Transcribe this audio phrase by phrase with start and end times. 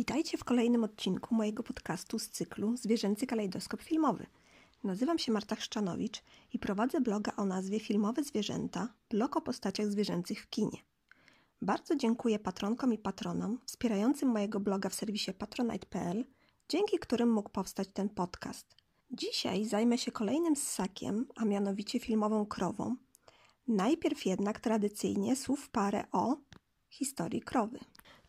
[0.00, 4.26] Witajcie w kolejnym odcinku mojego podcastu z cyklu Zwierzęcy kalejdoskop filmowy.
[4.84, 10.42] Nazywam się Marta Chrzczanowicz i prowadzę bloga o nazwie Filmowe Zwierzęta, blog o postaciach zwierzęcych
[10.42, 10.78] w kinie.
[11.62, 16.24] Bardzo dziękuję patronkom i patronom wspierającym mojego bloga w serwisie patronite.pl,
[16.68, 18.76] dzięki którym mógł powstać ten podcast.
[19.10, 22.96] Dzisiaj zajmę się kolejnym ssakiem, a mianowicie filmową krową.
[23.68, 26.36] Najpierw jednak tradycyjnie słów parę o
[26.90, 27.78] historii krowy.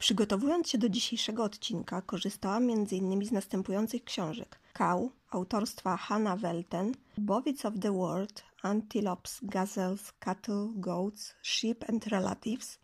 [0.02, 3.26] Przygotowując się do dzisiejszego odcinka, korzystałam m.in.
[3.26, 11.36] z następujących książek: Cow autorstwa Hannah Welten, Bowic of the World, Antelopes, Gazelles, Cattle, Goats,
[11.44, 12.80] Sheep and Relatives,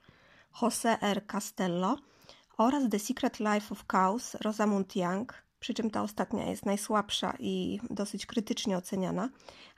[0.62, 1.28] Jose R.
[1.28, 1.98] Castello
[2.58, 7.80] oraz The Secret Life of Cows Rosamund Young, przy czym ta ostatnia jest najsłabsza i
[7.90, 9.30] dosyć krytycznie oceniana,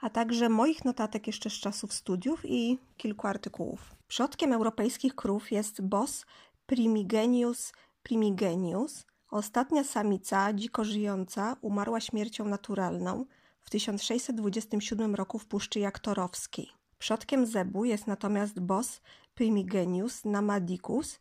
[0.02, 3.95] a także moich notatek jeszcze z czasów studiów i kilku artykułów.
[4.08, 6.26] Przodkiem europejskich krów jest Bos
[6.70, 7.73] Primigenius
[8.04, 13.25] primigenius, ostatnia samica dziko żyjąca, umarła śmiercią naturalną
[13.62, 16.70] w 1627 roku w Puszczy Jaktorowskiej.
[17.00, 19.02] Przodkiem zebu jest natomiast Bos
[19.36, 21.20] primigenius namadicus,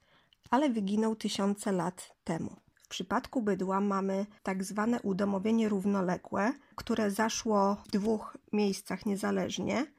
[0.51, 2.57] ale wyginął tysiące lat temu.
[2.75, 9.87] W przypadku bydła mamy tak zwane udomowienie równoległe, które zaszło w dwóch miejscach niezależnie–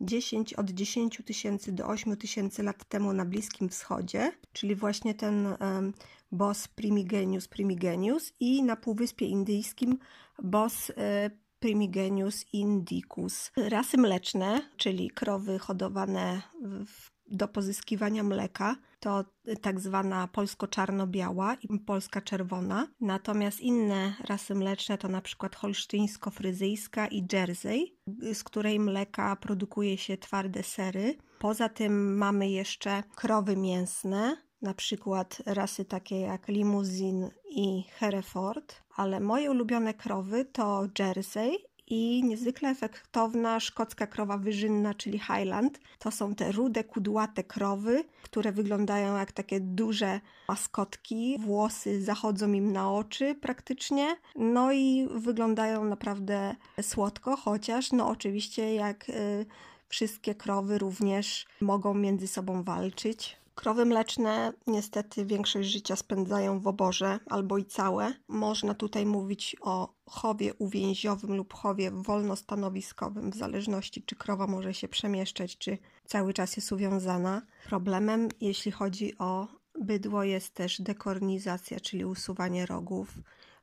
[0.00, 5.46] 10 od 10 tysięcy do 8 tysięcy lat temu na Bliskim Wschodzie, czyli właśnie ten
[5.46, 5.92] um,
[6.32, 9.98] Bos primigenius primigenius i na Półwyspie Indyjskim
[10.42, 13.52] Bos e, primigenius indicus.
[13.56, 16.42] Rasy mleczne, czyli krowy hodowane
[16.86, 19.24] w do pozyskiwania mleka to
[19.60, 22.88] tak zwana polsko-czarno-biała i polska czerwona.
[23.00, 27.96] Natomiast inne rasy mleczne to na przykład holsztyńsko-fryzyjska i jersey,
[28.34, 31.16] z której mleka produkuje się twarde sery.
[31.38, 39.20] Poza tym mamy jeszcze krowy mięsne, na przykład rasy takie jak limuzin i Hereford, ale
[39.20, 45.80] moje ulubione krowy to Jersey i niezwykle efektowna szkocka krowa wyżynna, czyli Highland.
[45.98, 51.38] To są te rude, kudłate krowy, które wyglądają jak takie duże maskotki.
[51.38, 54.16] Włosy zachodzą im na oczy praktycznie.
[54.36, 59.46] No i wyglądają naprawdę słodko, chociaż no oczywiście jak y,
[59.88, 63.39] wszystkie krowy również mogą między sobą walczyć.
[63.60, 68.14] Krowy mleczne niestety większość życia spędzają w oborze albo i całe.
[68.28, 74.88] Można tutaj mówić o chowie uwięziowym lub chowie wolnostanowiskowym, w zależności czy krowa może się
[74.88, 77.42] przemieszczać, czy cały czas jest uwiązana.
[77.66, 79.48] Problemem, jeśli chodzi o
[79.80, 83.08] bydło, jest też dekornizacja, czyli usuwanie rogów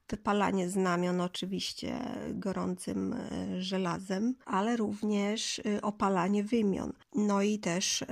[0.10, 2.00] wypalanie znamion oczywiście
[2.34, 6.94] gorącym e, żelazem, ale również e, opalanie wymion.
[7.16, 8.04] No i też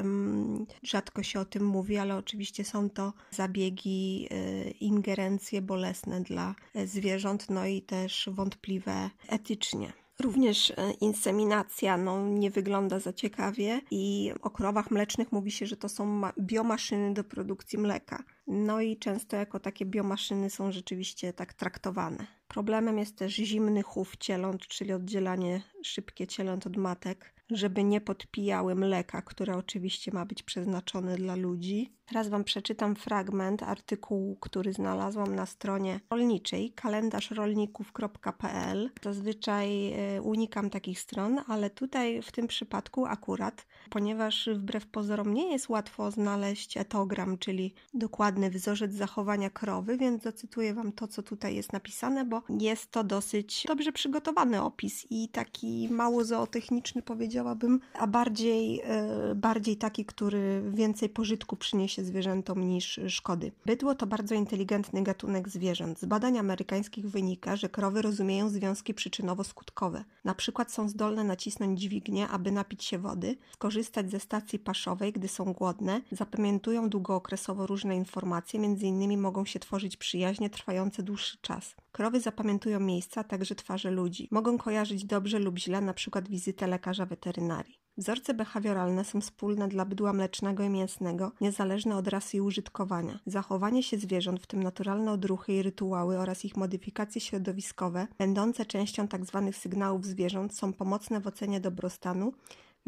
[0.83, 7.49] rzadko się o tym mówi, ale oczywiście są to zabiegi, e, ingerencje bolesne dla zwierząt,
[7.49, 9.93] no i też wątpliwe etycznie.
[10.19, 15.89] Również inseminacja no, nie wygląda za ciekawie i o krowach mlecznych mówi się, że to
[15.89, 18.23] są biomaszyny do produkcji mleka.
[18.47, 22.27] No i często jako takie biomaszyny są rzeczywiście tak traktowane.
[22.47, 28.75] Problemem jest też zimny chów cieląt, czyli oddzielanie szybkie cieląt od matek żeby nie podpijały
[28.75, 31.95] mleka, które oczywiście ma być przeznaczone dla ludzi.
[32.05, 38.91] Teraz Wam przeczytam fragment artykułu, który znalazłam na stronie rolniczej kalendarzrolników.pl.
[39.03, 45.51] Zazwyczaj e, unikam takich stron, ale tutaj w tym przypadku akurat, ponieważ wbrew pozorom nie
[45.51, 51.55] jest łatwo znaleźć etogram, czyli dokładny wzorzec zachowania krowy, więc zacytuję Wam to, co tutaj
[51.55, 57.79] jest napisane, bo jest to dosyć dobrze przygotowany opis i taki mało zootechniczny powiedziałbym powiedziałabym,
[57.93, 63.51] a bardziej, e, bardziej taki, który więcej pożytku przyniesie zwierzętom niż szkody.
[63.65, 65.99] Bydło to bardzo inteligentny gatunek zwierząt.
[65.99, 70.03] Z badań amerykańskich wynika, że krowy rozumieją związki przyczynowo-skutkowe.
[70.23, 75.27] Na przykład są zdolne nacisnąć dźwignię, aby napić się wody, skorzystać ze stacji paszowej, gdy
[75.27, 81.75] są głodne, zapamiętują długookresowo różne informacje, między innymi mogą się tworzyć przyjaźnie trwające dłuższy czas.
[81.95, 84.27] Krowy zapamiętują miejsca, także twarze ludzi.
[84.31, 87.79] Mogą kojarzyć dobrze lub źle, na przykład wizytę lekarza weterynarii.
[87.97, 93.19] Wzorce behawioralne są wspólne dla bydła mlecznego i mięsnego, niezależne od rasy i użytkowania.
[93.25, 99.07] Zachowanie się zwierząt, w tym naturalne odruchy i rytuały oraz ich modyfikacje środowiskowe, będące częścią
[99.07, 99.43] tzw.
[99.45, 102.33] Tak sygnałów zwierząt, są pomocne w ocenie dobrostanu,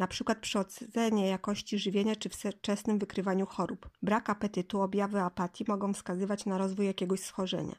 [0.07, 3.89] przykład przy ocenie jakości żywienia czy wczesnym wykrywaniu chorób.
[4.01, 7.75] Brak apetytu, objawy apatii mogą wskazywać na rozwój jakiegoś schorzenia.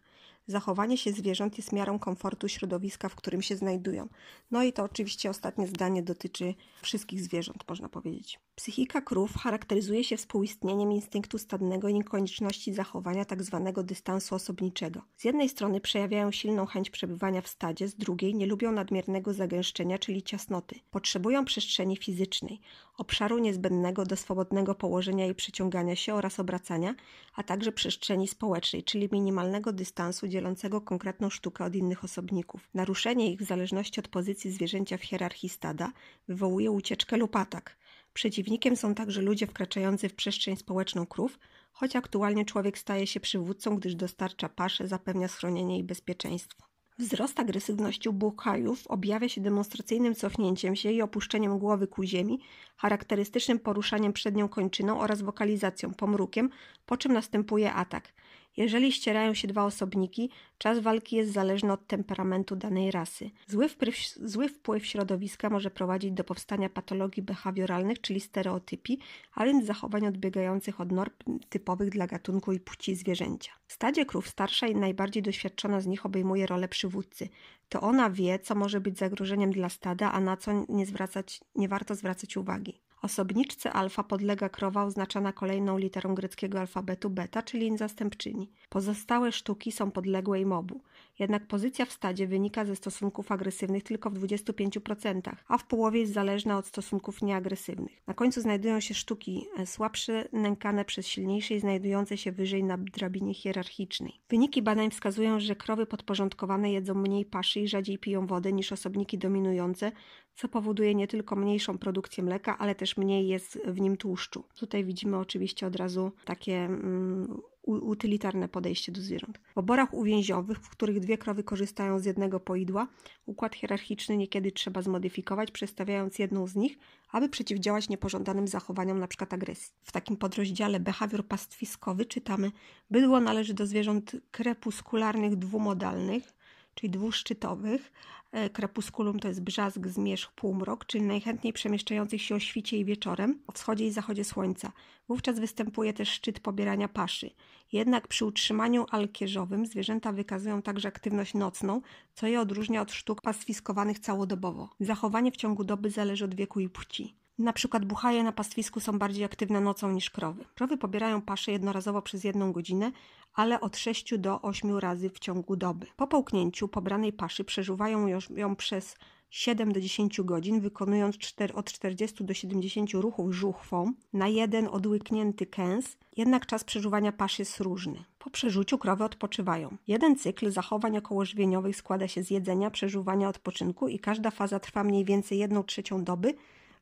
[0.48, 4.08] Zachowanie się zwierząt jest miarą komfortu środowiska, w którym się znajdują.
[4.50, 8.40] No i to oczywiście ostatnie zdanie dotyczy wszystkich zwierząt, można powiedzieć.
[8.54, 13.72] Psychika krów charakteryzuje się współistnieniem instynktu stadnego i niekonieczności zachowania tzw.
[13.74, 15.00] Tak dystansu osobniczego.
[15.16, 19.98] Z jednej strony przejawiają silną chęć przebywania w stadzie, z drugiej nie lubią nadmiernego zagęszczenia,
[19.98, 20.80] czyli ciasnoty.
[20.90, 22.60] Potrzebują przestrzeni fizycznej,
[22.98, 26.94] obszaru niezbędnego do swobodnego położenia i przeciągania się oraz obracania,
[27.34, 32.68] a także przestrzeni społecznej, czyli minimalnego dystansu dzielącego konkretną sztukę od innych osobników.
[32.74, 35.92] Naruszenie ich w zależności od pozycji zwierzęcia w hierarchii stada
[36.28, 37.76] wywołuje ucieczkę lub atak.
[38.12, 41.38] Przeciwnikiem są także ludzie wkraczający w przestrzeń społeczną krów,
[41.72, 46.67] choć aktualnie człowiek staje się przywódcą, gdyż dostarcza paszę, zapewnia schronienie i bezpieczeństwo.
[46.98, 52.40] Wzrost agresywności buchajów objawia się demonstracyjnym cofnięciem się i opuszczeniem głowy ku ziemi,
[52.76, 56.50] charakterystycznym poruszaniem przednią kończyną oraz wokalizacją, pomrukiem,
[56.86, 58.12] po czym następuje atak.
[58.58, 63.30] Jeżeli ścierają się dwa osobniki, czas walki jest zależny od temperamentu danej rasy.
[63.46, 68.98] Zły wpływ, zły wpływ środowiska może prowadzić do powstania patologii behawioralnych, czyli stereotypii,
[69.34, 71.12] a więc zachowań odbiegających od norm
[71.48, 73.52] typowych dla gatunku i płci zwierzęcia.
[73.66, 77.28] W stadzie krów starsza i najbardziej doświadczona z nich obejmuje rolę przywódcy.
[77.68, 81.68] To ona wie, co może być zagrożeniem dla stada, a na co nie, zwracać, nie
[81.68, 82.80] warto zwracać uwagi.
[83.02, 88.50] Osobniczce alfa podlega krowa oznaczona kolejną literą greckiego alfabetu beta, czyli zastępczyni.
[88.68, 90.80] Pozostałe sztuki są podległe im obu.
[91.18, 96.12] Jednak pozycja w stadzie wynika ze stosunków agresywnych tylko w 25%, a w połowie jest
[96.12, 98.02] zależna od stosunków nieagresywnych.
[98.06, 102.78] Na końcu znajdują się sztuki e, słabsze, nękane przez silniejsze i znajdujące się wyżej na
[102.78, 104.20] drabinie hierarchicznej.
[104.28, 109.18] Wyniki badań wskazują, że krowy podporządkowane jedzą mniej paszy i rzadziej piją wodę niż osobniki
[109.18, 109.92] dominujące,
[110.34, 114.44] co powoduje nie tylko mniejszą produkcję mleka, ale też mniej jest w nim tłuszczu.
[114.54, 117.40] Tutaj widzimy oczywiście od razu takie mm,
[117.72, 119.40] utylitarne podejście do zwierząt.
[119.54, 122.88] W oborach uwięziowych, w których dwie krowy korzystają z jednego poidła,
[123.26, 126.78] układ hierarchiczny niekiedy trzeba zmodyfikować, przestawiając jedną z nich,
[127.12, 129.26] aby przeciwdziałać niepożądanym zachowaniom, np.
[129.30, 129.72] agresji.
[129.82, 132.52] W takim podrozdziale behawior pastwiskowy czytamy:
[132.90, 136.37] Bydło należy do zwierząt krepuskularnych dwumodalnych,
[136.78, 137.92] czyli dwuszczytowych.
[138.32, 143.42] E, krepuskulum to jest brzask, zmierzch, półmrok, czyli najchętniej przemieszczających się o świcie i wieczorem,
[143.46, 144.72] o wschodzie i zachodzie słońca.
[145.08, 147.30] Wówczas występuje też szczyt pobierania paszy.
[147.72, 151.80] Jednak przy utrzymaniu alkierzowym zwierzęta wykazują także aktywność nocną,
[152.14, 154.68] co je odróżnia od sztuk pastwiskowanych całodobowo.
[154.80, 157.14] Zachowanie w ciągu doby zależy od wieku i płci.
[157.38, 160.44] Na przykład buchaje na pastwisku są bardziej aktywne nocą niż krowy.
[160.54, 162.92] Krowy pobierają paszę jednorazowo przez jedną godzinę,
[163.34, 165.86] ale od 6 do 8 razy w ciągu doby.
[165.96, 168.06] Po połknięciu pobranej paszy przeżuwają
[168.36, 168.96] ją przez
[169.30, 175.46] 7 do 10 godzin, wykonując 4, od 40 do 70 ruchów żuchwą na jeden odłyknięty
[175.46, 178.04] kęs, jednak czas przeżuwania paszy jest różny.
[178.18, 179.76] Po przeżuciu krowy odpoczywają.
[179.86, 185.04] Jeden cykl zachowań okołożywieniowych składa się z jedzenia, przeżuwania, odpoczynku i każda faza trwa mniej
[185.04, 186.34] więcej 1 trzecią doby,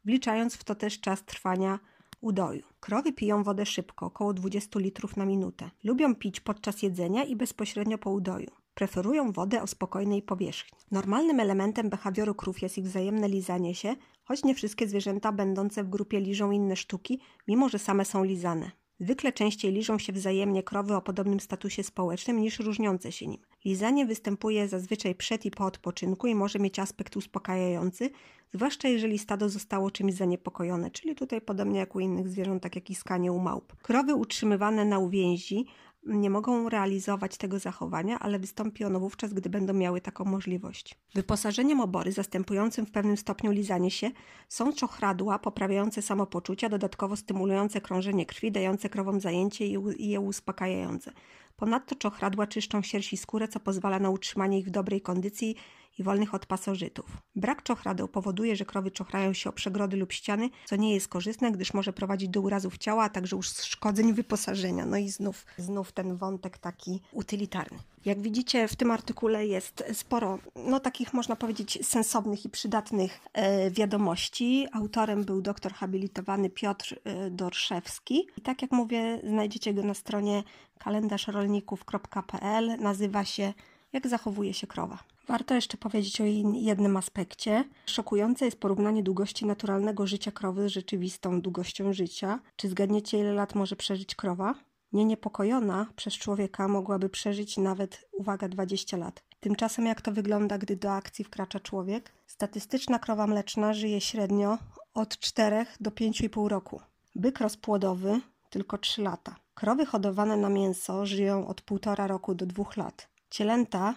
[0.06, 1.78] wliczając w to też czas trwania
[2.20, 2.62] udoju.
[2.80, 5.70] Krowy piją wodę szybko, około 20 litrów na minutę.
[5.84, 8.50] Lubią pić podczas jedzenia i bezpośrednio po udoju.
[8.74, 10.78] Preferują wodę o spokojnej powierzchni.
[10.90, 15.88] Normalnym elementem behawioru krów jest ich wzajemne lizanie się, choć nie wszystkie zwierzęta będące w
[15.88, 18.70] grupie liżą inne sztuki, mimo że same są lizane.
[19.00, 23.40] Zwykle częściej liżą się wzajemnie krowy o podobnym statusie społecznym niż różniące się nim.
[23.64, 28.10] Lizanie występuje zazwyczaj przed i po odpoczynku i może mieć aspekt uspokajający,
[28.54, 32.90] zwłaszcza jeżeli stado zostało czymś zaniepokojone, czyli tutaj podobnie jak u innych zwierząt, tak jak
[32.90, 33.76] iskanie u małp.
[33.76, 35.66] Krowy utrzymywane na uwięzi
[36.06, 40.94] nie mogą realizować tego zachowania, ale wystąpi ono wówczas, gdy będą miały taką możliwość.
[41.14, 44.10] Wyposażeniem obory zastępującym w pewnym stopniu lizanie się
[44.48, 51.12] są czochradła poprawiające samopoczucie, dodatkowo stymulujące krążenie krwi, dające krowom zajęcie i je uspokajające.
[51.56, 55.56] Ponadto czochradła czyszczą sierść i skórę, co pozwala na utrzymanie ich w dobrej kondycji
[55.98, 57.06] i wolnych od pasożytów.
[57.34, 61.74] Brak czochrady powoduje, że krowy czochrająsię o przegrody lub ściany, co nie jest korzystne, gdyż
[61.74, 64.86] może prowadzić do urazów ciała, a także uszkodzeń wyposażenia.
[64.86, 67.78] No i znów, znów ten wątek taki utylitarny.
[68.04, 73.70] Jak widzicie, w tym artykule jest sporo, no takich można powiedzieć, sensownych i przydatnych e,
[73.70, 74.66] wiadomości.
[74.72, 78.26] Autorem był doktor habilitowany Piotr e, Dorszewski.
[78.36, 80.42] I tak jak mówię, znajdziecie go na stronie
[80.78, 82.76] kalendarzrolników.pl.
[82.78, 83.52] Nazywa się
[83.92, 84.98] Jak zachowuje się krowa.
[85.28, 87.64] Warto jeszcze powiedzieć o jednym aspekcie.
[87.86, 92.40] Szokujące jest porównanie długości naturalnego życia krowy z rzeczywistą długością życia.
[92.56, 94.54] Czy zgadniecie, ile lat może przeżyć krowa?
[94.92, 99.22] Nieniepokojona przez człowieka mogłaby przeżyć nawet, uwaga, 20 lat.
[99.40, 102.12] Tymczasem jak to wygląda, gdy do akcji wkracza człowiek?
[102.26, 104.58] Statystyczna krowa mleczna żyje średnio
[104.94, 106.80] od 4 do 5,5 roku.
[107.14, 109.36] Byk rozpłodowy tylko 3 lata.
[109.54, 113.08] Krowy hodowane na mięso żyją od 1,5 roku do 2 lat.
[113.30, 113.94] Cielęta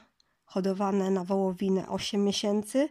[0.49, 2.89] hodowane na wołowinę 8 miesięcy,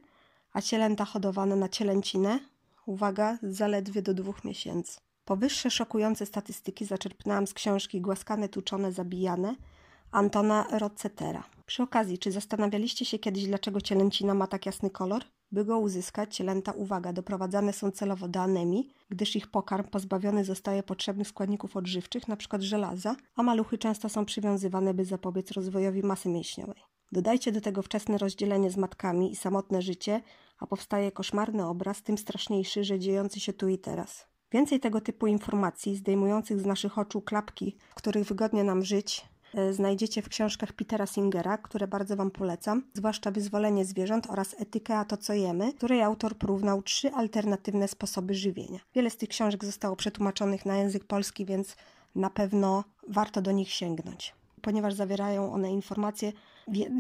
[0.53, 2.41] a cielęta hodowane na cielęcinę,
[2.87, 5.01] uwaga, zaledwie do 2 miesięcy.
[5.25, 9.55] Powyższe szokujące statystyki zaczerpnęłam z książki Głaskane, tuczone, zabijane
[10.11, 11.45] Antona Rocetera.
[11.67, 15.23] Przy okazji, czy zastanawialiście się kiedyś, dlaczego cielęcina ma tak jasny kolor?
[15.53, 20.83] By go uzyskać, cielęta, uwaga, doprowadzane są celowo do anemii, gdyż ich pokarm pozbawiony zostaje
[20.83, 22.61] potrzebnych składników odżywczych, np.
[22.61, 26.98] żelaza, a maluchy często są przywiązywane, by zapobiec rozwojowi masy mięśniowej.
[27.13, 30.21] Dodajcie do tego wczesne rozdzielenie z matkami i samotne życie,
[30.59, 34.27] a powstaje koszmarny obraz, tym straszniejszy, że dziejący się tu i teraz.
[34.53, 39.73] Więcej tego typu informacji, zdejmujących z naszych oczu klapki, w których wygodnie nam żyć, e,
[39.73, 45.05] znajdziecie w książkach Petera Singera, które bardzo Wam polecam, zwłaszcza Wyzwolenie zwierząt oraz Etykę a
[45.05, 48.79] to co jemy, której autor porównał trzy alternatywne sposoby żywienia.
[48.95, 51.77] Wiele z tych książek zostało przetłumaczonych na język polski, więc
[52.15, 56.33] na pewno warto do nich sięgnąć, ponieważ zawierają one informacje,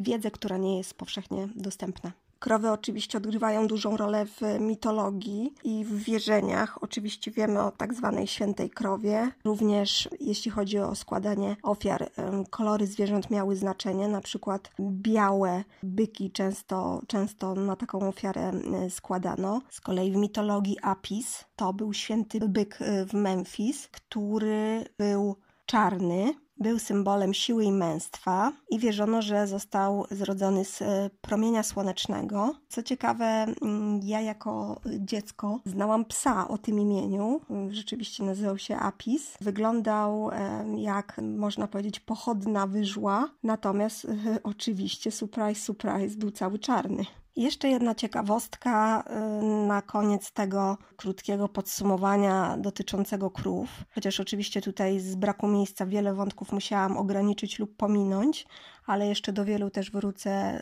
[0.02, 2.12] wiedzę, która nie jest powszechnie dostępna.
[2.38, 6.82] Krowy oczywiście odgrywają dużą rolę w mitologii i w wierzeniach.
[6.82, 9.30] Oczywiście wiemy o tak zwanej świętej krowie.
[9.44, 12.10] Również jeśli chodzi o składanie ofiar,
[12.50, 14.08] kolory zwierząt miały znaczenie.
[14.08, 18.52] Na przykład białe byki często, często na taką ofiarę
[18.90, 19.62] składano.
[19.70, 25.36] Z kolei w mitologii Apis to był święty byk e, w Memphis, który był
[25.66, 32.54] czarny, był symbolem siły i męstwa i wierzono, że został zrodzony z e, promienia słonecznego.
[32.68, 37.40] Co ciekawe, mm, ja jako dziecko znałam psa o tym imieniu.
[37.70, 39.34] Rzeczywiście nazywał się Apis.
[39.40, 47.04] Wyglądał e, jak, można powiedzieć, pochodna wyżła, natomiast e, oczywiście, surprise, surprise, był cały czarny.
[47.38, 49.04] Jeszcze jedna ciekawostka
[49.40, 53.68] y, na koniec tego krótkiego podsumowania dotyczącego krów.
[53.94, 58.46] Chociaż oczywiście tutaj z braku miejsca wiele wątków musiałam ograniczyć lub pominąć,
[58.86, 60.60] ale jeszcze do wielu też wrócę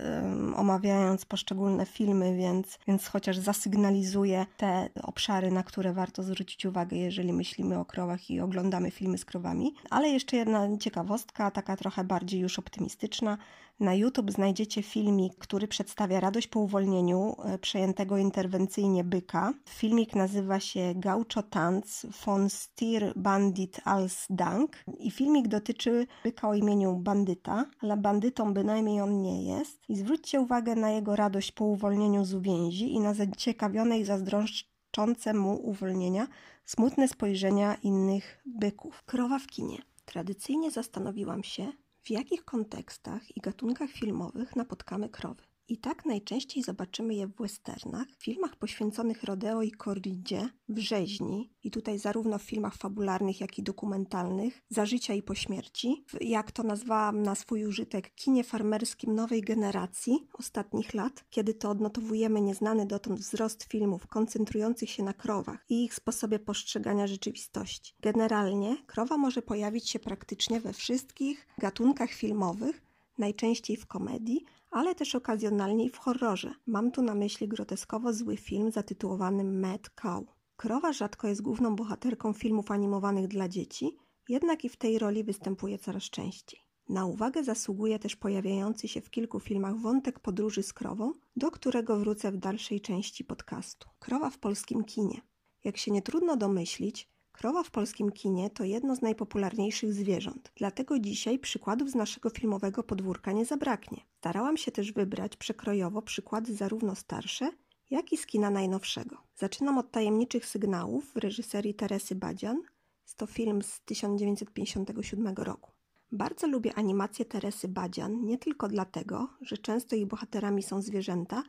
[0.57, 7.33] omawiając poszczególne filmy, więc, więc chociaż zasygnalizuję te obszary, na które warto zwrócić uwagę, jeżeli
[7.33, 9.75] myślimy o krowach i oglądamy filmy z krowami.
[9.91, 13.39] Ale jeszcze jedna ciekawostka, taka trochę bardziej już optymistyczna.
[13.81, 19.53] Na YouTube znajdziecie filmik, który przedstawia radość po uwolnieniu e, przejętego interwencyjnie byka.
[19.69, 26.55] Filmik nazywa się Gaucho Tanz von Stier Bandit als Dank i filmik dotyczy byka o
[26.55, 29.83] imieniu Bandyta, ale bandytą bynajmniej on nie jest.
[29.89, 35.35] I zwróćcie uwagę na jego radość po uwolnieniu z uwięzi i na zaciekawione i zazdroszczące
[35.35, 36.27] mu uwolnienia
[36.65, 39.03] smutne spojrzenia innych byków.
[39.07, 39.79] Krowa w kinie.
[40.05, 41.73] Tradycyjnie zastanowiłam się,
[42.07, 45.43] w jakich kontekstach i gatunkach filmowych napotkamy krowy.
[45.69, 51.51] I tak najczęściej zobaczymy je w westernach, w filmach poświęconych rodeo i korridzie, w rzeźni
[51.63, 56.23] i tutaj zarówno w filmach fabularnych, jak i dokumentalnych, za życia i po śmierci, w,
[56.23, 62.41] jak to nazwałam na swój użytek, kinie farmerskim nowej generacji ostatnich lat, kiedy to odnotowujemy
[62.41, 67.95] nieznany dotąd wzrost filmów koncentrujących się na krowach i ich sposobie postrzegania rzeczywistości.
[68.01, 72.86] Generalnie krowa może pojawić się praktycznie we wszystkich gatunkach filmowych,
[73.19, 76.55] najczęściej w komedii, ale też okazjonalnie w horrorze.
[76.67, 80.25] Mam tu na myśli groteskowo zły film zatytułowany Mad Cow.
[80.57, 83.97] Krowa rzadko jest główną bohaterką filmów animowanych dla dzieci,
[84.29, 86.61] jednak i w tej roli występuje coraz częściej.
[86.89, 91.99] Na uwagę zasługuje też pojawiający się w kilku filmach wątek podróży z krową, do którego
[91.99, 93.89] wrócę w dalszej części podcastu.
[93.99, 95.21] Krowa w polskim kinie.
[95.65, 100.99] Jak się nie trudno domyślić, Krowa w polskim kinie to jedno z najpopularniejszych zwierząt, dlatego
[100.99, 104.01] dzisiaj przykładów z naszego filmowego podwórka nie zabraknie.
[104.19, 107.51] Starałam się też wybrać przekrojowo przykłady zarówno starsze,
[107.91, 109.17] jak i z kina najnowszego.
[109.35, 112.63] Zaczynam od tajemniczych sygnałów w reżyserii Teresy Badzian.
[113.03, 115.71] Jest to film z 1957 roku.
[116.13, 121.43] Bardzo lubię animację Teresy Badzian nie tylko dlatego, że często ich bohaterami są zwierzęta,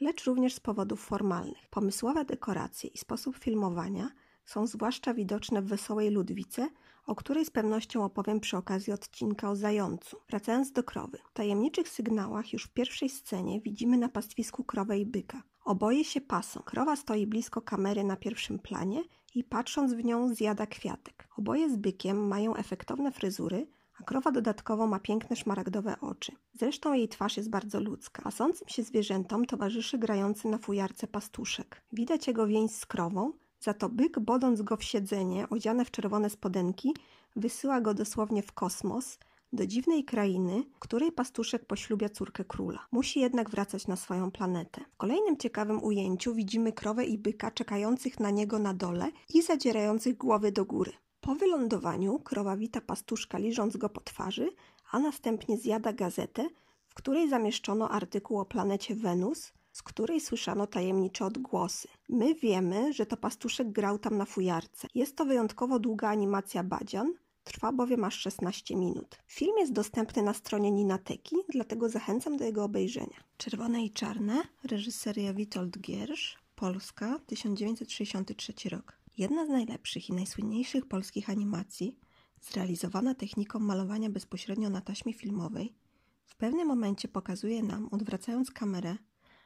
[0.00, 1.68] lecz również z powodów formalnych.
[1.70, 4.10] Pomysłowe dekoracje i sposób filmowania–
[4.46, 6.68] są zwłaszcza widoczne w Wesołej Ludwice,
[7.06, 10.16] o której z pewnością opowiem przy okazji odcinka o zającu.
[10.28, 11.18] Wracając do krowy.
[11.30, 15.42] W tajemniczych sygnałach już w pierwszej scenie widzimy na pastwisku krowę i byka.
[15.64, 16.60] Oboje się pasą.
[16.60, 19.02] Krowa stoi blisko kamery na pierwszym planie
[19.34, 21.28] i patrząc w nią zjada kwiatek.
[21.38, 23.66] Oboje z bykiem mają efektowne fryzury,
[24.00, 26.32] a krowa dodatkowo ma piękne szmaragdowe oczy.
[26.54, 28.22] Zresztą jej twarz jest bardzo ludzka.
[28.22, 31.82] Pasącym się zwierzętom towarzyszy grający na fujarce pastuszek.
[31.92, 33.32] Widać jego więź z krową,
[33.64, 36.94] za to byk, bodąc go w siedzenie, odziane w czerwone spodenki,
[37.36, 39.18] wysyła go dosłownie w kosmos,
[39.52, 42.86] do dziwnej krainy, której pastuszek poślubia córkę króla.
[42.92, 44.80] Musi jednak wracać na swoją planetę.
[44.92, 50.16] W kolejnym ciekawym ujęciu widzimy krowę i byka czekających na niego na dole i zadzierających
[50.16, 50.92] głowy do góry.
[51.20, 54.50] Po wylądowaniu krowa wita pastuszka liżąc go po twarzy,
[54.90, 56.48] a następnie zjada gazetę,
[56.86, 61.88] w której zamieszczono artykuł o planecie Wenus, z której słyszano tajemnicze odgłosy.
[62.08, 64.88] My wiemy, że to pastuszek grał tam na fujarce.
[64.94, 67.14] Jest to wyjątkowo długa animacja Badzian,
[67.44, 69.18] trwa bowiem aż 16 minut.
[69.26, 73.24] Film jest dostępny na stronie Ninateki, dlatego zachęcam do jego obejrzenia.
[73.36, 78.98] Czerwone i czarne, reżyseria Witold Giersz, Polska, 1963 rok.
[79.18, 81.98] Jedna z najlepszych i najsłynniejszych polskich animacji,
[82.40, 85.74] zrealizowana techniką malowania bezpośrednio na taśmie filmowej,
[86.26, 88.96] w pewnym momencie pokazuje nam, odwracając kamerę,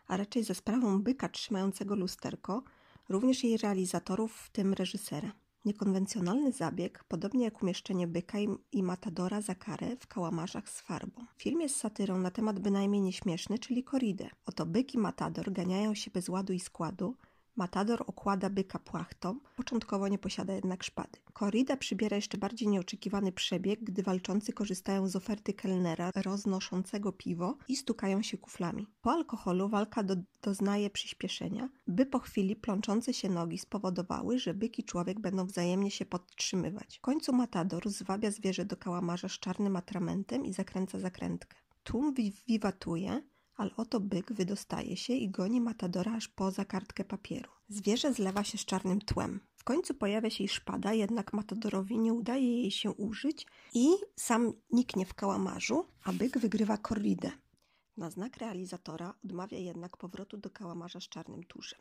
[0.08, 2.62] a raczej za sprawą byka trzymającego lusterko,
[3.08, 5.32] również jej realizatorów, w tym reżysera.
[5.64, 8.38] Niekonwencjonalny zabieg, podobnie jak umieszczenie byka
[8.72, 11.24] i matadora za karę w kałamarzach z farbą.
[11.36, 14.30] Film jest satyrą na temat bynajmniej nieśmieszny, czyli koridę.
[14.46, 17.16] Oto byk i matador ganiają się bez ładu i składu,
[17.58, 21.18] Matador okłada byka płachtą, początkowo nie posiada jednak szpady.
[21.32, 27.76] Korrida przybiera jeszcze bardziej nieoczekiwany przebieg, gdy walczący korzystają z oferty kelnera roznoszącego piwo i
[27.76, 28.86] stukają się kuflami.
[29.00, 34.78] Po alkoholu walka do, doznaje przyspieszenia, by po chwili plączące się nogi spowodowały, że byk
[34.78, 36.98] i człowiek będą wzajemnie się podtrzymywać.
[36.98, 41.56] W końcu Matador zwabia zwierzę do kałamarza z czarnym atramentem i zakręca zakrętkę.
[41.82, 42.14] Tłum
[42.48, 43.22] wiwatuje,
[43.58, 47.50] ale oto byk wydostaje się i goni matadora aż poza kartkę papieru.
[47.68, 49.40] Zwierzę zlewa się z czarnym tłem.
[49.56, 54.52] W końcu pojawia się i szpada, jednak matadorowi nie udaje jej się użyć i sam
[54.70, 57.30] niknie w kałamarzu, a byk wygrywa korridę.
[57.96, 61.78] Na znak realizatora odmawia jednak powrotu do kałamarza z czarnym tuszem.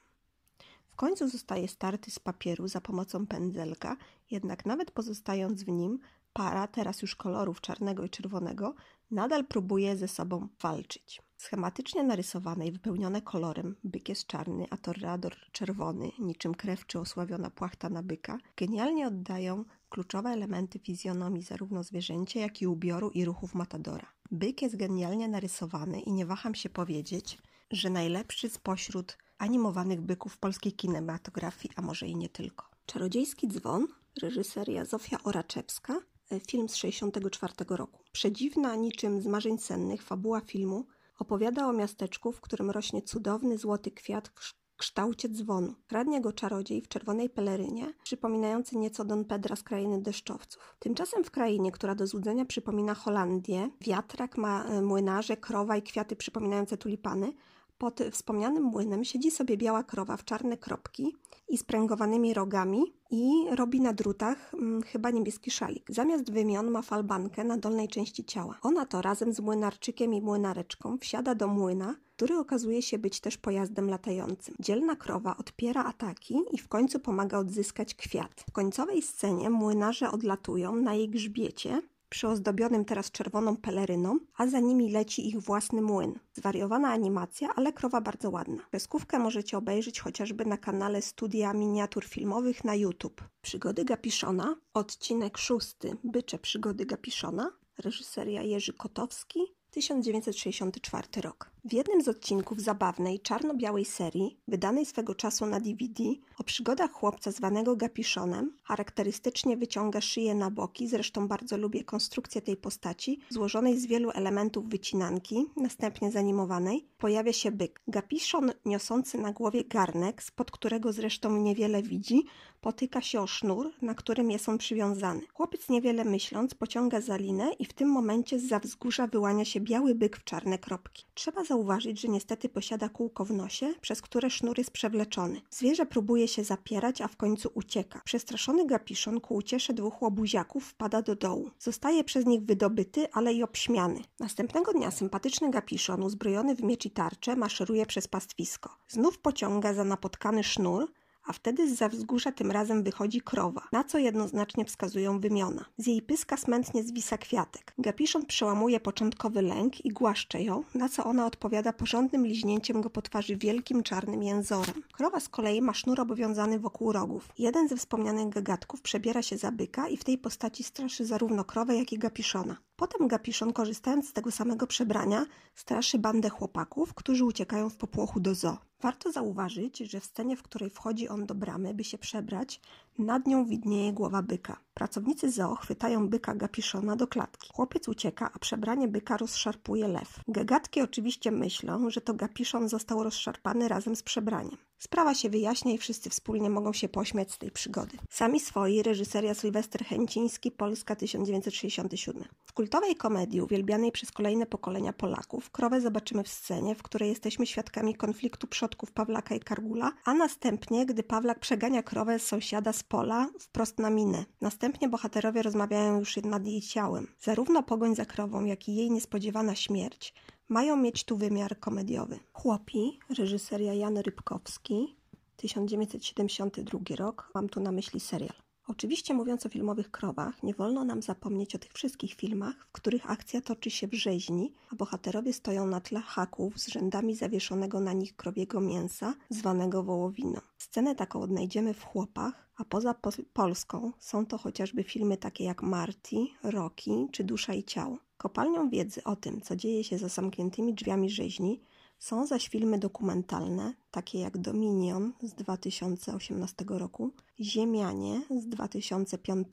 [0.89, 3.97] W końcu zostaje starty z papieru za pomocą pędzelka,
[4.31, 5.99] jednak nawet pozostając w nim,
[6.33, 8.75] para, teraz już kolorów czarnego i czerwonego,
[9.11, 11.26] nadal próbuje ze sobą walczyć.
[11.37, 17.49] Schematycznie narysowane i wypełnione kolorem, byk jest czarny, a torrador czerwony, niczym krew czy osławiona
[17.49, 23.55] płachta na byka, genialnie oddają kluczowe elementy fizjonomii zarówno zwierzęcia, jak i ubioru i ruchów
[23.55, 24.07] matadora.
[24.31, 27.37] Byk jest genialnie narysowany i nie waham się powiedzieć,
[27.71, 32.65] że najlepszy spośród animowanych byków polskiej kinematografii, a może i nie tylko.
[32.85, 33.87] Czarodziejski dzwon,
[34.21, 35.93] reżyseria Zofia Oraczewska,
[36.31, 38.03] e, film z 1964 roku.
[38.11, 40.85] Przedziwna, niczym z marzeń sennych, fabuła filmu
[41.17, 45.73] Opowiada o miasteczku, w którym rośnie cudowny złoty kwiat w kształcie dzwonu.
[45.87, 50.75] Kradnie go czarodziej w czerwonej pelerynie, przypominający nieco Don Pedra z krainy deszczowców.
[50.79, 56.15] Tymczasem w krainie, która do złudzenia przypomina Holandię, wiatrak ma e, młynarze, krowa i kwiaty
[56.15, 57.33] przypominające tulipany,
[57.77, 61.15] pod wspomnianym młynem siedzi sobie biała krowa w czarne kropki
[61.49, 65.85] i spręgowanymi rogami i robi na drutach hmm, chyba niebieski szalik.
[65.89, 68.59] Zamiast wymion ma falbankę na dolnej części ciała.
[68.61, 73.37] Ona to razem z młynarczykiem i młynareczką wsiada do młyna, który okazuje się być też
[73.37, 74.55] pojazdem latającym.
[74.59, 78.43] Dzielna krowa odpiera ataki i w końcu pomaga odzyskać kwiat.
[78.49, 84.91] W końcowej scenie młynarze odlatują na jej grzbiecie, przyozdobionym teraz czerwoną peleryną, a za nimi
[84.91, 86.19] leci ich własny młyn.
[86.33, 88.63] Zwariowana animacja, ale krowa bardzo ładna.
[88.69, 93.23] Kreskówkę możecie obejrzeć chociażby na kanale Studia Miniatur Filmowych na YouTube.
[93.41, 99.39] Przygody Gapiszona, odcinek szósty, Bycze Przygody Gapiszona, reżyseria Jerzy Kotowski,
[99.71, 101.51] 1964 rok.
[101.67, 106.03] W jednym z odcinków zabawnej, czarno-białej serii, wydanej swego czasu na DVD,
[106.37, 112.57] o przygodach chłopca zwanego Gapiszonem, charakterystycznie wyciąga szyję na boki, zresztą bardzo lubię konstrukcję tej
[112.57, 117.81] postaci, złożonej z wielu elementów wycinanki, następnie zanimowanej, pojawia się byk.
[117.87, 122.23] Gapiszon niosący na głowie garnek, spod którego zresztą niewiele widzi,
[122.61, 125.21] potyka się o sznur, na którym jest on przywiązany.
[125.33, 129.59] Chłopiec niewiele myśląc pociąga za linę i w tym momencie z za wzgórza wyłania się
[129.59, 131.05] biały byk w czarne kropki.
[131.13, 131.56] Trzeba zauważyć,
[131.97, 135.41] że niestety posiada kółko w nosie, przez które sznur jest przewleczony.
[135.49, 138.01] Zwierzę próbuje się zapierać, a w końcu ucieka.
[138.05, 141.51] Przestraszony gapiszon ku uciesze dwóch łobuziaków wpada do dołu.
[141.59, 144.01] Zostaje przez nich wydobyty, ale i obśmiany.
[144.19, 148.69] Następnego dnia sympatyczny gapiszon, uzbrojony w miecz i tarczę, maszeruje przez pastwisko.
[148.87, 150.91] Znów pociąga za napotkany sznur,
[151.27, 155.65] a wtedy z za wzgórza tym razem wychodzi krowa, na co jednoznacznie wskazują wymiona.
[155.77, 157.73] Z jej pyska smętnie zwisa kwiatek.
[157.77, 163.01] Gapiszon przełamuje początkowy lęk i głaszcze ją, na co ona odpowiada porządnym liźnięciem go po
[163.01, 164.83] twarzy wielkim czarnym jęzorem.
[164.93, 167.29] Krowa z kolei ma sznur obowiązany wokół rogów.
[167.37, 171.75] Jeden ze wspomnianych gagatków przebiera się za byka i w tej postaci straszy zarówno krowę,
[171.75, 172.57] jak i gapiszona.
[172.77, 178.35] Potem Gapiszon, korzystając z tego samego przebrania, straszy bandę chłopaków, którzy uciekają w popłochu do
[178.35, 178.57] zoo.
[178.81, 182.61] Warto zauważyć, że w scenie, w której wchodzi on do bramy, by się przebrać,
[182.99, 184.59] nad nią widnieje głowa byka.
[184.73, 187.49] Pracownicy zoo chwytają byka Gapiszona do klatki.
[187.53, 190.19] Chłopiec ucieka, a przebranie byka rozszarpuje lew.
[190.27, 194.57] Gagatki oczywiście myślą, że to Gapiszon został rozszarpany razem z przebraniem.
[194.79, 197.97] Sprawa się wyjaśnia i wszyscy wspólnie mogą się pośmiać z tej przygody.
[198.09, 202.23] Sami swoi, reżyseria Sylwester Chęciński, Polska 1967.
[202.45, 207.47] W kultowej komedii uwielbianej przez kolejne pokolenia Polaków krowę zobaczymy w scenie, w której jesteśmy
[207.47, 212.83] świadkami konfliktu przodków Pawlaka i Kargula, a następnie, gdy Pawlak przegania krowę z sąsiada z
[212.87, 214.25] pola wprost na minę.
[214.41, 217.07] Następnie bohaterowie rozmawiają już nad jej ciałem.
[217.19, 220.13] Zarówno pogoń za krową, jak i jej niespodziewana śmierć
[220.49, 222.19] mają mieć tu wymiar komediowy.
[222.33, 224.95] Chłopi, reżyseria Jan Rybkowski,
[225.35, 228.46] 1972 rok, mam tu na myśli serial.
[228.67, 233.11] Oczywiście mówiąc o filmowych krowach, nie wolno nam zapomnieć o tych wszystkich filmach, w których
[233.11, 237.93] akcja toczy się w rzeźni, a bohaterowie stoją na tle haków z rzędami zawieszonego na
[237.93, 240.39] nich krowiego mięsa, zwanego wołowiną.
[240.57, 242.95] Scenę taką odnajdziemy w Chłopach, a poza
[243.33, 247.97] Polską są to chociażby filmy takie jak Marty, Rocky czy Dusza i Ciało.
[248.17, 251.61] Kopalnią wiedzy o tym, co dzieje się za zamkniętymi drzwiami rzeźni,
[251.99, 259.47] są zaś filmy dokumentalne, takie jak Dominion z 2018 roku, Ziemianie z 2005,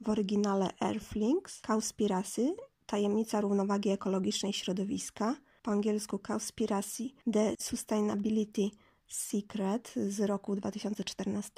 [0.00, 2.54] w oryginale Earthlings, Cowspiracy,
[2.86, 8.70] Tajemnica równowagi ekologicznej środowiska, po angielsku Cowspiracy, The Sustainability
[9.12, 11.52] Secret z roku 2014,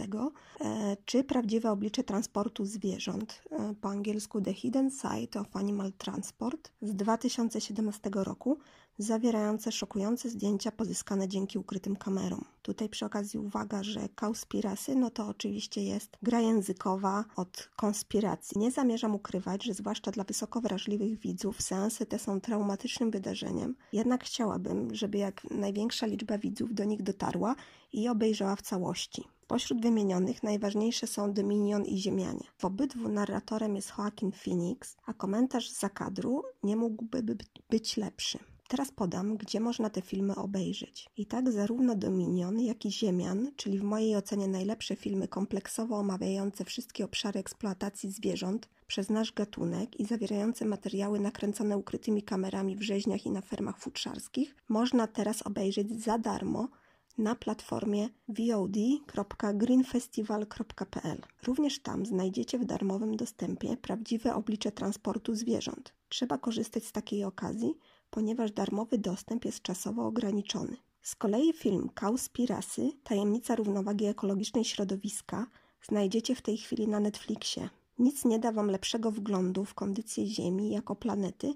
[0.61, 6.73] e, czy Prawdziwe oblicze transportu zwierząt, e, po angielsku The Hidden Side of Animal Transport
[6.83, 8.59] z 2017 roku,
[8.99, 12.45] zawierające szokujące zdjęcia pozyskane dzięki ukrytym kamerom.
[12.63, 18.59] Tutaj przy okazji uwaga, że kauspirasy, no to oczywiście jest gra językowa od konspiracji.
[18.59, 24.25] Nie zamierzam ukrywać, że zwłaszcza dla wysoko wrażliwych widzów seansy te są traumatycznym wydarzeniem, jednak
[24.25, 27.55] chciałabym, żeby jak największa liczba widzów do nich dotarła
[27.93, 29.25] i obejrzała w całości.
[29.47, 32.47] Pośród wymienionych najważniejsze są Dominion i Ziemianie.
[32.59, 37.37] W obydwu narratorem jest Joaquin Phoenix, a komentarz z zakadru nie mógłby
[37.71, 38.39] być lepszy.
[38.69, 41.11] Teraz podam, gdzie można te filmy obejrzeć.
[41.17, 46.65] I tak zarówno Dominion, jak i Ziemian, czyli w mojej ocenie najlepsze filmy kompleksowo omawiające
[46.65, 53.27] wszystkie obszary eksploatacji zwierząt przez nasz gatunek i zawierające materiały nakręcone ukrytymi kamerami w rzeźniach
[53.27, 56.69] i na fermach futrzarskich, można teraz obejrzeć za darmo
[57.19, 61.23] na platformie vod.greenfestival.pl.
[61.43, 65.95] Również tam znajdziecie w darmowym dostępie prawdziwe oblicze transportu zwierząt.
[66.09, 67.75] Trzeba korzystać z takiej okazji,
[68.15, 70.77] ponieważ darmowy dostęp jest czasowo ograniczony.
[71.03, 75.47] Z kolei film Kauspirasy Tajemnica równowagi ekologicznej środowiska
[75.83, 77.69] znajdziecie w tej chwili na Netflixie.
[77.99, 81.55] Nic nie da Wam lepszego wglądu w kondycję Ziemi jako planety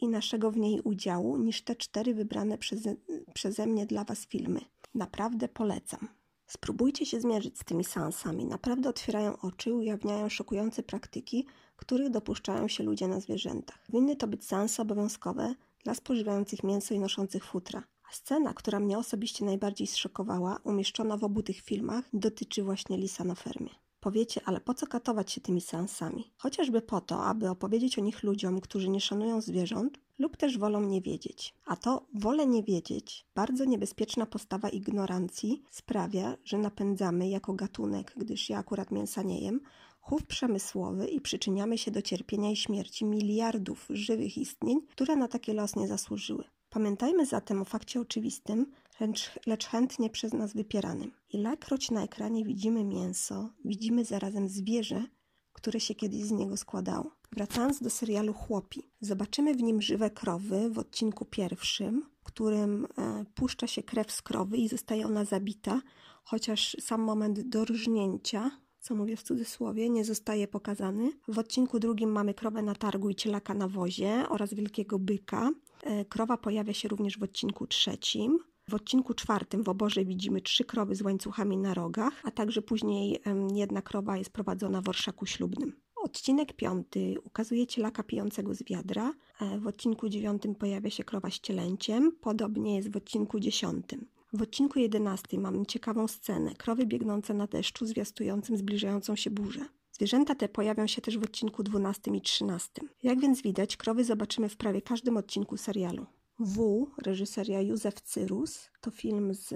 [0.00, 2.94] i naszego w niej udziału niż te cztery wybrane przeze,
[3.34, 4.60] przeze mnie dla Was filmy.
[4.94, 6.08] Naprawdę polecam.
[6.46, 8.44] Spróbujcie się zmierzyć z tymi seansami.
[8.44, 13.78] Naprawdę otwierają oczy, ujawniają szokujące praktyki, których dopuszczają się ludzie na zwierzętach.
[13.88, 15.54] Winny to być seanse obowiązkowe
[15.86, 17.82] dla spożywających mięso i noszących futra.
[18.10, 23.24] A scena, która mnie osobiście najbardziej zszokowała, umieszczona w obu tych filmach, dotyczy właśnie lisa
[23.24, 23.70] na fermie.
[24.00, 26.32] Powiecie, ale po co katować się tymi seansami?
[26.36, 30.80] Chociażby po to, aby opowiedzieć o nich ludziom, którzy nie szanują zwierząt lub też wolą
[30.80, 31.54] nie wiedzieć.
[31.66, 38.50] A to wolę nie wiedzieć, bardzo niebezpieczna postawa ignorancji sprawia, że napędzamy jako gatunek, gdyż
[38.50, 39.60] ja akurat mięsa nie jem,
[40.08, 45.52] chów przemysłowy i przyczyniamy się do cierpienia i śmierci miliardów żywych istnień, które na taki
[45.52, 46.44] los nie zasłużyły.
[46.70, 48.66] Pamiętajmy zatem o fakcie oczywistym,
[49.00, 51.12] lecz, lecz chętnie przez nas wypieranym.
[51.32, 55.04] Ilekroć na ekranie widzimy mięso, widzimy zarazem zwierzę,
[55.52, 57.10] które się kiedyś z niego składało.
[57.32, 63.66] Wracając do serialu Chłopi, zobaczymy w nim żywe krowy w odcinku pierwszym, którym e, puszcza
[63.66, 65.82] się krew z krowy i zostaje ona zabita,
[66.24, 71.12] chociaż sam moment dorżnięcia co mówię w cudzysłowie, nie zostaje pokazany.
[71.28, 75.50] W odcinku drugim mamy krowę na targu i cielaka na wozie oraz wielkiego byka.
[75.82, 78.38] E, krowa pojawia się również w odcinku trzecim.
[78.68, 83.20] W odcinku czwartym w oborze widzimy trzy krowy z łańcuchami na rogach, a także później
[83.54, 85.72] jedna krowa jest prowadzona w orszaku ślubnym.
[86.02, 89.12] Odcinek piąty ukazuje cielaka pijącego z wiadra.
[89.40, 92.12] E, w odcinku dziewiątym pojawia się krowa z cielęciem.
[92.20, 94.06] Podobnie jest w odcinku dziesiątym.
[94.32, 96.54] W odcinku 11 mamy ciekawą scenę.
[96.54, 99.60] Krowy biegnące na deszczu, zwiastującym zbliżającą się burzę.
[99.92, 102.82] Zwierzęta te pojawią się też w odcinku 12 i 13.
[103.02, 106.06] Jak więc widać, krowy zobaczymy w prawie każdym odcinku serialu.
[106.38, 109.48] W, reżyseria Józef Cyrus, to film z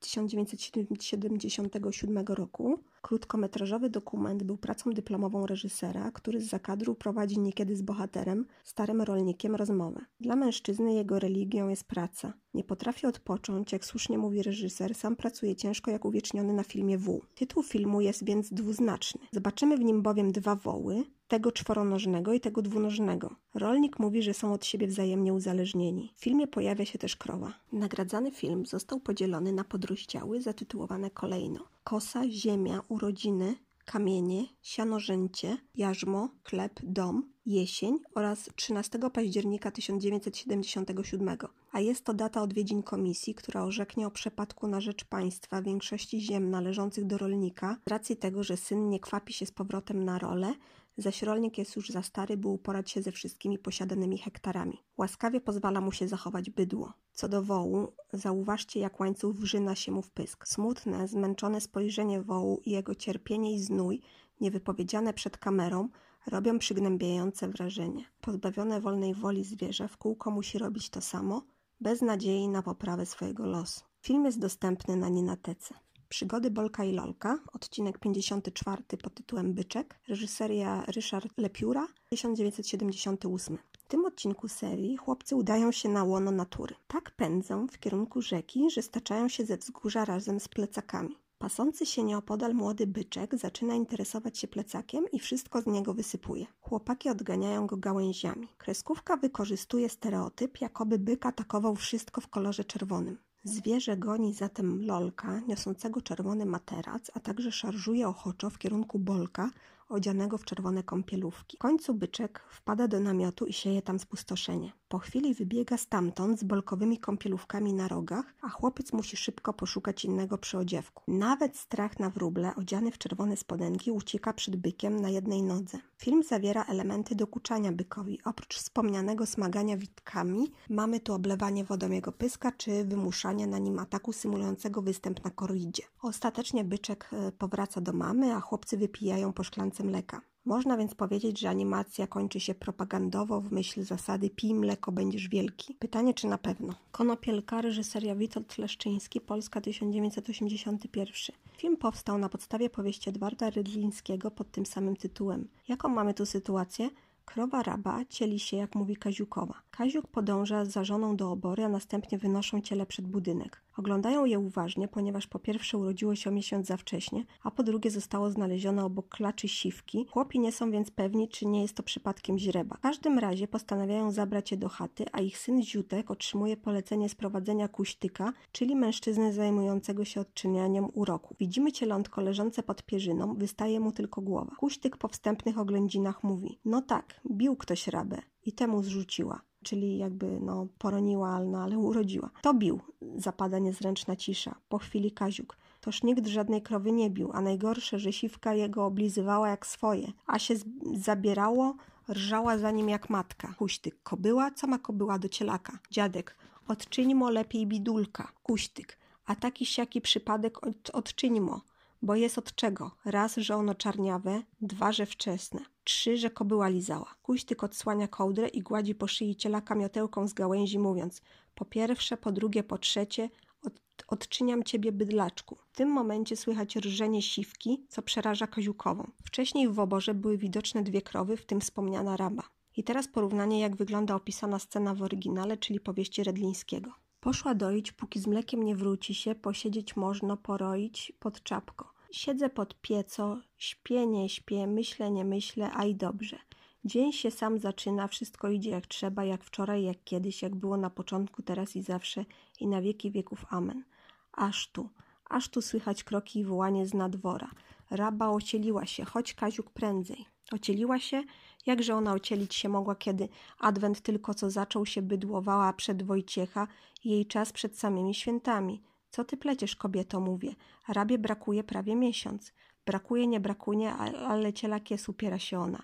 [0.00, 2.78] 1977 roku.
[3.08, 9.54] Krótkometrażowy dokument był pracą dyplomową reżysera, który z zakadru prowadzi niekiedy z bohaterem, starym rolnikiem,
[9.54, 10.00] rozmowę.
[10.20, 12.32] Dla mężczyzny jego religią jest praca.
[12.54, 17.20] Nie potrafi odpocząć, jak słusznie mówi reżyser, sam pracuje ciężko jak uwieczniony na filmie W.
[17.34, 19.20] Tytuł filmu jest więc dwuznaczny.
[19.32, 23.36] Zobaczymy w nim bowiem dwa woły, tego czworonożnego i tego dwunożnego.
[23.54, 26.12] Rolnik mówi, że są od siebie wzajemnie uzależnieni.
[26.16, 27.54] W filmie pojawia się też krowa.
[27.72, 36.80] Nagradzany film został podzielony na podrozdziały zatytułowane kolejno Kosa, Ziemia, Urodziny, Kamienie, Sianorzęcie, Jarzmo, Chleb,
[36.82, 41.36] Dom, Jesień oraz 13 października 1977,
[41.72, 46.50] a jest to data odwiedzin komisji, która orzeknie o przepadku na rzecz państwa większości ziem
[46.50, 50.54] należących do rolnika z racji tego, że syn nie kwapi się z powrotem na rolę,
[50.98, 54.82] zaś rolnik jest już za stary, by uporać się ze wszystkimi posiadanymi hektarami.
[54.96, 56.92] Łaskawie pozwala mu się zachować bydło.
[57.12, 60.46] Co do wołu, zauważcie, jak łańcuch wrzyna się mu w pysk.
[60.46, 64.00] Smutne, zmęczone spojrzenie wołu i jego cierpienie i znój,
[64.40, 65.88] niewypowiedziane przed kamerą,
[66.26, 68.04] robią przygnębiające wrażenie.
[68.20, 71.42] Pozbawione wolnej woli zwierzę w kółko musi robić to samo,
[71.80, 73.80] bez nadziei na poprawę swojego losu.
[74.00, 75.74] Film jest dostępny na Ninatece.
[76.08, 83.58] Przygody Bolka i Lolka, odcinek 54 pod tytułem Byczek, reżyseria Ryszard Lepiura, 1978.
[83.78, 86.74] W tym odcinku serii chłopcy udają się na łono natury.
[86.86, 91.16] Tak pędzą w kierunku rzeki, że staczają się ze wzgórza razem z plecakami.
[91.38, 96.46] Pasący się nieopodal młody byczek zaczyna interesować się plecakiem i wszystko z niego wysypuje.
[96.60, 98.48] Chłopaki odganiają go gałęziami.
[98.58, 103.18] Kreskówka wykorzystuje stereotyp, jakoby byk atakował wszystko w kolorze czerwonym.
[103.44, 109.50] Zwierzę goni zatem lolka, niosącego czerwony materac, a także szarżuje ochoczo w kierunku bolka,
[109.88, 111.56] odzianego w czerwone kąpielówki.
[111.56, 114.72] W końcu byczek wpada do namiotu i sieje tam spustoszenie.
[114.88, 120.38] Po chwili wybiega stamtąd z bolkowymi kąpielówkami na rogach, a chłopiec musi szybko poszukać innego
[120.38, 121.02] przyodziewku.
[121.08, 125.78] Nawet strach na wróble, odziany w czerwone spodenki, ucieka przed bykiem na jednej nodze.
[125.96, 128.18] Film zawiera elementy dokuczania bykowi.
[128.24, 134.12] Oprócz wspomnianego smagania witkami, mamy tu oblewanie wodą jego pyska, czy wymuszanie na nim ataku
[134.12, 135.82] symulującego występ na korridzie.
[136.02, 140.20] Ostatecznie byczek e, powraca do mamy, a chłopcy wypijają po szklance mleka.
[140.44, 145.74] Można więc powiedzieć, że animacja kończy się propagandowo w myśl zasady pij mleko, będziesz wielki.
[145.74, 146.74] Pytanie, czy na pewno?
[146.92, 151.36] Konopielka, reżyseria Witold Leszczyński, Polska 1981.
[151.56, 155.48] Film powstał na podstawie powieści Edwarda Rydlińskiego pod tym samym tytułem.
[155.68, 156.90] Jaką mamy tu sytuację?
[157.24, 159.54] Krowa raba cieli się, jak mówi Kaziukowa.
[159.70, 163.62] Kaziuk podąża za żoną do obory, a następnie wynoszą ciele przed budynek.
[163.78, 168.30] Oglądają je uważnie, ponieważ po pierwsze urodziło się miesiąc za wcześnie, a po drugie zostało
[168.30, 170.06] znalezione obok klaczy siwki.
[170.10, 172.76] Chłopi nie są więc pewni, czy nie jest to przypadkiem źreba.
[172.76, 177.68] W każdym razie postanawiają zabrać je do chaty, a ich syn Ziutek otrzymuje polecenie sprowadzenia
[177.68, 181.36] kuśtyka, czyli mężczyzny zajmującego się odczynianiem uroku.
[181.40, 184.52] Widzimy cielątko leżące pod pierzyną, wystaje mu tylko głowa.
[184.56, 190.40] Kuśtyk po wstępnych oględzinach mówi, no tak, bił ktoś rabę i temu zrzuciła czyli jakby
[190.40, 192.30] no, poroniła, no, ale urodziła.
[192.42, 192.80] To bił,
[193.16, 194.54] zapada niezręczna cisza.
[194.68, 195.56] Po chwili Kaziuk.
[195.80, 200.38] Toż nikt żadnej krowy nie bił, a najgorsze, że siwka jego oblizywała jak swoje, a
[200.38, 200.54] się
[200.94, 201.74] zabierało,
[202.08, 203.54] rżała za nim jak matka.
[203.58, 205.78] Kuśtyk, kobyła, co ma kobyła do cielaka?
[205.90, 206.36] Dziadek,
[206.68, 208.32] odczyńmo lepiej bidulka.
[208.42, 211.60] Kuśtyk, a taki siaki przypadek od, odczyńmo
[212.02, 212.90] bo jest od czego.
[213.04, 217.14] Raz, że ono czarniawe, dwa, że wczesne, trzy, że kobyła lizała.
[217.22, 221.22] Kuśtyk odsłania kołdrę i gładzi po szyi ciela kamiotełką z gałęzi, mówiąc
[221.54, 223.30] po pierwsze, po drugie, po trzecie,
[223.62, 223.72] od,
[224.08, 225.56] odczyniam ciebie bydlaczku.
[225.72, 229.10] W tym momencie słychać rżenie siwki, co przeraża Kaziukową.
[229.24, 232.42] Wcześniej w oborze były widoczne dwie krowy, w tym wspomniana raba.
[232.76, 236.90] I teraz porównanie, jak wygląda opisana scena w oryginale, czyli powieści Redlińskiego.
[237.20, 241.92] Poszła doić, póki z mlekiem nie wróci się, posiedzieć można, poroić pod czapko.
[242.10, 246.38] Siedzę pod pieco, śpię, nie śpię, myślę, nie myślę, a i dobrze.
[246.84, 250.90] Dzień się sam zaczyna, wszystko idzie jak trzeba, jak wczoraj, jak kiedyś, jak było na
[250.90, 252.24] początku, teraz i zawsze
[252.60, 253.46] i na wieki wieków.
[253.50, 253.84] Amen.
[254.32, 254.88] Aż tu,
[255.24, 257.50] aż tu słychać kroki i wołanie z nadwora.
[257.90, 260.26] Raba ocieliła się, choć Kaziuk prędzej.
[260.52, 261.22] Ocieliła się,
[261.66, 266.66] jakże ona ocielić się mogła, kiedy adwent tylko co zaczął się bydłowała przed Wojciecha
[267.04, 268.82] jej czas przed samymi świętami.
[269.10, 270.54] Co ty pleciesz, kobieto, mówię.
[270.88, 272.52] Rabie brakuje prawie miesiąc.
[272.86, 273.92] Brakuje, nie brakuje,
[274.28, 275.82] ale cielak jest, upiera się ona.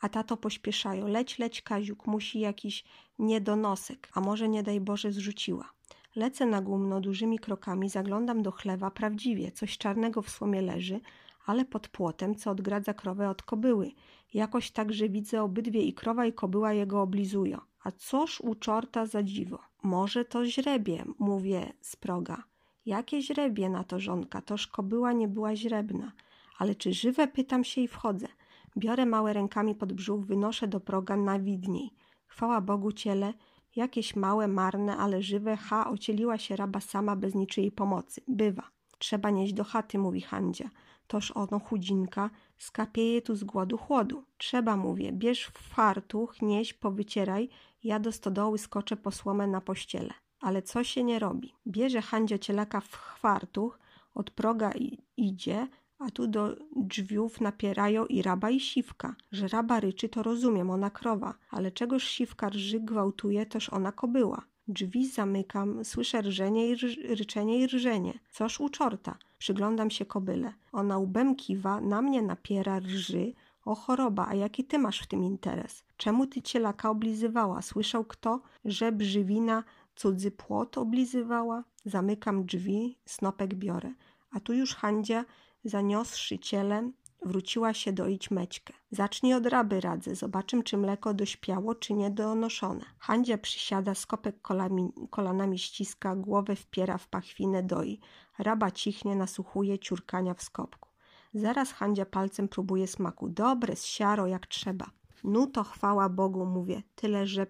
[0.00, 1.08] A tato pośpieszają.
[1.08, 2.84] Leć, leć, Kaziuk, musi jakiś
[3.18, 5.72] niedonosek, a może nie daj Boże zrzuciła.
[6.16, 11.00] Lecę na gumno dużymi krokami, zaglądam do chlewa, prawdziwie, coś czarnego w słomie leży,
[11.46, 13.90] ale pod płotem, co odgradza krowę od kobyły.
[14.34, 17.60] Jakoś także widzę obydwie i krowa i kobyła jego oblizują.
[17.84, 19.58] A coż u czorta za dziwo?
[19.82, 22.44] Może to źrebie, mówię z proga.
[22.86, 26.12] Jakie źrebie na to żonka, toż kobyła nie była źrebna.
[26.58, 27.28] Ale czy żywe?
[27.28, 28.28] Pytam się i wchodzę.
[28.76, 31.90] Biorę małe rękami pod brzuch, wynoszę do proga nawidniej.
[32.26, 33.34] Chwała Bogu ciele,
[33.76, 38.20] jakieś małe, marne, ale żywe, ha, ocieliła się raba sama bez niczyjej pomocy.
[38.28, 38.70] Bywa.
[38.98, 40.70] Trzeba nieść do chaty, mówi Handzia.
[41.10, 44.24] Toż ono chudzinka, skapieje tu z głodu chłodu.
[44.38, 47.48] Trzeba, mówię, bierz fartuch, nieś, powycieraj,
[47.84, 50.14] ja do stodoły skoczę po słomę na pościele.
[50.40, 51.54] Ale co się nie robi?
[51.66, 52.88] Bierze Handzia cielaka w
[53.20, 53.78] fartuch,
[54.14, 54.72] od proga
[55.16, 55.68] idzie,
[55.98, 59.14] a tu do drzwiów napierają i raba i siwka.
[59.32, 64.42] Że raba ryczy, to rozumiem, ona krowa, ale czegoż siwka rży gwałtuje, toż ona kobyła.
[64.68, 68.18] Drzwi zamykam, słyszę rżenie i rż, ryczenie i rżenie.
[68.32, 69.18] Coż u czorta?
[69.40, 70.52] Przyglądam się kobyle.
[70.72, 73.32] Ona łbem kiwa, na mnie napiera, rży.
[73.64, 75.84] O choroba, a jaki ty masz w tym interes?
[75.96, 77.62] Czemu ty cielaka oblizywała?
[77.62, 79.64] Słyszał kto, że brzywina
[79.96, 81.64] cudzy płot oblizywała?
[81.84, 83.92] Zamykam drzwi, snopek biorę.
[84.30, 85.24] A tu już Handzia,
[85.64, 88.74] zaniosszy cielem, wróciła się doić Mećkę.
[88.90, 92.84] Zacznij od raby radzę, zobaczym czy mleko dośpiało, czy nie donoszone.
[92.98, 98.00] Handzia przysiada, skopek kolami, kolanami ściska, głowę wpiera w pachwinę doi.
[98.38, 100.88] Raba cichnie, nasłuchuje ciurkania w skopku.
[101.34, 103.28] Zaraz Handzia palcem próbuje smaku.
[103.28, 104.90] Dobre, z siaro jak trzeba.
[105.24, 107.46] No to chwała Bogu, mówię, tyle, że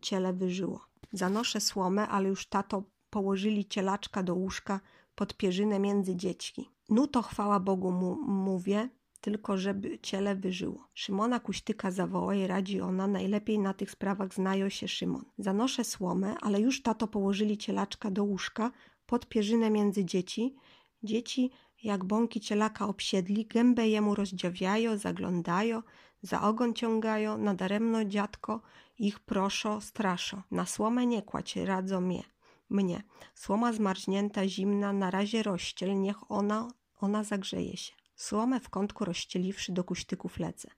[0.00, 0.80] ciele wyżyło.
[1.12, 4.80] Zanoszę słomę, ale już tato położyli cielaczka do łóżka
[5.14, 6.70] pod pierzynę między dzieci.
[6.88, 8.88] No to chwała Bogu, mu, mówię,
[9.24, 10.88] tylko żeby ciele wyżyło.
[10.94, 15.24] Szymona Kuśtyka zawoła i radzi ona, najlepiej na tych sprawach znają się Szymon.
[15.38, 18.70] Zanoszę słomę, ale już tato położyli cielaczka do łóżka
[19.06, 20.54] pod pierzynę między dzieci.
[21.02, 21.50] Dzieci
[21.82, 25.82] jak bąki cielaka obsiedli, gębę jemu rozdziawiają, zaglądają,
[26.22, 28.60] za ogon ciągają, nadaremno dziadko
[28.98, 30.42] ich proszo, straszo.
[30.50, 32.22] Na słomę nie kładź, radzą mnie.
[32.70, 33.02] Mnie.
[33.34, 36.68] Słoma zmarznięta, zimna, na razie rozściel, niech ona,
[37.00, 38.03] ona zagrzeje się.
[38.16, 40.70] Słomę w kątku rozścieliwszy do kuśtyków lecę.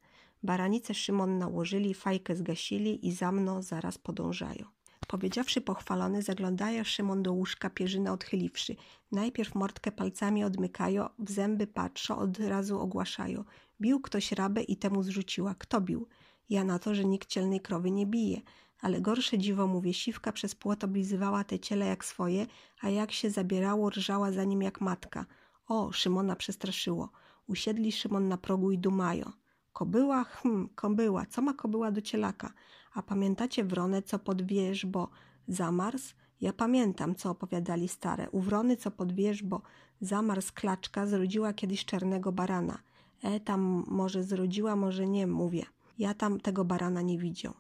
[0.43, 4.65] Baranice Szymon nałożyli, fajkę zgasili i za mną zaraz podążają.
[5.09, 8.77] Powiedziawszy pochwalony, zaglądają Szymon do łóżka, pierzynę odchyliwszy.
[9.13, 13.45] Najpierw mordkę palcami odmykają, w zęby patrzą, od razu ogłaszają.
[13.81, 15.55] Bił ktoś rabę i temu zrzuciła.
[15.59, 16.09] Kto bił?
[16.49, 18.41] Ja na to, że nikt cielnej krowy nie bije.
[18.81, 22.47] Ale gorsze dziwo, mówię, siwka przez płot oblizywała te ciele jak swoje,
[22.81, 25.27] a jak się zabierało, rżała za nim jak matka.
[25.69, 27.11] O, Szymona przestraszyło.
[27.47, 29.33] Usiedli Szymon na progu i dumają.
[29.73, 30.25] Kobyła?
[30.25, 31.27] Hm, kobyła.
[31.27, 32.53] Co ma kobyła do cielaka?
[32.95, 35.09] A pamiętacie wronę, co pod wierzbo
[35.49, 36.15] zamarz?
[36.41, 38.31] Ja pamiętam, co opowiadali stare.
[38.31, 39.63] U wrony, co pod wierzbo
[40.01, 42.79] zamarz klaczka, zrodziła kiedyś czarnego barana.
[43.23, 45.65] E, tam może zrodziła, może nie, mówię.
[45.99, 47.55] Ja tam tego barana nie widział.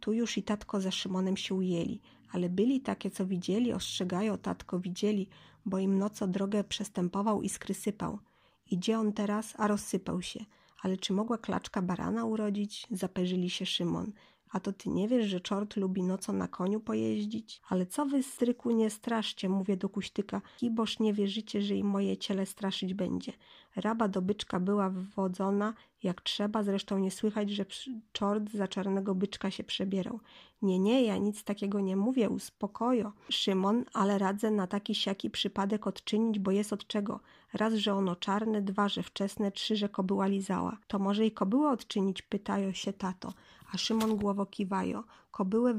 [0.00, 2.00] Tu już i tatko za Szymonem się ujęli,
[2.32, 5.28] ale byli takie, co widzieli, ostrzegają, tatko widzieli,
[5.66, 8.18] bo im noco drogę przestępował i skrysypał.
[8.70, 10.44] Idzie on teraz, a rozsypał się.
[10.82, 12.86] Ale czy mogła klaczka barana urodzić?
[12.90, 14.12] Zaperzyli się Szymon.
[14.52, 17.60] A to ty nie wiesz, że czort lubi nocą na koniu pojeździć?
[17.68, 22.16] Ale co wy, stryku, nie straszcie, mówię do kuśtyka, kiboż nie wierzycie, że i moje
[22.16, 23.32] ciele straszyć będzie.
[23.76, 27.66] Raba do byczka była wwodzona jak trzeba, zresztą nie słychać, że
[28.12, 30.20] czort za czarnego byczka się przebierał.
[30.62, 33.12] Nie, nie, ja nic takiego nie mówię, uspokojo.
[33.30, 37.20] Szymon, ale radzę na taki siaki przypadek odczynić, bo jest od czego.
[37.52, 40.78] Raz, że ono czarne, dwa, że wczesne, trzy, że kobyła lizała.
[40.86, 43.32] To może i kobyła odczynić, pytają się tato.
[43.74, 45.04] A Szymon głowo kiwajo.
[45.30, 45.74] Kobyłę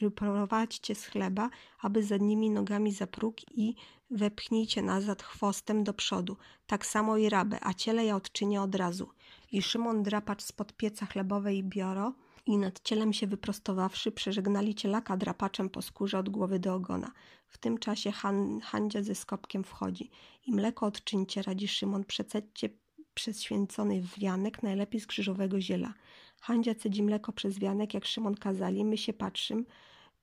[0.00, 1.50] wyprowadźcie z chleba,
[1.82, 3.74] aby za nimi nogami za próg i
[4.10, 6.36] wepchnijcie nazad chwostem do przodu.
[6.66, 9.08] Tak samo i rabę, a ciele ja odczynię od razu.
[9.52, 12.12] I Szymon drapacz spod pieca chlebowej bioro
[12.46, 17.12] i nad cielem się wyprostowawszy, przeżegnali cielaka drapaczem po skórze od głowy do ogona.
[17.48, 20.10] W tym czasie Han, Handzia ze skopkiem wchodzi.
[20.46, 22.68] I mleko odczyńcie, radzi Szymon, przecedźcie
[23.14, 25.94] przez święcony wianek, najlepiej z krzyżowego ziela.
[26.44, 29.64] Handzia cedzi mleko przez wianek, jak Szymon kazali, my się patrzymy,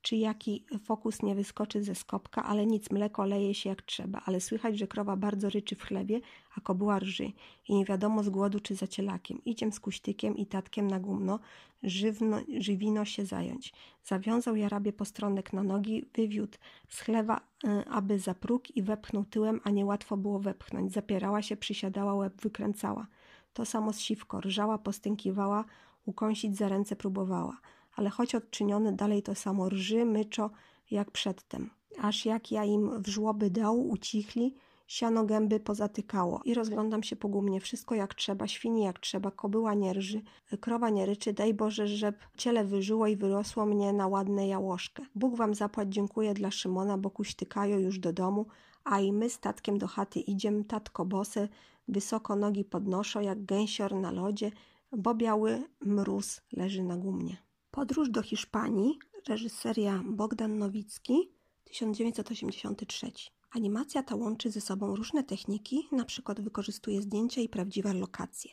[0.01, 4.41] czy jaki fokus nie wyskoczy ze skopka, ale nic, mleko leje się jak trzeba, ale
[4.41, 6.21] słychać, że krowa bardzo ryczy w chlebie,
[6.57, 7.31] a kobyła rży
[7.67, 9.41] i nie wiadomo z głodu czy za cielakiem.
[9.45, 11.39] Idziem z kuśtykiem i tatkiem na gumno,
[11.83, 13.73] żywno, żywino się zająć.
[14.03, 16.57] Zawiązał jarabie postronek na nogi, wywiódł
[16.89, 20.91] z chlewa, y, aby za próg i wepchnął tyłem, a niełatwo było wepchnąć.
[20.91, 23.07] Zapierała się, przysiadała, łeb wykręcała.
[23.53, 25.65] To samo z siwko, rżała, postękiwała,
[26.05, 27.57] ukąsić za ręce próbowała
[27.95, 30.49] ale choć odczyniony dalej to samo rży, myczo
[30.91, 31.69] jak przedtem.
[32.01, 34.55] Aż jak ja im w żłoby dał, ucichli,
[34.87, 37.59] Siano gęby pozatykało i rozglądam się pogumnie.
[37.59, 40.21] Wszystko jak trzeba, świni jak trzeba, kobyła nie rży,
[40.61, 45.03] krowa nie ryczy, daj Boże, żeby ciele wyżyło i wyrosło mnie na ładne jałoszkę.
[45.15, 48.45] Bóg wam zapłać, dziękuję dla Szymona, bo kuśtykają już do domu,
[48.83, 51.47] a i my statkiem do chaty idziem, tatko bose,
[51.87, 54.51] wysoko nogi podnoszą jak gęsior na lodzie,
[54.91, 57.37] bo biały mróz leży na gumnie.
[57.71, 61.31] Podróż do Hiszpanii, reżyseria Bogdan Nowicki,
[61.63, 63.11] 1983.
[63.51, 68.51] Animacja ta łączy ze sobą różne techniki, na przykład wykorzystuje zdjęcia i prawdziwe lokacje.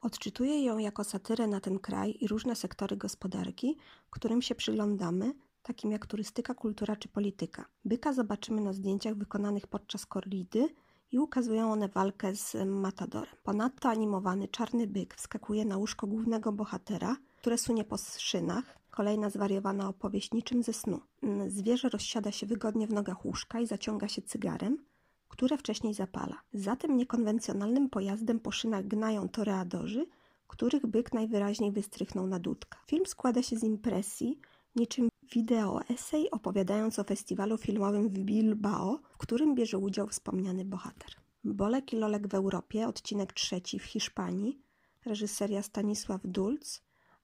[0.00, 3.76] Odczytuje ją jako satyrę na ten kraj i różne sektory gospodarki,
[4.10, 7.64] którym się przyglądamy, takim jak turystyka, kultura czy polityka.
[7.84, 10.68] Byka zobaczymy na zdjęciach wykonanych podczas korridy
[11.12, 13.34] i ukazują one walkę z matadorem.
[13.42, 19.88] Ponadto animowany czarny byk wskakuje na łóżko głównego bohatera, które sunie po szynach, Kolejna zwariowana
[19.88, 21.00] opowieść niczym ze snu.
[21.48, 24.78] Zwierzę rozsiada się wygodnie w nogach łóżka i zaciąga się cygarem,
[25.28, 26.42] które wcześniej zapala.
[26.52, 30.06] Za tym niekonwencjonalnym pojazdem po szynach gnają toreadorzy,
[30.48, 32.78] których byk najwyraźniej wystrychnął na dudka.
[32.86, 34.40] Film składa się z impresji,
[34.76, 41.10] niczym wideo esej opowiadając o festiwalu filmowym w Bilbao, w którym bierze udział wspomniany bohater.
[41.44, 44.60] Bolek i Lolek w Europie, odcinek trzeci w Hiszpanii,
[45.04, 46.82] reżyseria Stanisław Dulc,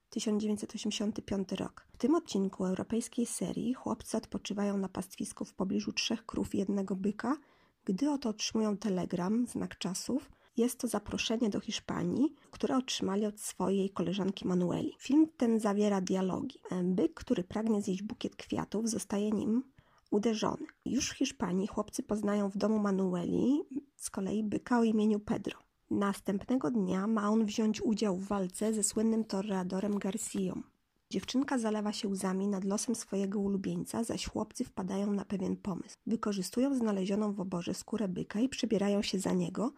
[0.09, 1.87] 1985 rok.
[1.93, 7.37] W tym odcinku europejskiej serii chłopcy odpoczywają na pastwisku w pobliżu trzech krów jednego byka,
[7.85, 10.31] gdy oto otrzymują telegram, znak czasów.
[10.57, 14.95] Jest to zaproszenie do Hiszpanii, które otrzymali od swojej koleżanki Manueli.
[14.99, 16.59] Film ten zawiera dialogi.
[16.83, 19.63] Byk, który pragnie zjeść bukiet kwiatów, zostaje nim
[20.11, 20.65] uderzony.
[20.85, 23.61] Już w Hiszpanii chłopcy poznają w domu Manueli
[23.95, 25.59] z kolei byka o imieniu Pedro.
[25.91, 30.61] Następnego dnia ma on wziąć udział w walce ze słynnym toreadorem Garcją.
[31.09, 35.97] Dziewczynka zalewa się łzami nad losem swojego ulubieńca, zaś chłopcy wpadają na pewien pomysł.
[36.07, 39.71] Wykorzystują znalezioną w oborze skórę byka i przebierają się za niego.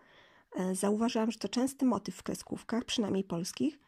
[0.55, 3.79] E, zauważyłam, że to częsty motyw w kreskówkach, przynajmniej polskich,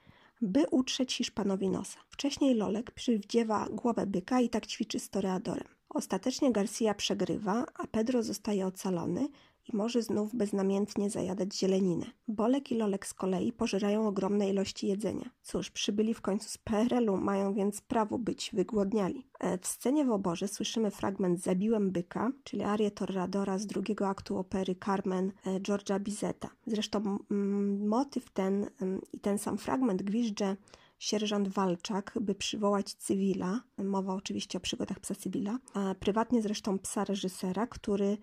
[0.41, 1.99] by utrzeć Hiszpanowi nosa.
[2.09, 5.67] Wcześniej Lolek przywdziewa głowę byka i tak ćwiczy z toreadorem.
[5.89, 9.27] Ostatecznie Garcia przegrywa, a Pedro zostaje ocalony,
[9.73, 12.05] może znów beznamiętnie zajadać zieleninę.
[12.27, 15.29] Bolek i Lolek z kolei pożerają ogromne ilości jedzenia.
[15.41, 19.27] Cóż, przybyli w końcu z PRL-u, mają więc prawo być wygłodniali.
[19.39, 24.37] E, w scenie w oborze słyszymy fragment Zabiłem byka, czyli arię Torradora z drugiego aktu
[24.37, 26.49] opery Carmen e, Georgia Bizeta.
[26.67, 27.19] Zresztą
[27.79, 28.69] motyw ten
[29.13, 30.55] i ten sam fragment gwizdże
[31.01, 35.59] sierżant Walczak, by przywołać cywila, mowa oczywiście o przygodach psa cywila,
[35.99, 38.17] prywatnie zresztą psa reżysera, który e,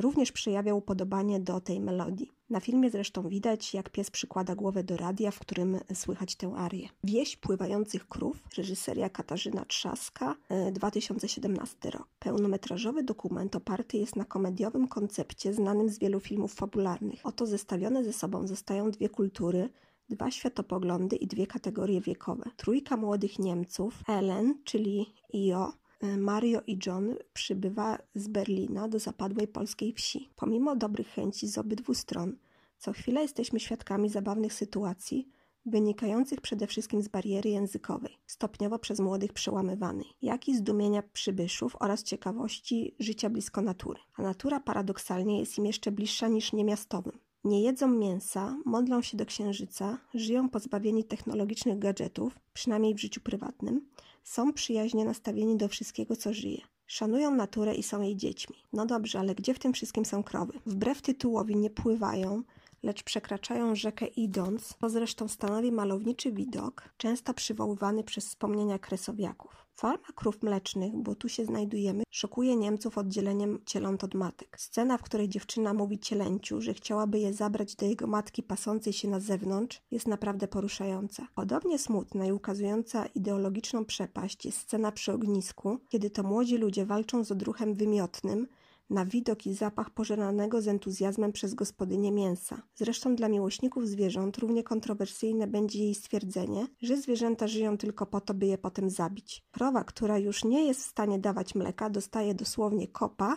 [0.00, 2.32] również przejawiał upodobanie do tej melodii.
[2.50, 6.88] Na filmie zresztą widać, jak pies przykłada głowę do radia, w którym słychać tę arię.
[7.04, 10.34] Wieś pływających krów, reżyseria Katarzyna Trzaska,
[10.72, 12.08] 2017 e, rok.
[12.18, 17.20] Pełnometrażowy dokument oparty jest na komediowym koncepcie znanym z wielu filmów fabularnych.
[17.24, 19.68] Oto zestawione ze sobą zostają dwie kultury,
[20.08, 22.50] dwa światopoglądy i dwie kategorie wiekowe.
[22.56, 29.92] Trójka młodych Niemców, Ellen, czyli Io, Mario i John przybywa z Berlina do zapadłej polskiej
[29.92, 30.30] wsi.
[30.36, 32.36] Pomimo dobrych chęci z obydwu stron,
[32.78, 35.28] co chwilę jesteśmy świadkami zabawnych sytuacji,
[35.66, 42.02] wynikających przede wszystkim z bariery językowej, stopniowo przez młodych przełamywanej, jak i zdumienia przybyszów oraz
[42.02, 44.00] ciekawości życia blisko natury.
[44.16, 47.18] A natura paradoksalnie jest im jeszcze bliższa niż niemiastowym.
[47.44, 53.88] Nie jedzą mięsa, modlą się do księżyca, żyją pozbawieni technologicznych gadżetów, przynajmniej w życiu prywatnym,
[54.24, 56.60] są przyjaźnie nastawieni do wszystkiego, co żyje.
[56.86, 58.56] Szanują naturę i są jej dziećmi.
[58.72, 60.52] No dobrze, ale gdzie w tym wszystkim są krowy?
[60.66, 62.42] Wbrew tytułowi nie pływają,
[62.82, 69.68] lecz przekraczają rzekę idąc, to zresztą stanowi malowniczy widok, często przywoływany przez wspomnienia kresowiaków.
[69.74, 74.60] Farma krów mlecznych, bo tu się znajdujemy, szokuje Niemców oddzieleniem cieląt od matek.
[74.60, 79.08] Scena, w której dziewczyna mówi cielęciu, że chciałaby je zabrać do jego matki pasącej się
[79.08, 81.26] na zewnątrz, jest naprawdę poruszająca.
[81.34, 87.24] Podobnie smutna i ukazująca ideologiczną przepaść jest scena przy ognisku, kiedy to młodzi ludzie walczą
[87.24, 88.46] z odruchem wymiotnym,
[88.90, 92.62] na widok i zapach pożeranego z entuzjazmem przez gospodynię mięsa.
[92.74, 98.34] Zresztą dla miłośników zwierząt równie kontrowersyjne będzie jej stwierdzenie, że zwierzęta żyją tylko po to,
[98.34, 99.44] by je potem zabić.
[99.50, 103.36] Krowa, która już nie jest w stanie dawać mleka, dostaje dosłownie kopa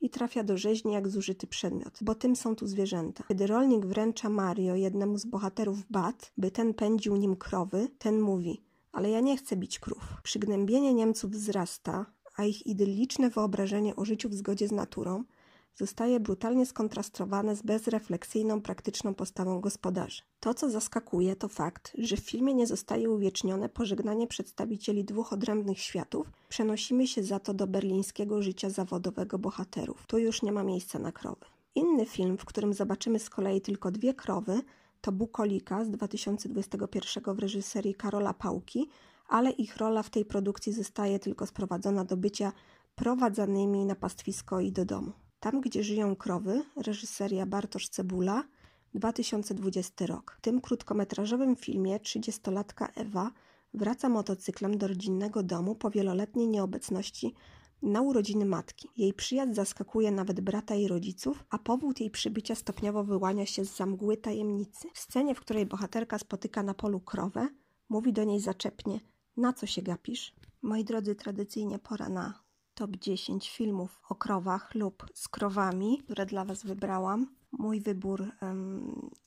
[0.00, 3.24] i trafia do rzeźni jak zużyty przedmiot, bo tym są tu zwierzęta.
[3.28, 8.62] Kiedy rolnik wręcza Mario jednemu z bohaterów bat, by ten pędził nim krowy, ten mówi–
[8.92, 10.16] ale ja nie chcę bić krów.
[10.22, 12.06] Przygnębienie Niemców wzrasta,
[12.36, 15.24] a ich idylliczne wyobrażenie o życiu w zgodzie z naturą
[15.76, 20.22] zostaje brutalnie skontrastowane z bezrefleksyjną, praktyczną postawą gospodarzy.
[20.40, 25.78] To, co zaskakuje, to fakt, że w filmie nie zostaje uwiecznione pożegnanie przedstawicieli dwóch odrębnych
[25.78, 30.06] światów, przenosimy się za to do berlińskiego życia zawodowego bohaterów.
[30.06, 31.46] Tu już nie ma miejsca na krowy.
[31.74, 34.62] Inny film, w którym zobaczymy z kolei tylko dwie krowy,
[35.00, 38.88] to Bukolika z 2021 w reżyserii Karola Pałki,
[39.28, 42.52] ale ich rola w tej produkcji zostaje tylko sprowadzona do bycia
[42.94, 45.12] prowadzanymi na pastwisko i do domu.
[45.40, 48.44] Tam, gdzie żyją krowy, reżyseria Bartosz Cebula,
[48.94, 50.36] 2020 rok.
[50.38, 53.30] W tym krótkometrażowym filmie 30-latka Ewa
[53.74, 57.34] wraca motocyklem do rodzinnego domu po wieloletniej nieobecności
[57.82, 58.88] na urodziny matki.
[58.96, 63.76] Jej przyjazd zaskakuje nawet brata i rodziców, a powód jej przybycia stopniowo wyłania się z
[63.76, 64.88] zamgły tajemnicy.
[64.94, 67.48] W scenie, w której bohaterka spotyka na polu krowę,
[67.88, 69.00] mówi do niej zaczepnie:
[69.36, 70.34] Na co się gapisz?
[70.62, 72.42] Moi drodzy, tradycyjnie pora na
[72.74, 77.34] top 10 filmów o krowach lub z krowami, które dla Was wybrałam.
[77.52, 78.32] Mój wybór,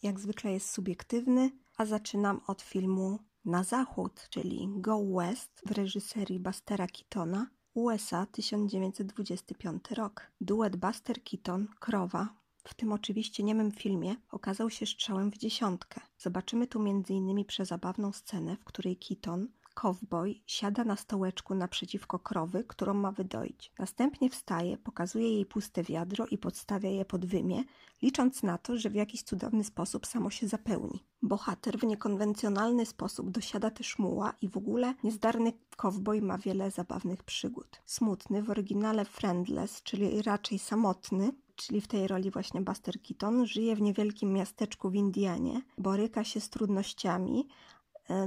[0.04, 6.40] jak zwykle, jest subiektywny, a zaczynam od filmu Na Zachód, czyli Go West w reżyserii
[6.40, 7.48] Bastera Keatona.
[7.74, 10.32] USA 1925 rok.
[10.42, 12.30] Duet Buster Keaton, Krowa,
[12.64, 16.02] w tym oczywiście niemym filmie, okazał się strzałem w dziesiątkę.
[16.18, 17.46] Zobaczymy tu m.in.
[17.46, 23.72] przezabawną scenę, w której Keaton Cowboy siada na stołeczku naprzeciwko krowy, którą ma wydoić.
[23.80, 27.64] Następnie wstaje, pokazuje jej puste wiadro i podstawia je pod wymię,
[28.02, 31.04] licząc na to, że w jakiś cudowny sposób samo się zapełni.
[31.22, 37.24] Bohater w niekonwencjonalny sposób dosiada też muła i w ogóle niezdarny cowboy ma wiele zabawnych
[37.24, 37.82] przygód.
[37.86, 43.76] Smutny, w oryginale friendless, czyli raczej samotny, czyli w tej roli właśnie Buster Keaton, żyje
[43.76, 47.48] w niewielkim miasteczku w Indianie, boryka się z trudnościami,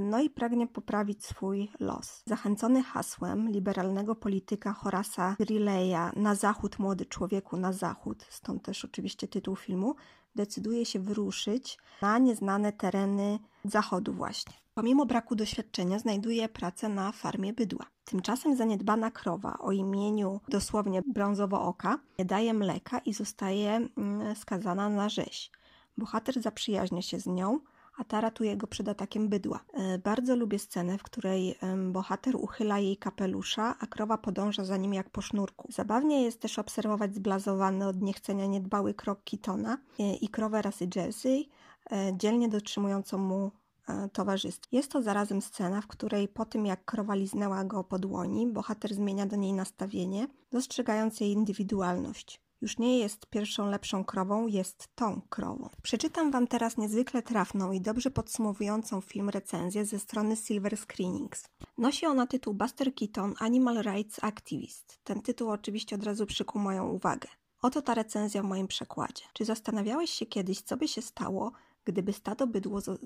[0.01, 2.23] no i pragnie poprawić swój los.
[2.25, 9.27] Zachęcony hasłem liberalnego polityka Horasa Greeleya na zachód, młody człowieku, na zachód, stąd też oczywiście
[9.27, 9.95] tytuł filmu,
[10.35, 14.53] decyduje się wyruszyć na nieznane tereny zachodu właśnie.
[14.73, 17.85] Pomimo braku doświadczenia znajduje pracę na farmie bydła.
[18.05, 24.89] Tymczasem zaniedbana krowa o imieniu dosłownie brązowo oka nie daje mleka i zostaje mm, skazana
[24.89, 25.51] na rzeź.
[25.97, 27.59] Bohater zaprzyjaźnia się z nią,
[27.99, 29.59] a ta ratuje go przed atakiem bydła.
[29.73, 31.55] E, bardzo lubię scenę, w której
[31.91, 35.67] bohater uchyla jej kapelusza, a krowa podąża za nim jak po sznurku.
[35.71, 41.45] Zabawnie jest też obserwować zblazowany od niechcenia niedbały krok Kitona e, i krowę rasy Jersey,
[41.91, 43.51] e, dzielnie dotrzymującą mu
[44.13, 44.67] towarzystwa.
[44.71, 48.93] Jest to zarazem scena, w której po tym jak krowa liznęła go po dłoni, bohater
[48.93, 55.21] zmienia do niej nastawienie, dostrzegając jej indywidualność już nie jest pierwszą lepszą krową, jest tą
[55.29, 55.69] krową.
[55.81, 61.43] Przeczytam Wam teraz niezwykle trafną i dobrze podsumowującą film recenzję ze strony Silver Screenings.
[61.77, 64.99] Nosi ona tytuł Buster Keaton Animal Rights Activist.
[65.03, 67.29] Ten tytuł oczywiście od razu przykuł moją uwagę.
[67.61, 69.23] Oto ta recenzja w moim przekładzie.
[69.33, 71.51] Czy zastanawiałeś się kiedyś, co by się stało,
[71.85, 72.47] gdyby stado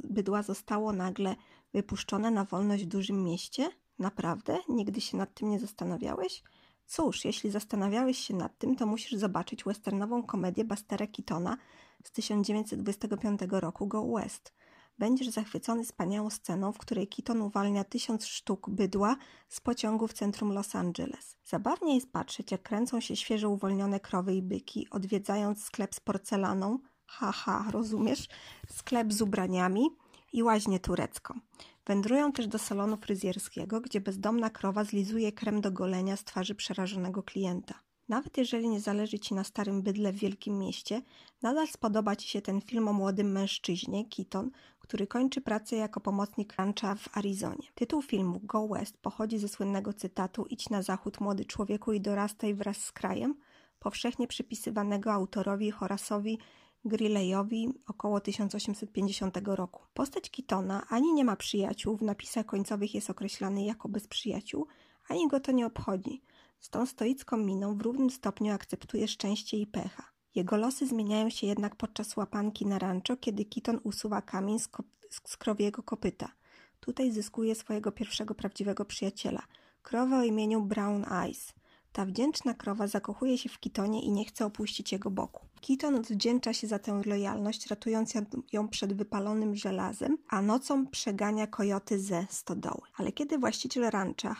[0.04, 1.36] bydła zostało nagle
[1.74, 3.70] wypuszczone na wolność w dużym mieście?
[4.00, 4.60] Naprawdę?
[4.70, 6.44] Nigdy się nad tym nie zastanawiałeś?
[6.86, 11.58] Cóż, jeśli zastanawiałeś się nad tym, to musisz zobaczyć westernową komedię Bastera Keatona
[12.04, 14.54] z 1925 roku Go West.
[14.98, 19.16] Będziesz zachwycony wspaniałą sceną, w której Keaton uwalnia tysiąc sztuk bydła
[19.50, 21.38] z pociągu w centrum Los Angeles.
[21.46, 26.80] Zabawnie jest patrzeć, jak kręcą się świeżo uwolnione krowy i byki, odwiedzając sklep z porcelaną,
[27.06, 28.28] haha, rozumiesz,
[28.70, 29.90] sklep z ubraniami
[30.34, 31.40] i łaźnię turecką.
[31.86, 37.24] Wędrują też do salonu fryzjerskiego, gdzie bezdomna krowa zlizuje krem do golenia z twarzy przerażonego
[37.24, 37.74] klienta.
[38.10, 41.02] Nawet jeżeli nie zależy Ci na starym bydle w wielkim mieście,
[41.42, 46.54] nadal spodoba Ci się ten film o młodym mężczyźnie, Keaton, który kończy pracę jako pomocnik
[46.56, 47.68] rancha w Arizonie.
[47.76, 52.54] Tytuł filmu Go West pochodzi ze słynnego cytatu Idź na zachód, młody człowieku i dorastaj
[52.54, 53.36] wraz z krajem,
[53.80, 56.40] powszechnie przypisywanego autorowi Horasowi
[56.86, 59.82] Grilleyowi około 1850 roku.
[59.94, 64.68] Postać Kitona ani nie ma przyjaciół, w napisach końcowych jest określany jako bez przyjaciół,
[65.08, 66.22] ani go to nie obchodzi.
[66.60, 70.04] Z tą stoicką miną w równym stopniu akceptuje szczęście i pecha.
[70.36, 74.70] Jego losy zmieniają się jednak podczas łapanki na rancho, kiedy Kiton usuwa kamień z,
[75.10, 76.32] z krowiego kopyta.
[76.80, 79.42] Tutaj zyskuje swojego pierwszego prawdziwego przyjaciela,
[79.82, 81.54] krowę o imieniu Brown Eyes–
[81.94, 85.46] ta wdzięczna krowa zakochuje się w Kitonie i nie chce opuścić jego boku.
[85.62, 88.14] Kiton odwdzięcza się za tę lojalność, ratując
[88.54, 92.82] ją przed wypalonym żelazem, a nocą przegania kojoty ze stodoły.
[92.98, 94.36] Ale kiedy właściciel rancha,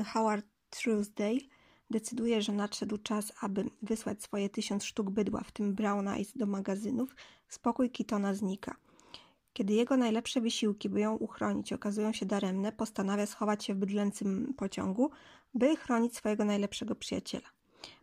[0.00, 1.40] y, Howard Truesdale,
[1.90, 6.46] decyduje, że nadszedł czas, aby wysłać swoje tysiąc sztuk bydła, w tym brown eyes, do
[6.46, 7.16] magazynów,
[7.48, 8.76] spokój Kitona znika.
[9.58, 14.54] Kiedy jego najlepsze wysiłki, by ją uchronić, okazują się daremne, postanawia schować się w bydlęcym
[14.56, 15.10] pociągu,
[15.54, 17.48] by chronić swojego najlepszego przyjaciela.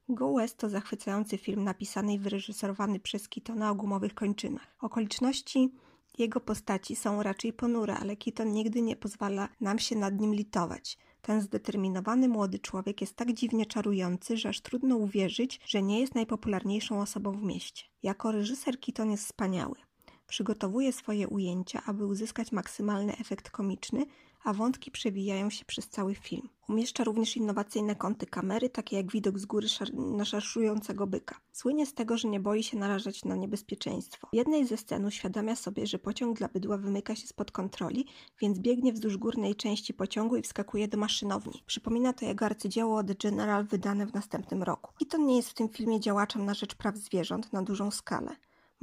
[0.09, 4.75] Go West to zachwycający film napisany i wyreżyserowany przez Keatona o gumowych kończynach.
[4.81, 5.73] Okoliczności
[6.17, 10.97] jego postaci są raczej ponure, ale Keaton nigdy nie pozwala nam się nad nim litować.
[11.21, 16.15] Ten zdeterminowany młody człowiek jest tak dziwnie czarujący, że aż trudno uwierzyć, że nie jest
[16.15, 17.83] najpopularniejszą osobą w mieście.
[18.03, 19.75] Jako reżyser Keaton jest wspaniały.
[20.27, 24.05] Przygotowuje swoje ujęcia, aby uzyskać maksymalny efekt komiczny,
[24.45, 26.49] a wątki przewijają się przez cały film.
[26.69, 31.35] Umieszcza również innowacyjne kąty kamery, takie jak widok z góry szar na szarszującego byka.
[31.51, 34.27] Słynie z tego, że nie boi się narażać na niebezpieczeństwo.
[34.33, 38.05] W jednej ze scen uświadamia sobie, że pociąg dla bydła wymyka się spod kontroli,
[38.41, 41.63] więc biegnie wzdłuż górnej części pociągu i wskakuje do maszynowni.
[41.65, 44.93] Przypomina to jego arcydzieło The General wydane w następnym roku.
[45.09, 48.35] To nie jest w tym filmie działaczem na rzecz praw zwierząt na dużą skalę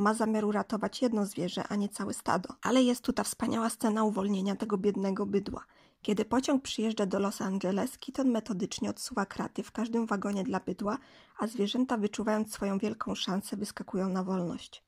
[0.02, 2.48] ma zamiar uratować jedno zwierzę, a nie całe stado.
[2.62, 5.64] Ale jest tu ta wspaniała scena uwolnienia tego biednego bydła.
[6.02, 10.98] Kiedy pociąg przyjeżdża do Los Angeles, Keaton metodycznie odsuwa kraty w każdym wagonie dla bydła,
[11.38, 14.84] a zwierzęta wyczuwając swoją wielką szansę wyskakują na wolność.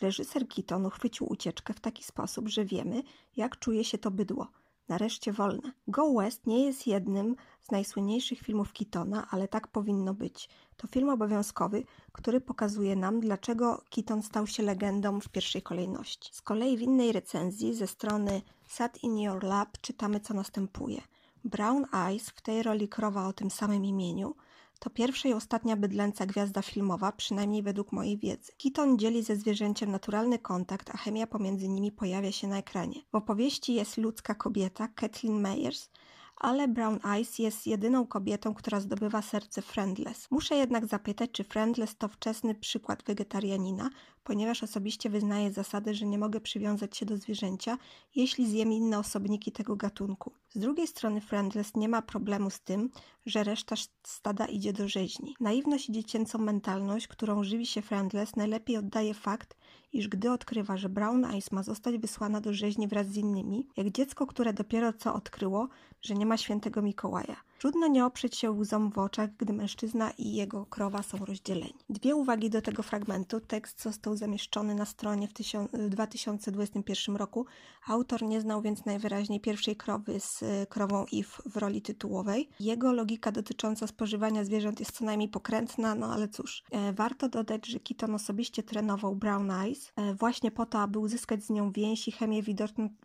[0.00, 3.02] Reżyser Keaton uchwycił ucieczkę w taki sposób, że wiemy,
[3.36, 4.48] jak czuje się to bydło–
[4.88, 5.72] nareszcie wolne.
[5.88, 10.48] Go West nie jest jednym z najsłynniejszych filmów Keatona, ale tak powinno być.
[10.76, 16.34] To film obowiązkowy, który pokazuje nam, dlaczego Keaton stał się legendą w pierwszej kolejności.
[16.34, 21.02] Z kolei w innej recenzji ze strony Sat in Your Lab czytamy, co następuje.
[21.44, 24.34] Brown Eyes, w tej roli krowa o tym samym imieniu,
[24.78, 28.52] to pierwsza i ostatnia bydlęca gwiazda filmowa, przynajmniej według mojej wiedzy.
[28.62, 33.00] Keaton dzieli ze zwierzęciem naturalny kontakt, a chemia pomiędzy nimi pojawia się na ekranie.
[33.12, 35.90] W opowieści jest ludzka kobieta, Kathleen Meyers,
[36.36, 40.30] ale Brown Eyes jest jedyną kobietą, która zdobywa serce Friendless.
[40.30, 43.90] Muszę jednak zapytać, czy Friendless to wczesny przykład wegetarianina,
[44.24, 47.78] ponieważ osobiście wyznaję zasadę, że nie mogę przywiązać się do zwierzęcia,
[48.14, 50.32] jeśli zjem inne osobniki tego gatunku.
[50.48, 52.90] Z drugiej strony Friendless nie ma problemu z tym,
[53.26, 55.36] że reszta stada idzie do rzeźni.
[55.40, 59.56] Naiwność i dziecięcą mentalność, którą żywi się Friendless, najlepiej oddaje fakt,
[59.92, 63.90] iż gdy odkrywa, że Brown Eyes ma zostać wysłana do rzeźni wraz z innymi, jak
[63.90, 65.68] dziecko, które dopiero co odkryło,
[66.06, 67.36] że nie ma świętego Mikołaja.
[67.58, 71.74] Trudno nie oprzeć się łzom w oczach, gdy mężczyzna i jego krowa są rozdzieleni.
[71.90, 73.40] Dwie uwagi do tego fragmentu.
[73.40, 75.32] Tekst został zamieszczony na stronie w,
[75.72, 77.46] w 2021 roku.
[77.86, 82.48] Autor nie znał więc najwyraźniej pierwszej krowy z e, krową Eve w roli tytułowej.
[82.60, 86.62] Jego logika dotycząca spożywania zwierząt jest co najmniej pokrętna, no ale cóż.
[86.70, 91.44] E, warto dodać, że Keaton osobiście trenował Brown Eyes e, właśnie po to, aby uzyskać
[91.44, 92.42] z nią więź i chemię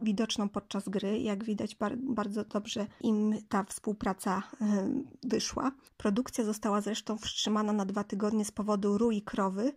[0.01, 1.19] widoczną, podczas gry.
[1.19, 4.40] Jak widać, bar bardzo dobrze im ta współpraca
[5.23, 5.71] wyszła.
[5.97, 9.73] Produkcja została zresztą wstrzymana na dwa tygodnie z powodu rui krowy.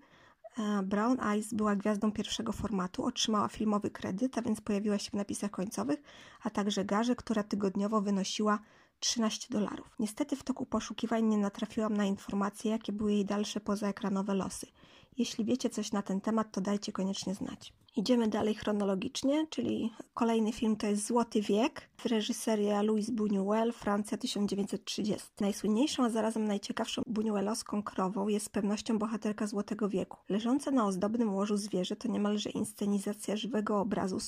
[0.59, 5.15] E, Brown Eyes była gwiazdą pierwszego formatu, otrzymała filmowy kredyt, a więc pojawiła się w
[5.15, 6.03] napisach końcowych,
[6.43, 8.59] a także garzę, która tygodniowo wynosiła
[9.01, 9.91] 13 dolarów.
[9.99, 14.67] Niestety w toku poszukiwań nie natrafiłam na informacje, jakie były jej dalsze pozaekranowe losy.
[15.19, 17.73] Jeśli wiecie coś na ten temat, to dajcie koniecznie znać.
[17.97, 25.29] Idziemy dalej chronologicznie, czyli kolejny film to jest Złoty Wiek, reżyseria Louis Buñuel, Francja 1930.
[25.41, 30.19] Najsłynniejszą, a zarazem najciekawszą buñuelowską krową jest z pewnością bohaterka Złotego Wieku.
[30.29, 34.19] Leżące na ozdobnym łożu zwierzę to niemalże inscenizacja żywego obrazu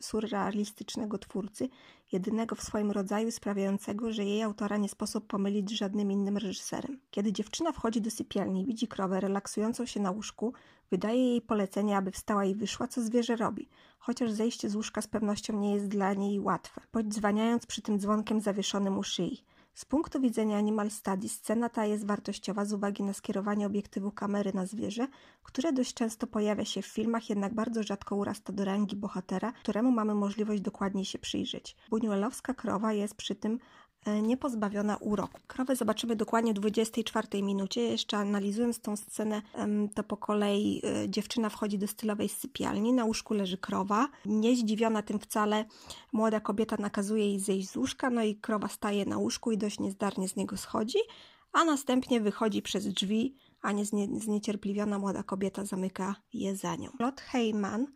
[0.00, 1.68] surrealistycznego twórcy,
[2.12, 7.00] jedynego w swoim rodzaju sprawiającego, że jej autora nie sposób pomylić z żadnym innym reżyserem.
[7.10, 10.52] Kiedy dziewczyna wchodzi do sypialni i widzi krowę relaksującą się na łóżku,
[10.92, 13.68] wydaje jej polecenie, aby wstała i wyszła, co zwierzę robi,
[13.98, 18.40] chociaż zejście z łóżka z pewnością nie jest dla niej łatwe, podzwaniając przy tym dzwonkiem
[18.40, 19.44] zawieszonym u szyi.
[19.74, 24.52] Z punktu widzenia Animal Studies scena ta jest wartościowa z uwagi na skierowanie obiektywu kamery
[24.54, 25.06] na zwierzę,
[25.42, 29.90] które dość często pojawia się w filmach, jednak bardzo rzadko urasta do rangi bohatera, któremu
[29.90, 31.76] mamy możliwość dokładniej się przyjrzeć.
[31.90, 33.58] Buñuelowska krowa jest przy tym
[34.22, 35.40] niepozbawiona uroku.
[35.46, 37.80] Krowę zobaczymy dokładnie w 24 minucie.
[37.80, 39.42] Jeszcze analizując tą scenę,
[39.94, 42.92] to po kolei e, dziewczyna wchodzi do stylowej sypialni.
[42.92, 44.08] Na łóżku leży krowa.
[44.26, 45.64] Niezdziwiona tym wcale,
[46.12, 49.80] młoda kobieta nakazuje jej zejść z łóżka, no i krowa staje na łóżku i dość
[49.80, 50.98] niezdarnie z niego schodzi,
[51.52, 53.84] a następnie wychodzi przez drzwi, a nie
[54.20, 56.90] zniecierpliwiona młoda kobieta zamyka je za nią.
[56.98, 57.86] Lot Heyman,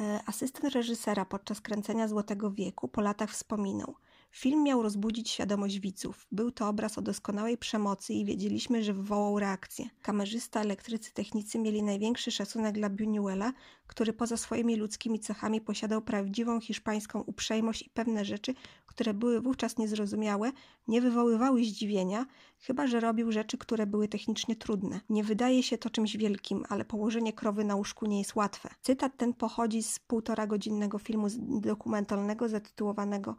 [0.00, 3.94] e, asystent reżysera podczas kręcenia Złotego Wieku, po latach wspominał–
[4.32, 6.26] Film miał rozbudzić świadomość widzów.
[6.32, 9.84] Był to obraz o doskonałej przemocy i wiedzieliśmy, że wywołał reakcję.
[10.02, 13.52] Kamerzysta, elektrycy, technicy mieli największy szacunek dla Buñuela,
[13.86, 18.54] który poza swoimi ludzkimi cechami posiadał prawdziwą hiszpańską uprzejmość i pewne rzeczy,
[18.86, 20.52] które były wówczas niezrozumiałe,
[20.88, 22.26] nie wywoływały zdziwienia,
[22.60, 25.00] chyba że robił rzeczy, które były technicznie trudne.
[25.08, 28.68] Nie wydaje się to czymś wielkim, ale położenie krowy na łóżku nie jest łatwe.
[28.82, 31.26] Cytat ten pochodzi z półtora godzinnego filmu
[31.60, 33.36] dokumentalnego zatytułowanego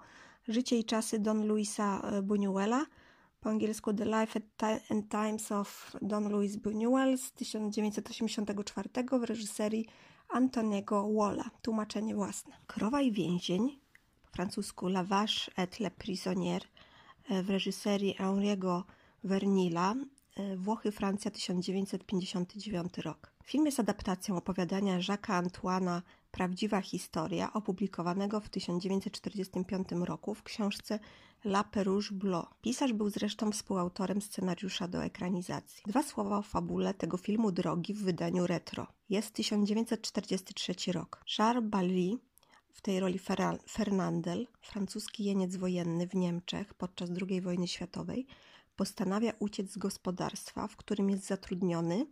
[0.48, 2.86] Życie i czasy Don Luisa e, Buñuela,
[3.40, 4.42] po angielsku The Life
[4.90, 8.90] and Times of Don Luis Buñuel z 1984
[9.20, 9.88] w reżyserii
[10.30, 12.54] Antoniego Walla, tłumaczenie własne.
[12.68, 13.80] Krowa i więzień,
[14.24, 16.62] po francusku La Vache et le Prisonnier,
[17.44, 18.84] w reżyserii Henri'ego
[19.24, 19.96] Vernila,
[20.58, 23.34] Włochy, Francja, 1959 rok.
[23.44, 26.02] Film jest adaptacją opowiadania Jacques'a Antoine'a
[26.32, 31.00] Prawdziwa historia, opublikowanego w 1945 roku w książce
[31.46, 32.46] La Perouge Bleu.
[32.62, 35.84] Pisarz był zresztą współautorem scenariusza do ekranizacji.
[35.88, 38.88] Dwa słowa o fabule tego filmu drogi w wydaniu retro.
[39.10, 41.24] Jest 1943 rok.
[41.38, 42.18] Charles Bally
[42.74, 43.20] w tej roli
[43.70, 48.28] Fernandel, francuski jeniec wojenny w Niemczech podczas II wojny światowej,
[48.82, 52.06] postanawia uciec z gospodarstwa, w którym jest zatrudniony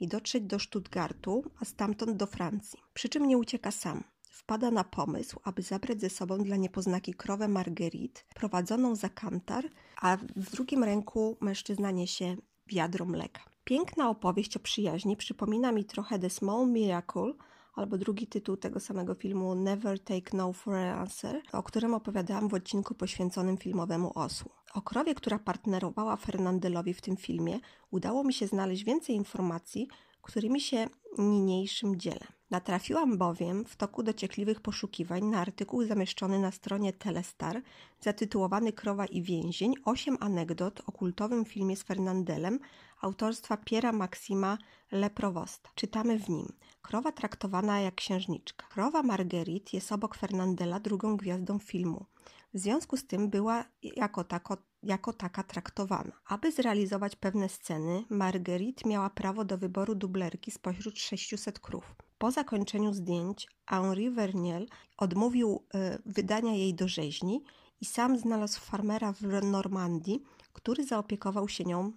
[0.00, 2.78] i dotrzeć do Stuttgartu, a stamtąd do Francji.
[2.94, 4.04] Przy czym nie ucieka sam.
[4.30, 9.64] Wpada na pomysł, aby zabrać ze sobą dla niepoznaki krowę Marguerite, prowadzoną za kantar,
[10.00, 13.40] a w drugim ręku mężczyzna niesie wiadro mleka.
[13.64, 17.32] Piękna opowieść o przyjaźni przypomina mi trochę The Small Miracle,
[17.74, 22.48] albo drugi tytuł tego samego filmu Never Take No for an Answer, o którym opowiadałam
[22.48, 24.50] w odcinku poświęconym filmowemu osłu.
[24.74, 27.58] O krowie, która partnerowała Fernandelowi w tym filmie,
[27.90, 29.88] udało mi się znaleźć więcej informacji,
[30.22, 30.86] którymi się
[31.18, 32.26] niniejszym dzielę.
[32.50, 37.62] Natrafiłam bowiem w toku dociekliwych poszukiwań na artykuł zamieszczony na stronie Telestar
[38.00, 42.58] zatytułowany Krowa i więzień– osiem anegdot o kultowym filmie z Fernandelem
[43.04, 44.58] autorstwa Piera Maxima
[44.92, 45.70] Leprowosta.
[45.74, 46.48] Czytamy w nim
[46.82, 48.66] Krowa traktowana jak księżniczka.
[48.66, 52.06] Krowa Marguerite jest obok Fernandela drugą gwiazdą filmu.
[52.54, 56.12] W związku z tym była jako, tako, jako taka traktowana.
[56.26, 61.94] Aby zrealizować pewne sceny, Marguerite miała prawo do wyboru dublerki spośród 600 krów.
[62.18, 67.42] Po zakończeniu zdjęć Henri Verniel odmówił y, wydania jej do rzeźni
[67.80, 71.92] i sam znalazł farmera w Normandii, który zaopiekował się nią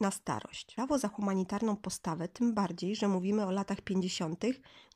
[0.00, 0.74] na starość.
[0.74, 4.44] Prawo za humanitarną postawę, tym bardziej, że mówimy o latach 50.,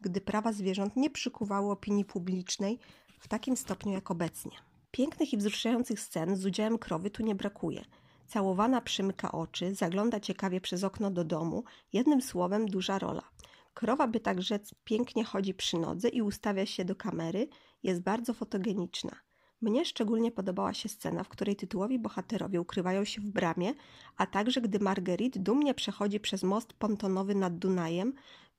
[0.00, 2.78] gdy prawa zwierząt nie przykuwały opinii publicznej
[3.18, 4.56] w takim stopniu jak obecnie.
[4.90, 7.84] Pięknych i wzruszających scen z udziałem krowy tu nie brakuje.
[8.26, 13.22] Całowana przymyka oczy, zagląda ciekawie przez okno do domu, jednym słowem duża rola.
[13.74, 17.48] Krowa, by tak rzec, pięknie chodzi przy nodze i ustawia się do kamery,
[17.82, 19.16] jest bardzo fotogeniczna.
[19.60, 23.74] Mnie szczególnie podobała się scena, w której tytułowi bohaterowie ukrywają się w bramie,
[24.16, 28.12] a także gdy Marguerite dumnie przechodzi przez most pontonowy nad Dunajem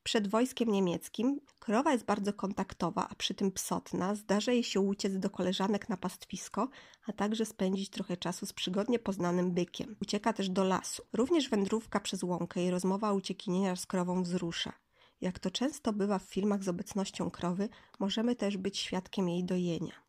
[0.06, 1.39] przed wojskiem niemieckim.
[1.60, 4.16] Krowa jest bardzo kontaktowa, a przy tym psotna.
[4.16, 6.70] Zdarza jej się uciec do koleżanek na pastwisko,
[7.08, 9.96] a także spędzić trochę czasu z przygodnie poznanym bykiem.
[10.02, 11.04] Ucieka też do lasu.
[11.14, 14.74] Również wędrówka przez łąkę i rozmowa o uciekinieniach z krową wzrusza.
[15.22, 17.70] Jak to często bywa w filmach z obecnością krowy,
[18.00, 20.05] możemy też być świadkiem jej dojenia.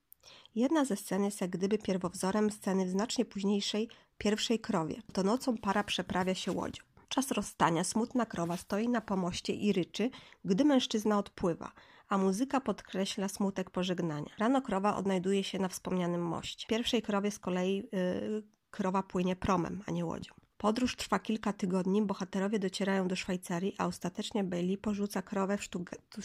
[0.57, 3.89] Jedna ze scen jest jak gdyby pierwowzorem sceny w znacznie późniejszej
[4.19, 5.03] pierwszej krowie.
[5.13, 6.83] To nocą para przeprawia się łodzią.
[7.09, 10.11] Czas rozstania smutna krowa stoi na pomoście i ryczy,
[10.45, 11.73] gdy mężczyzna odpływa,
[12.09, 14.31] a muzyka podkreśla smutek pożegnania.
[14.39, 16.65] Rano krowa odnajduje się na wspomnianym moście.
[16.65, 20.46] W pierwszej krowie z kolei yy, krowa płynie promem, a nie łodzią.
[20.59, 25.65] Podróż trwa kilka tygodni, bohaterowie docierają do Szwajcarii, a ostatecznie Bailey porzuca krowę w,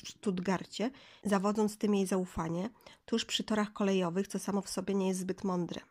[0.09, 0.91] Stuttgarcie,
[1.23, 2.69] zawodząc tym jej zaufanie,
[3.05, 5.81] tuż przy torach kolejowych, co samo w sobie nie jest zbyt mądre.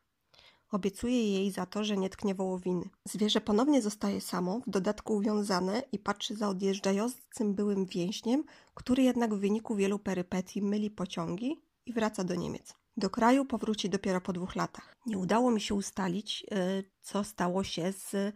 [0.71, 2.85] Obiecuje jej za to, że nie tknie wołowiny.
[3.05, 9.35] Zwierzę ponownie zostaje samo, w dodatku uwiązane i patrzy za odjeżdżającym byłym więźniem, który jednak
[9.35, 12.80] w wyniku wielu perypetii myli pociągi i wraca do Niemiec.
[13.01, 14.97] Do kraju powróci dopiero po dwóch latach.
[15.07, 18.35] Nie udało mi się ustalić, y, co stało się z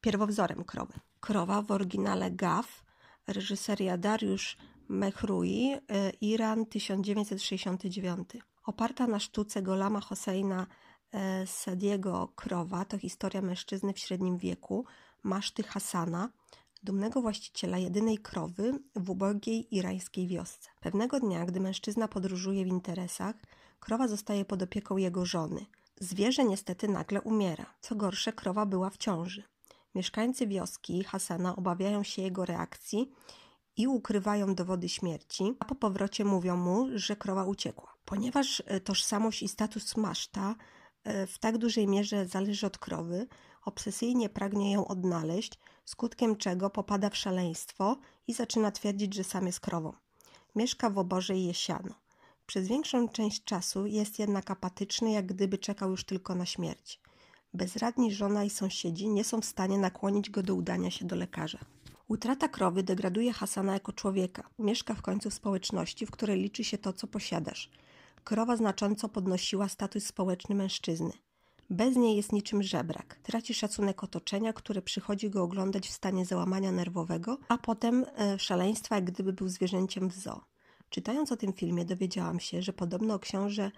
[0.00, 0.92] pierwowzorem krowy.
[1.20, 2.84] Krowa w oryginale Gav,
[3.26, 4.56] reżyseria Dariusz
[4.88, 5.80] Mehrui, y,
[6.20, 8.28] Iran 1969.
[8.64, 10.66] Oparta na sztuce Golama Hosseina
[11.42, 14.84] y, Sadiego Krowa, to historia mężczyzny w średnim wieku,
[15.22, 16.28] Maszty Hasana,
[16.82, 20.70] dumnego właściciela jedynej krowy w ubogiej irańskiej wiosce.
[20.80, 23.36] Pewnego dnia, gdy mężczyzna podróżuje w interesach,
[23.80, 25.66] Krowa zostaje pod opieką jego żony.
[26.00, 27.66] Zwierzę niestety nagle umiera.
[27.80, 29.42] Co gorsze, krowa była w ciąży.
[29.94, 33.10] Mieszkańcy wioski Hasana obawiają się jego reakcji
[33.76, 37.94] i ukrywają dowody śmierci, a po powrocie mówią mu, że krowa uciekła.
[38.04, 40.54] Ponieważ e, tożsamość i status maszta
[41.04, 43.26] e, w tak dużej mierze zależy od krowy,
[43.64, 49.60] obsesyjnie pragnie ją odnaleźć, skutkiem czego popada w szaleństwo i zaczyna twierdzić, że sam jest
[49.60, 49.92] krową.
[50.54, 51.94] Mieszka w oborze i jesiano.
[52.50, 57.00] Przez większą część czasu jest jednak apatyczny, jak gdyby czekał już tylko na śmierć.
[57.54, 61.58] Bezradni żona i sąsiedzi nie są w stanie nakłonić go do udania się do lekarza.
[62.08, 64.48] Utrata krowy degraduje Hasana jako człowieka.
[64.58, 67.70] Mieszka w końcu w społeczności, w której liczy się to, co posiadasz.
[68.24, 71.12] Krowa znacząco podnosiła status społeczny mężczyzny.
[71.70, 73.20] Bez niej jest niczym żebrak.
[73.22, 78.94] Traci szacunek otoczenia, które przychodzi go oglądać w stanie załamania nerwowego, a potem e, szaleństwa,
[78.94, 80.49] jak gdyby był zwierzęciem w zoo.
[80.90, 83.70] Czytając o tym filmie dowiedziałam się, że podobno książę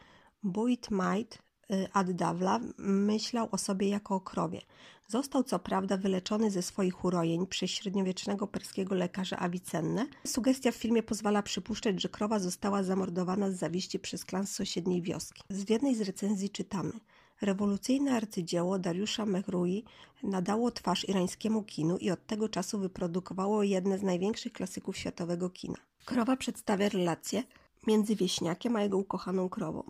[0.42, 1.38] Buit Might
[1.70, 4.60] y, Addawla myślał o sobie jako o krowie.
[5.08, 10.06] Został co prawda wyleczony ze swoich urojeń przez średniowiecznego perskiego lekarza Avicennę.
[10.26, 15.02] Sugestia w filmie pozwala przypuszczać, że krowa została zamordowana z zawiści przez klan z sąsiedniej
[15.02, 15.42] wioski.
[15.50, 16.92] W jednej z recenzji czytamy–
[17.42, 19.84] Rewolucyjne arcydzieło Dariusza Mehrui
[20.22, 25.78] nadało twarz irańskiemu kinu i od tego czasu wyprodukowało jedne z największych klasyków światowego kina.
[26.04, 27.42] Krowa przedstawia relacje
[27.86, 29.82] między wieśniakiem a jego ukochaną krową.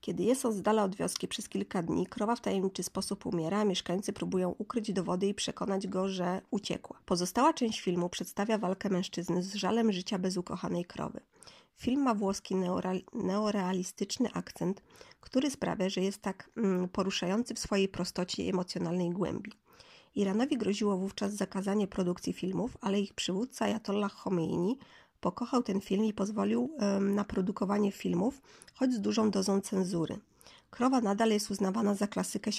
[0.00, 3.60] Kiedy jest on z dala od wioski przez kilka dni, krowa w tajemniczy sposób umiera,
[3.60, 6.98] a mieszkańcy próbują ukryć dowody i przekonać go, że uciekła.
[7.06, 11.20] Pozostała część filmu przedstawia walkę mężczyzny z żalem życia bez ukochanej krowy.
[11.76, 12.54] Film ma włoski
[13.12, 14.82] neorealistyczny akcent,
[15.20, 19.52] który sprawia, że jest tak mm, poruszający w swojej prostocie i emocjonalnej głębi.
[20.14, 24.78] Iranowi groziło wówczas zakazanie produkcji filmów, ale ich przywódca Ayatollah Khomeini
[25.20, 26.70] pokochał ten film i pozwolił
[27.00, 28.40] na produkowanie filmów,
[28.74, 30.18] choć z dużą dozą cenzury.
[30.70, 32.50] Krowa nadal jest uznawana za klasykę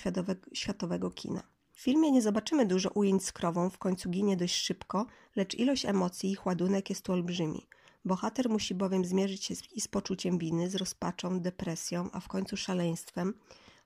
[0.53, 1.43] światowego, kina.
[1.73, 5.05] W filmie nie zobaczymy dużo ujęć z krową, w końcu ginie dość szybko,
[5.35, 7.67] lecz ilość emocji i ładunek jest tu olbrzymi.
[8.07, 12.27] Bohater musi bowiem zmierzyć się z, i z poczuciem winy, z rozpaczą, depresją, a w
[12.27, 13.33] końcu szaleństwem,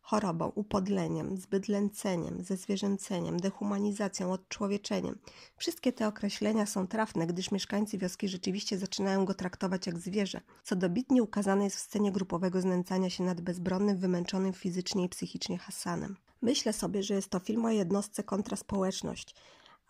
[0.02, 5.20] chorobą, upodleniem, zbydlęceniem, zezwierzęceniem, dehumanizacją, odczłowieczeniem.
[5.58, 10.76] Wszystkie te określenia są trafne, gdyż mieszkańcy wioski rzeczywiście zaczynają go traktować jak zwierzę, co
[10.76, 16.18] dobitnie ukazane jest w scenie grupowego znęcania się nad bezbronnym, wymęczonym fizycznie i psychicznie Hassanem.
[16.42, 19.36] Myślę sobie, że jest to film o jednostce kontra społeczność,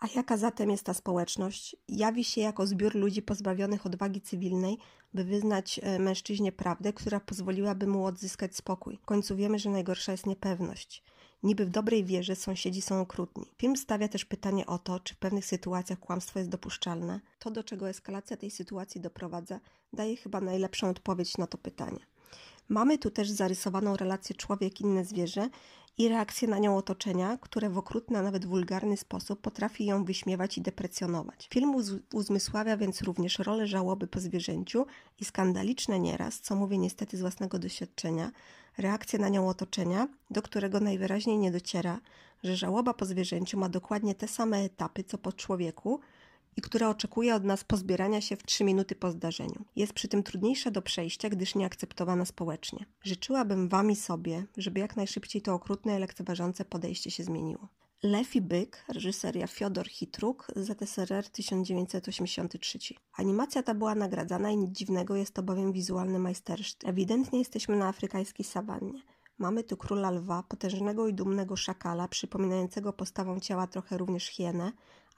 [0.02, 1.76] a jaka zatem jest ta społeczność?
[1.88, 4.78] Jawi się jako zbiór ludzi pozbawionych odwagi cywilnej,
[5.14, 8.96] by wyznać e, mężczyźnie prawdę, która pozwoliłaby mu odzyskać spokój.
[8.96, 11.02] W końcu wiemy, że najgorsza jest niepewność.
[11.42, 13.46] Niby w dobrej wierze sąsiedzi są okrutni.
[13.58, 17.20] Film stawia też pytanie o to, czy w pewnych sytuacjach kłamstwo jest dopuszczalne.
[17.38, 19.60] To, do czego eskalacja tej sytuacji doprowadza,
[19.92, 22.00] daje chyba najlepszą odpowiedź na to pytanie.
[22.68, 25.48] Mamy tu też zarysowaną relację człowiek-inne zwierzę
[25.98, 30.58] i reakcję na nią otoczenia, które w okrutny, a nawet wulgarny sposób potrafi ją wyśmiewać
[30.58, 31.48] i deprecjonować.
[31.50, 34.86] Film uz uzmysławia więc również rolę żałoby po zwierzęciu
[35.20, 38.32] i skandaliczne nieraz, co mówię niestety z własnego doświadczenia,
[38.78, 42.00] reakcję na nią otoczenia, do którego najwyraźniej nie dociera,
[42.42, 46.00] że żałoba po zwierzęciu ma dokładnie te same etapy co po człowieku,
[46.56, 49.64] i która oczekuje od nas pozbierania się w 3 minuty po zdarzeniu.
[49.76, 52.86] Jest przy tym trudniejsza do przejścia, gdyż nieakceptowana społecznie.
[53.02, 57.68] Życzyłabym Wam i sobie, żeby jak najszybciej to okrutne i lekceważące podejście się zmieniło.
[58.02, 62.78] Lew byk, reżyseria Fiodor Hitruk, ZSRR 1983.
[63.16, 66.88] Animacja ta była nagradzana i nic dziwnego, jest to bowiem wizualny majstersztyk.
[66.88, 69.02] Ewidentnie jesteśmy na afrykańskiej sawannie.
[69.38, 74.72] Mamy tu króla lwa, potężnego i dumnego szakala, przypominającego postawą ciała trochę również hienę,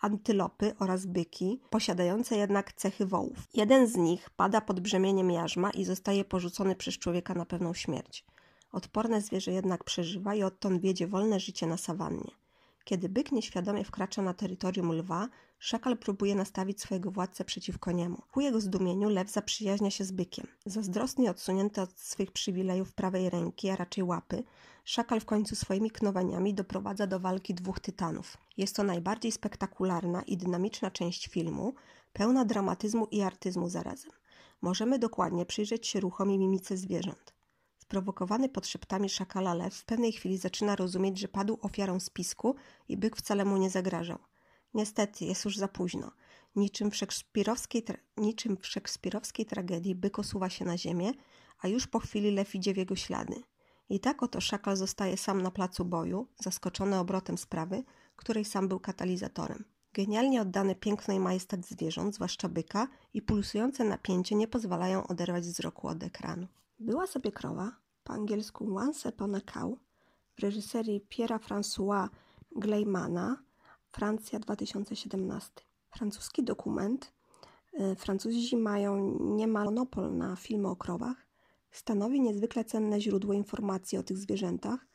[0.04, 3.38] antylopy oraz byki, posiadające jednak cechy wołów.
[3.54, 8.24] Jeden z nich pada pod brzemieniem jarzma i zostaje porzucony przez człowieka na pewną śmierć.
[8.72, 12.30] Odporne zwierzę jednak przeżywa i odtąd wiedzie wolne życie na sawannie.
[12.84, 15.28] Kiedy byk nieświadomie wkracza na terytorium lwa,
[15.58, 18.22] szakal próbuje nastawić swojego władcę przeciwko niemu.
[18.32, 20.46] Ku jego zdumieniu lew zaprzyjaźnia się z bykiem.
[20.66, 24.44] Zazdrosny odsunięty od swych przywilejów prawej ręki, a raczej łapy,
[24.84, 28.36] szakal w końcu swoimi knowaniami doprowadza do walki dwóch tytanów.
[28.56, 31.74] Jest to najbardziej spektakularna i dynamiczna część filmu,
[32.12, 34.12] pełna dramatyzmu i artyzmu zarazem.
[34.62, 37.33] Możemy dokładnie przyjrzeć się ruchom i mimice zwierząt.
[37.84, 42.54] Sprowokowany podszeptami szakala lew w pewnej chwili zaczyna rozumieć, że padł ofiarą spisku
[42.88, 44.18] i byk wcale mu nie zagrażał.
[44.74, 46.10] Niestety, jest już za późno.
[46.56, 51.12] Niczym w szekspirowskiej, tra- niczym w szekspirowskiej tragedii byk osuwa się na ziemię,
[51.58, 53.42] a już po chwili lew idzie w jego ślady.
[53.88, 57.84] I tak oto szakal zostaje sam na placu boju, zaskoczony obrotem sprawy,
[58.16, 59.64] której sam był katalizatorem.
[59.92, 65.88] Genialnie oddane piękno i majestat zwierząt, zwłaszcza byka, i pulsujące napięcie nie pozwalają oderwać wzroku
[65.88, 66.46] od ekranu.
[66.78, 67.72] Była sobie krowa,
[68.04, 69.78] po angielsku Once Upon a Cow,
[70.36, 72.08] w reżyserii Piera François
[72.56, 73.36] Gleimana,
[73.92, 75.50] Francja 2017.
[75.90, 77.12] Francuski dokument.
[77.72, 81.26] E, Francuzi mają niemal monopol na filmy o krowach.
[81.70, 84.86] Stanowi niezwykle cenne źródło informacji o tych zwierzętach.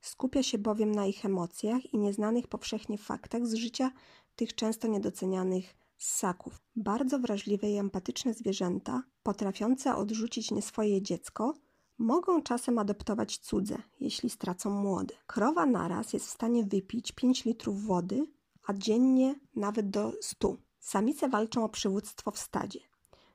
[0.00, 3.90] Skupia się bowiem na ich emocjach i nieznanych powszechnie faktach z życia
[4.36, 6.60] tych często niedocenianych ssaków.
[6.76, 11.54] Bardzo wrażliwe i empatyczne zwierzęta, potrafiące odrzucić nieswoje dziecko,
[11.98, 15.14] mogą czasem adoptować cudze, jeśli stracą młode.
[15.26, 18.26] Krowa naraz jest w stanie wypić 5 litrów wody,
[18.66, 20.56] a dziennie nawet do 100.
[20.80, 22.80] Samice walczą o przywództwo w stadzie.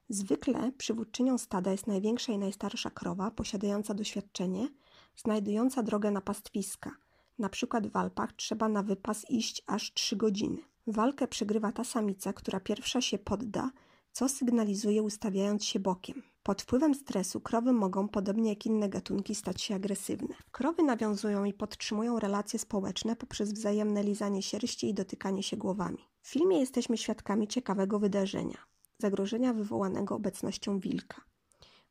[0.10, 4.68] Zwykle przywódczynią stada jest największa i najstarsza krowa, posiadająca doświadczenie,
[5.16, 6.92] znajdująca drogę na pastwiska.
[7.40, 10.71] Na przykład w Alpach trzeba na wypas iść aż 3 godziny.
[10.88, 13.72] Walkę przegrywa ta samica, która pierwsza się podda,
[14.12, 16.24] co sygnalizuje ustawiając się bokiem.
[16.44, 20.36] Pod wpływem stresu krowy mogą, podobnie jak inne gatunki, stać się agresywne.
[20.52, 26.08] Krowy nawiązują i podtrzymują relacje społeczne poprzez wzajemne lizanie sierści i dotykanie się głowami.
[26.22, 28.72] W filmie jesteśmy świadkami ciekawego wydarzenia
[29.02, 31.22] zagrożenia wywołanego obecnością wilka.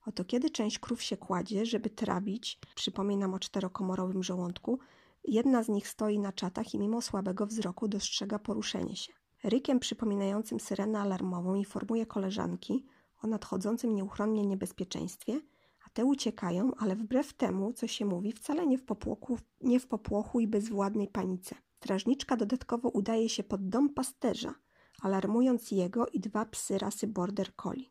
[0.06, 4.78] Oto kiedy część krów się kładzie, żeby trawić, przypominam o czterokomorowym żołądku,
[5.24, 9.12] jedna z nich stoi na czatach i mimo słabego wzroku dostrzega poruszenie się.
[9.44, 12.86] Rykiem przypominającym syrenę alarmową informuje koleżanki
[13.22, 15.40] o nadchodzącym nieuchronnie niebezpieczeństwie,
[15.86, 19.88] a te uciekają, ale wbrew temu, co się mówi, wcale nie w popłochu, nie w
[19.88, 21.54] popłochu i bezwładnej panice.
[21.76, 24.54] Strażniczka dodatkowo udaje się pod dom pasterza,
[25.02, 27.90] alarmując jego i dwa psy rasy Border Collie.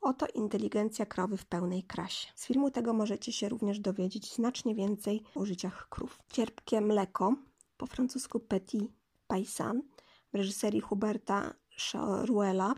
[0.00, 2.28] Oto inteligencja krowy w pełnej krasie.
[2.34, 6.18] Z filmu tego możecie się również dowiedzieć znacznie więcej o życiach krów.
[6.32, 7.34] Cierpkie mleko,
[7.76, 8.84] po francusku Petit
[9.26, 9.82] Paysan,
[10.32, 11.54] w reżyserii Huberta
[11.92, 12.74] Charuela,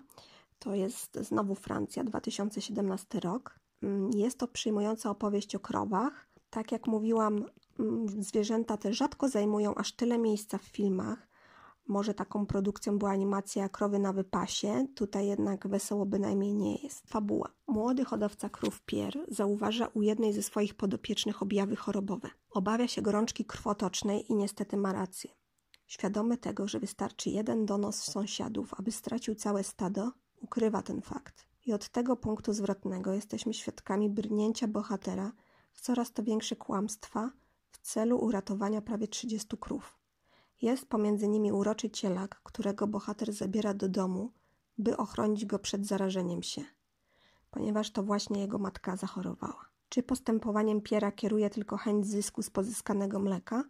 [0.59, 3.59] to jest znowu Francja, 2017 rok.
[3.83, 6.29] Mm, jest to przyjmująca opowieść o krowach.
[6.51, 7.45] Tak jak mówiłam,
[7.79, 11.29] mm, zwierzęta te rzadko zajmują aż tyle miejsca w filmach.
[11.89, 17.07] Może taką produkcją była animacja Krowy na wypasie, tutaj jednak wesoło bynajmniej nie jest.
[17.07, 17.49] Fabuła.
[17.67, 22.31] Młody hodowca krów Pier zauważa u jednej ze swoich podopiecznych objawy chorobowe.
[22.51, 25.31] Obawia się gorączki krwotocznej i niestety ma rację.
[25.87, 31.47] Świadomy tego, że wystarczy jeden donos sąsiadów, aby stracił całe stado, ukrywa ten fakt.
[31.67, 35.33] I od tego punktu zwrotnego jesteśmy świadkami brnięcia bohatera
[35.73, 37.31] w coraz to większe kłamstwa
[37.71, 40.02] w celu uratowania prawie 30 krów.
[40.63, 44.33] Jest pomiędzy nimi uroczy cielak, którego bohater zabiera do domu,
[44.79, 46.65] by ochronić go przed zarażeniem się,
[47.51, 49.67] ponieważ to właśnie jego matka zachorowała.
[49.89, 53.65] Czy postępowaniem Piera kieruje tylko chęć zysku z pozyskanego mleka?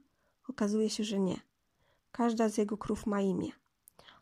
[0.48, 1.40] Okazuje się, że nie.
[2.10, 3.52] Każda z jego krów ma imię.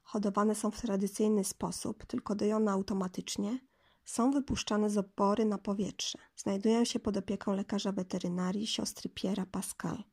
[0.02, 3.58] Hodowane są w tradycyjny sposób, tylko dojone automatycznie,
[4.04, 6.18] są wypuszczane z opory na powietrze.
[6.36, 10.04] Znajdują się pod opieką lekarza weterynarii, siostry Piera Pascal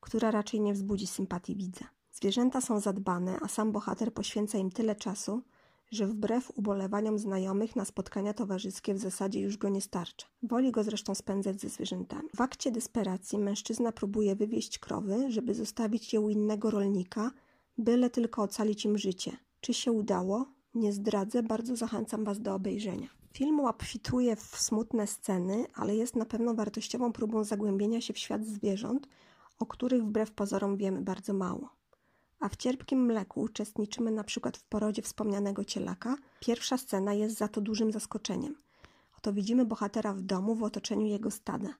[0.00, 1.84] która raczej nie wzbudzi sympatii widza.
[2.12, 5.42] Zwierzęta są zadbane, a sam bohater poświęca im tyle czasu,
[5.90, 10.26] że wbrew ubolewaniom znajomych na spotkania towarzyskie w zasadzie już go nie starcza.
[10.42, 12.28] Woli go zresztą spędzać ze zwierzętami.
[12.36, 17.30] W akcie desperacji mężczyzna próbuje wywieźć krowy, żeby zostawić je u innego rolnika,
[17.78, 19.36] byle tylko ocalić im życie.
[19.60, 20.46] Czy się udało?
[20.74, 23.08] Nie zdradzę, bardzo zachęcam Was do obejrzenia.
[23.32, 28.46] Film obfituje w smutne sceny, ale jest na pewno wartościową próbą zagłębienia się w świat
[28.46, 29.08] zwierząt,
[29.58, 31.70] o których wbrew pozorom wiemy bardzo mało.
[32.40, 36.16] A w cierpkim mleku uczestniczymy na przykład w porodzie wspomnianego cielaka.
[36.40, 38.54] Pierwsza scena jest za to dużym zaskoczeniem.
[39.18, 41.74] Oto widzimy bohatera w domu w otoczeniu jego stada.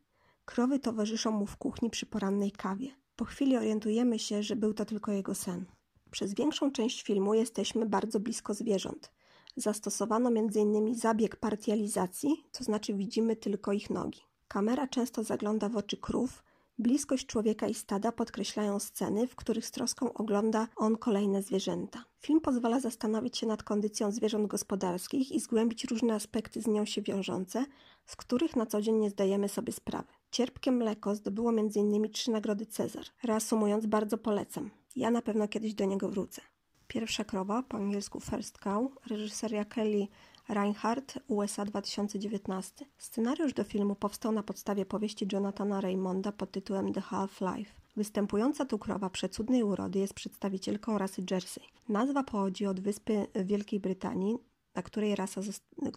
[0.45, 2.89] Krowy towarzyszą mu w kuchni przy porannej kawie.
[3.17, 5.65] Po chwili orientujemy się, że był to tylko jego sen.
[6.11, 9.13] Przez większą część filmu jesteśmy bardzo blisko zwierząt.
[9.57, 10.95] Zastosowano m.in.
[10.95, 14.21] zabieg partializacji, to znaczy widzimy tylko ich nogi.
[14.49, 16.43] Kamera często zagląda w oczy krów,
[16.81, 22.05] Bliskość człowieka i stada podkreślają sceny, w których z troską ogląda on kolejne zwierzęta.
[22.19, 27.03] Film pozwala zastanowić się nad kondycją zwierząt gospodarskich i zgłębić różne aspekty z nią się
[27.03, 27.65] wiążące,
[28.07, 30.09] z których na co dzień nie zdajemy sobie sprawy.
[30.31, 32.11] Cierpkie mleko zdobyło m.in.
[32.11, 33.05] trzy nagrody Cezar.
[33.23, 34.71] Reasumując, bardzo polecam.
[34.97, 36.43] Ja na pewno kiedyś do niego wrócę.
[36.89, 40.07] Pierwsza krowa, po angielsku First Cow, reżyseria Kelly
[40.49, 42.85] Reinhardt, USA 2019.
[42.99, 47.71] Scenariusz do filmu powstał na podstawie powieści Jonathana Raymonda pod tytułem The Half-Life.
[47.97, 51.63] Występująca tu krowa przecudnej urody jest przedstawicielką rasy Jersey.
[51.89, 54.39] Nazwa pochodzi od wyspy Wielkiej Brytanii,
[54.75, 55.41] na której, rasa,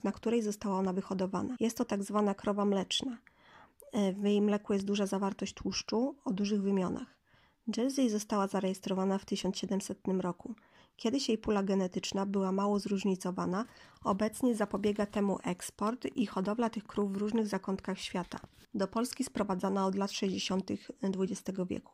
[0.03, 1.55] na której została ona wyhodowana.
[1.59, 3.17] Jest to tak zwana krowa mleczna.
[4.13, 7.17] W jej mleku jest duża zawartość tłuszczu o dużych wymionach.
[7.77, 10.55] Jersey została zarejestrowana w 1700 roku.
[10.95, 13.65] Kiedyś jej pula genetyczna była mało zróżnicowana,
[14.03, 18.39] obecnie zapobiega temu eksport i hodowla tych krów w różnych zakątkach świata.
[18.73, 20.71] Do Polski sprowadzana od lat 60.
[21.03, 21.93] XX wieku.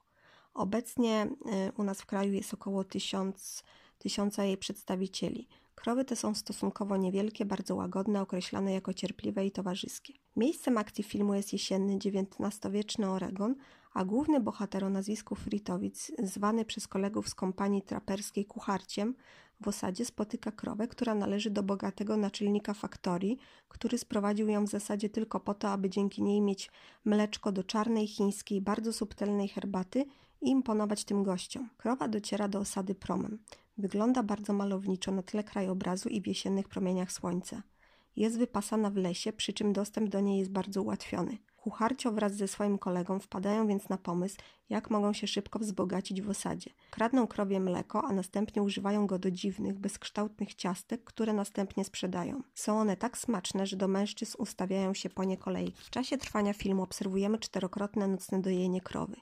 [0.54, 1.28] Obecnie
[1.68, 3.64] y, u nas w kraju jest około tysiąc,
[4.00, 5.48] tysiąca jej przedstawicieli.
[5.76, 10.14] Krowy te są stosunkowo niewielkie, bardzo łagodne, określane jako cierpliwe i towarzyskie.
[10.36, 13.56] Miejscem akcji filmu jest jesienny XIX-wieczny Oregon,
[13.98, 19.16] a główny bohater o nazwisku Fritowic, zwany przez kolegów z kompanii traperskiej kucharciem,
[19.62, 23.38] w osadzie spotyka krowę, która należy do bogatego naczelnika faktorii,
[23.68, 26.72] który sprowadził ją w zasadzie tylko po to, aby dzięki niej mieć
[27.06, 30.06] mleczko do czarnej chińskiej, bardzo subtelnej herbaty
[30.42, 31.70] i imponować tym gościom.
[31.78, 33.40] Krowa dociera do osady promem.
[33.78, 37.64] Wygląda bardzo malowniczo na tle krajobrazu i w jesiennych promieniach słońca.
[38.16, 41.38] Jest wypasana w lesie, przy czym dostęp do niej jest bardzo ułatwiony.
[41.68, 44.38] Kucharcio wraz ze swoim kolegą wpadają więc na pomysł,
[44.70, 46.72] jak mogą się szybko wzbogacić w osadzie.
[46.92, 52.44] Kradną krowie mleko, a następnie używają go do dziwnych, bezkształtnych ciastek, które następnie sprzedają.
[52.56, 55.84] Są one tak smaczne, że do mężczyzn ustawiają się po nie kolejki.
[55.84, 59.16] W czasie trwania filmu obserwujemy czterokrotne nocne dojenie krowy.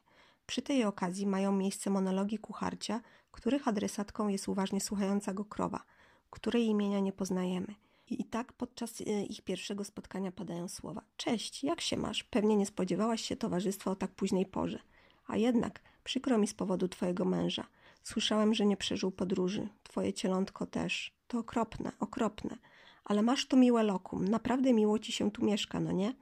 [0.46, 5.84] Przy tej okazji mają miejsce monologi kucharcia, których adresatką jest uważnie słuchająca go krowa,
[6.30, 7.85] której imienia nie poznajemy.
[8.08, 12.24] I tak podczas y, ich pierwszego spotkania padają słowa: Cześć, jak się masz?
[12.24, 14.80] Pewnie nie spodziewałaś się towarzystwa o tak późnej porze.
[15.28, 17.68] A jednak, przykro mi z powodu twojego męża.
[18.04, 19.68] Słyszałem, że nie przeżył podróży.
[19.84, 21.16] Twoje cielątko też.
[21.28, 22.58] To okropne, okropne.
[23.06, 24.28] Ale masz tu miłe lokum.
[24.28, 26.14] Naprawdę miło ci się tu mieszka, no nie?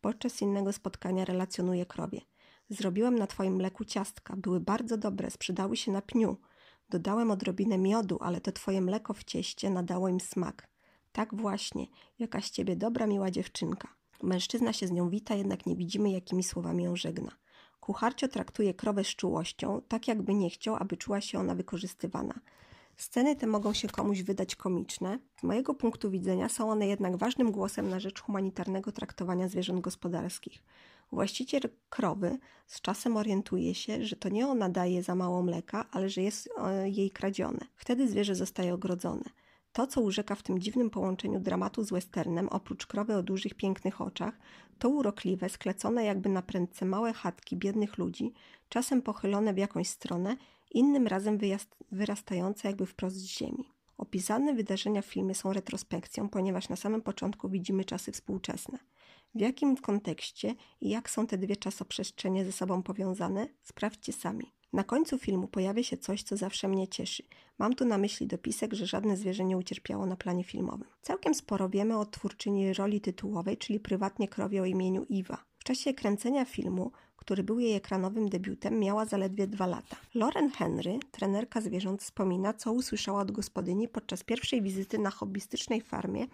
[0.00, 2.20] Podczas innego spotkania relacjonuje krowie.
[2.68, 4.36] Zrobiłem na twoim mleku ciastka.
[4.36, 6.36] Były bardzo dobre, sprzedały się na pniu.
[6.88, 10.68] Dodałem odrobinę miodu, ale to twoje mleko w cieście nadało im smak.
[11.12, 11.86] Tak właśnie,
[12.18, 13.88] jakaś ciebie dobra, miła dziewczynka.
[14.22, 17.30] Mężczyzna się z nią wita, jednak nie widzimy, jakimi słowami ją żegna.
[17.80, 22.34] Kucharcio traktuje krowę z czułością, tak jakby nie chciał, aby czuła się ona wykorzystywana.
[22.96, 25.18] Sceny te mogą się komuś wydać komiczne.
[25.40, 30.62] Z mojego punktu widzenia są one jednak ważnym głosem na rzecz humanitarnego traktowania zwierząt gospodarskich.
[31.12, 36.08] Właściciel krowy z czasem orientuje się, że to nie ona daje za mało mleka, ale
[36.08, 37.60] że jest e, jej kradzione.
[37.76, 39.24] Wtedy zwierzę zostaje ogrodzone.
[39.72, 44.00] To, co urzeka w tym dziwnym połączeniu dramatu z westernem, oprócz krowy o dużych, pięknych
[44.00, 44.38] oczach,
[44.78, 48.32] to urokliwe, sklecone jakby na prędce małe chatki biednych ludzi,
[48.68, 50.36] czasem pochylone w jakąś stronę,
[50.70, 51.38] innym razem
[51.92, 53.64] wyrastające jakby wprost z ziemi.
[53.98, 58.78] Opisane wydarzenia w filmie są retrospekcją, ponieważ na samym początku widzimy czasy współczesne.
[59.34, 64.52] W jakim kontekście i jak są te dwie czasoprzestrzenie ze sobą powiązane, sprawdźcie sami.
[64.72, 67.22] Na końcu filmu pojawia się coś, co zawsze mnie cieszy.
[67.58, 70.88] Mam tu na myśli dopisek, że żadne zwierzę nie ucierpiało na planie filmowym.
[71.02, 75.44] Całkiem sporo wiemy o twórczyni roli tytułowej, czyli prywatnie krowie o imieniu Iwa.
[75.58, 79.96] W czasie kręcenia filmu, który był jej ekranowym debiutem, miała zaledwie dwa lata.
[80.14, 86.26] Lauren Henry, trenerka zwierząt, wspomina, co usłyszała od gospodyni podczas pierwszej wizyty na hobbystycznej farmie,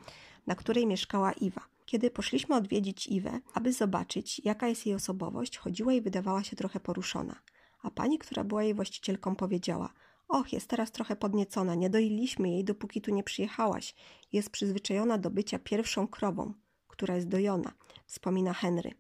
[0.46, 1.60] na której mieszkała Iwa.
[1.86, 6.80] Kiedy poszliśmy odwiedzić Iwę, aby zobaczyć, jaka jest jej osobowość, chodziła i wydawała się trochę
[6.80, 7.36] poruszona
[7.86, 9.92] a pani, która była jej właścicielką, powiedziała:
[10.28, 13.94] Och, jest teraz trochę podniecona, nie doiliśmy jej, dopóki tu nie przyjechałaś.
[14.32, 16.54] Jest przyzwyczajona do bycia pierwszą krową,
[16.88, 17.72] która jest dojona,
[18.06, 18.90] wspomina Henry.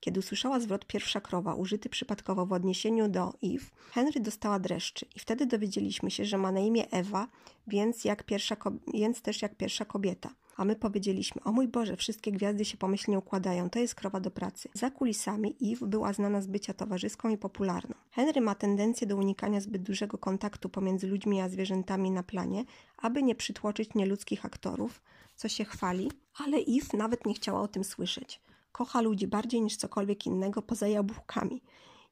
[0.00, 5.18] Kiedy usłyszała zwrot pierwsza krowa, użyty przypadkowo w odniesieniu do Eve, Henry dostała dreszczy i
[5.18, 7.28] wtedy dowiedzieliśmy się, że ma na imię Ewa,
[7.66, 8.56] więc, jak pierwsza,
[8.94, 13.18] więc też jak pierwsza kobieta a my powiedzieliśmy, o mój Boże, wszystkie gwiazdy się pomyślnie
[13.18, 14.68] układają, to jest krowa do pracy.
[14.74, 17.94] Za kulisami Eve była znana z bycia towarzyską i popularną.
[18.10, 22.64] Henry ma tendencję do unikania zbyt dużego kontaktu pomiędzy ludźmi a zwierzętami na planie,
[22.96, 25.02] aby nie przytłoczyć nieludzkich aktorów,
[25.36, 28.40] co się chwali, ale Eve nawet nie chciała o tym słyszeć.
[28.72, 31.62] Kocha ludzi bardziej niż cokolwiek innego poza jabłkami.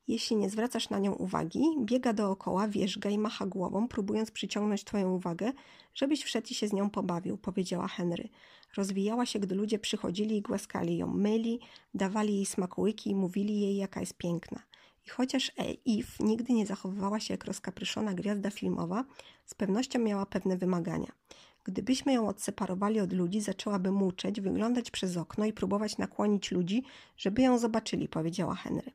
[0.09, 5.15] Jeśli nie zwracasz na nią uwagi, biega dookoła, wierzga i macha głową, próbując przyciągnąć twoją
[5.15, 5.53] uwagę,
[5.95, 8.29] żebyś wszedł i się z nią pobawił, powiedziała Henry.
[8.77, 11.61] Rozwijała się, gdy ludzie przychodzili i głaskali ją, myli,
[11.95, 14.63] dawali jej smakołyki i mówili jej, jaka jest piękna.
[15.07, 19.05] I chociaż Eve nigdy nie zachowywała się jak rozkapryszona gwiazda filmowa,
[19.45, 21.13] z pewnością miała pewne wymagania.
[21.65, 26.83] Gdybyśmy ją odseparowali od ludzi, zaczęłaby muczeć, wyglądać przez okno i próbować nakłonić ludzi,
[27.17, 28.91] żeby ją zobaczyli, powiedziała Henry.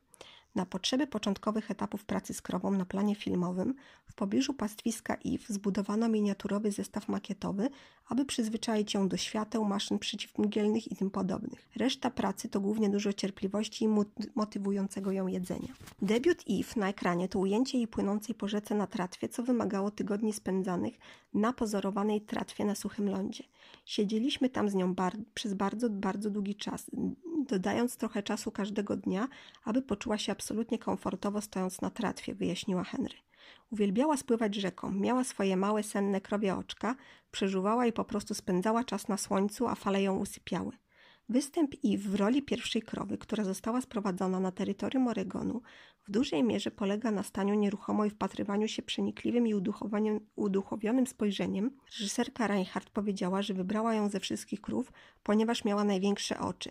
[0.54, 3.74] Na potrzeby początkowych etapów pracy z krową na planie filmowym
[4.06, 7.68] w pobliżu pastwiska IF zbudowano miniaturowy zestaw makietowy,
[8.08, 11.68] aby przyzwyczaić ją do świateł, maszyn przeciwmgielnych i tym podobnych.
[11.76, 13.88] Reszta pracy to głównie dużo cierpliwości i
[14.34, 15.74] motywującego ją jedzenia.
[16.02, 20.32] Debiut IF na ekranie to ujęcie jej płynącej po rzece na tratwie, co wymagało tygodni
[20.32, 20.94] spędzanych
[21.34, 23.44] na pozorowanej tratwie na suchym lądzie.
[23.84, 26.90] Siedzieliśmy tam z nią bar przez bardzo, bardzo długi czas,
[27.48, 29.28] dodając trochę czasu każdego dnia,
[29.64, 33.14] aby poczuła się absolutnie komfortowo stojąc na tratwie, wyjaśniła Henry.
[33.70, 36.96] Uwielbiała spływać rzeką, miała swoje małe, senne krowie oczka,
[37.30, 40.81] przeżuwała i po prostu spędzała czas na słońcu, a fale ją usypiały.
[41.28, 45.62] Występ Eve w roli pierwszej krowy, która została sprowadzona na terytorium Oregonu,
[46.08, 49.54] w dużej mierze polega na staniu nieruchomo i wpatrywaniu się przenikliwym i
[50.36, 51.70] uduchowionym spojrzeniem.
[51.86, 54.92] Reżyserka Reinhardt powiedziała, że wybrała ją ze wszystkich krów,
[55.22, 56.70] ponieważ miała największe oczy.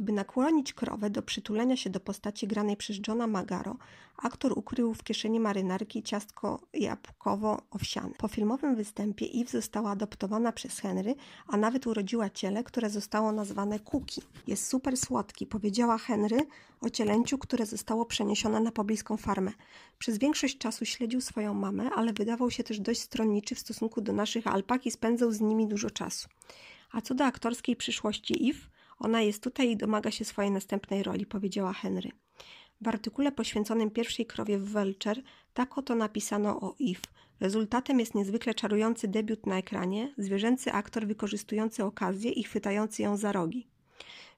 [0.00, 3.76] Aby nakłonić krowę do przytulenia się do postaci granej przez Johna Magaro,
[4.16, 8.14] aktor ukrył w kieszeni marynarki ciastko jabłkowo-owsiane.
[8.18, 11.14] Po filmowym występie Eve została adoptowana przez Henry,
[11.46, 14.22] a nawet urodziła ciele, które zostało nazwane Cookie.
[14.46, 16.46] Jest super słodki, powiedziała Henry
[16.80, 19.52] o cielęciu, które zostało przeniesione na pobliską farmę.
[19.98, 24.12] Przez większość czasu śledził swoją mamę, ale wydawał się też dość stronniczy w stosunku do
[24.12, 26.28] naszych alpak i spędzał z nimi dużo czasu.
[26.92, 28.72] A co do aktorskiej przyszłości Eve,
[29.02, 32.10] Ona jest tutaj i domaga się swojej następnej roli, powiedziała Henry.
[32.80, 35.22] W artykule poświęconym pierwszej krowie w Welcher
[35.54, 37.00] tak oto napisano o Eve.
[37.40, 43.32] Rezultatem jest niezwykle czarujący debiut na ekranie, zwierzęcy aktor wykorzystujący okazję i chwytający ją za
[43.32, 43.71] rogi.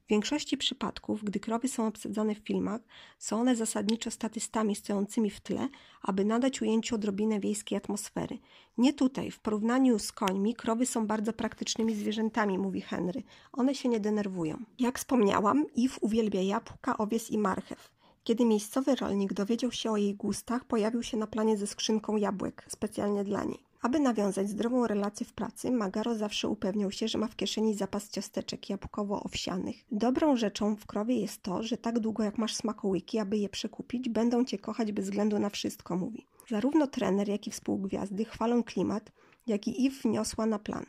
[0.04, 2.80] W większości przypadków, gdy krowy są obsadzone w filmach,
[3.18, 5.68] są one zasadniczo statystami stojącymi w tle,
[6.02, 8.38] aby nadać ujęciu odrobinę wiejskiej atmosfery.
[8.78, 13.22] Nie tutaj, w porównaniu z końmi, krowy są bardzo praktycznymi zwierzętami, mówi Henry.
[13.52, 14.64] One się nie denerwują.
[14.78, 17.90] Jak wspomniałam, Eve uwielbia jabłka, owiec i marchew.
[18.24, 22.64] Kiedy miejscowy rolnik dowiedział się o jej gustach, pojawił się na planie ze skrzynką jabłek,
[22.68, 23.64] specjalnie dla niej.
[23.84, 28.10] Aby nawiązać zdrową relację w pracy, Magaro zawsze upewniał się, że ma w kieszeni zapas
[28.10, 29.84] ciasteczek jabłkowo-owsianych.
[29.92, 34.08] Dobrą rzeczą w krowie jest to, że tak długo jak masz smakołyki, aby je przekupić,
[34.08, 36.26] będą cię kochać bez względu na wszystko, mówi.
[36.50, 39.12] Zarówno trener, jak i współgwiazdy chwalą klimat,
[39.46, 40.86] jaki Eve wniosła na plan.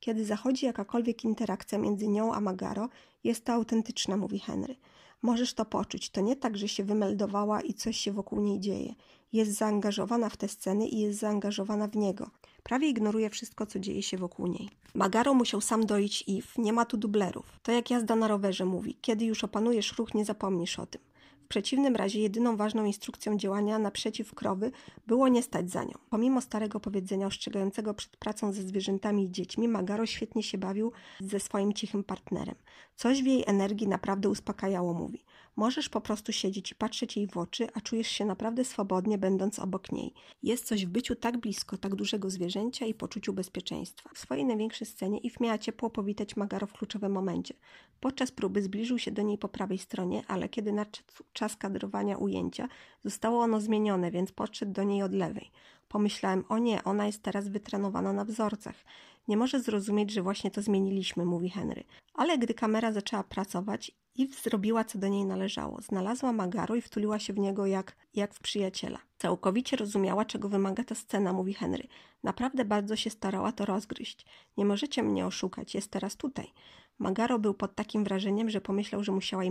[0.00, 2.88] Kiedy zachodzi jakakolwiek interakcja między nią a Magaro,
[3.24, 4.76] jest to autentyczna, mówi Henry.
[5.22, 6.10] Możesz to poczuć.
[6.10, 8.94] To nie tak, że się wymeldowała i coś się wokół niej dzieje.
[9.32, 12.30] Jest zaangażowana w te sceny i jest zaangażowana w niego.
[12.62, 14.68] Prawie ignoruje wszystko, co dzieje się wokół niej.
[14.94, 17.58] Magaro musiał sam doić Eve, nie ma tu dublerów.
[17.62, 18.96] To jak jazda na rowerze mówi.
[19.00, 21.11] Kiedy już opanujesz ruch, nie zapomnisz o tym
[21.52, 24.72] przeciwnym razie jedyną ważną instrukcją działania naprzeciw krowy
[25.06, 25.92] było nie stać za nią.
[26.10, 31.40] Pomimo starego powiedzenia ostrzegającego przed pracą ze zwierzętami i dziećmi, Magaro świetnie się bawił ze
[31.40, 32.54] swoim cichym partnerem.
[32.96, 35.24] Coś w jej energii naprawdę uspokajało, mówi.
[35.56, 39.58] Możesz po prostu siedzieć i patrzeć jej w oczy, a czujesz się naprawdę swobodnie, będąc
[39.58, 40.14] obok niej.
[40.42, 44.10] Jest coś w byciu tak blisko, tak dużego zwierzęcia i poczuciu bezpieczeństwa.
[44.14, 47.54] W swojej największej scenie If miała ciepło powitać Magaro w kluczowym momencie.
[48.00, 52.68] Podczas próby zbliżył się do niej po prawej stronie, ale kiedy nadszedł czas kadrowania ujęcia,
[53.04, 55.50] zostało ono zmienione, więc podszedł do niej od lewej.
[55.88, 58.84] Pomyślałem, o nie, ona jest teraz wytrenowana na wzorcach.
[59.32, 61.84] Nie może zrozumieć, że właśnie to zmieniliśmy, mówi Henry.
[62.14, 65.80] Ale gdy kamera zaczęła pracować, Eve zrobiła, co do niej należało.
[65.80, 68.98] Znalazła Magaro i wtuliła się w niego jak, jak w przyjaciela.
[69.18, 71.88] Całkowicie rozumiała, czego wymaga ta scena, mówi Henry.
[72.22, 74.26] Naprawdę bardzo się starała to rozgryźć.
[74.56, 76.52] Nie możecie mnie oszukać, jest teraz tutaj.
[76.98, 79.44] Magaro był pod takim wrażeniem, że pomyślał, że musiała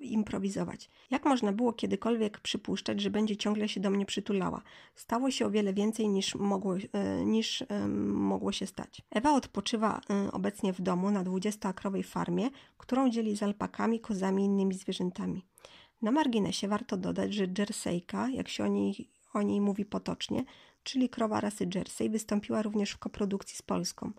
[0.00, 0.90] improwizować.
[1.10, 4.62] Jak można było kiedykolwiek przypuszczać, że będzie ciągle się do mnie przytulała?
[4.94, 7.64] Stało się o wiele więcej niż mogło, e, niż
[8.14, 9.02] mogło się stać.
[9.10, 14.46] Ewa odpoczywa e, obecnie w domu na 20-akrowej farmie, którą dzieli z alpakami, kozami i
[14.46, 15.44] innymi zwierzętami.
[16.02, 20.44] Na marginesie warto dodać, że Jerseyka, jak się o niej, o niej mówi potocznie,
[20.82, 24.12] czyli krowa rasy Jersey, wystąpiła również w koprodukcji z Polską.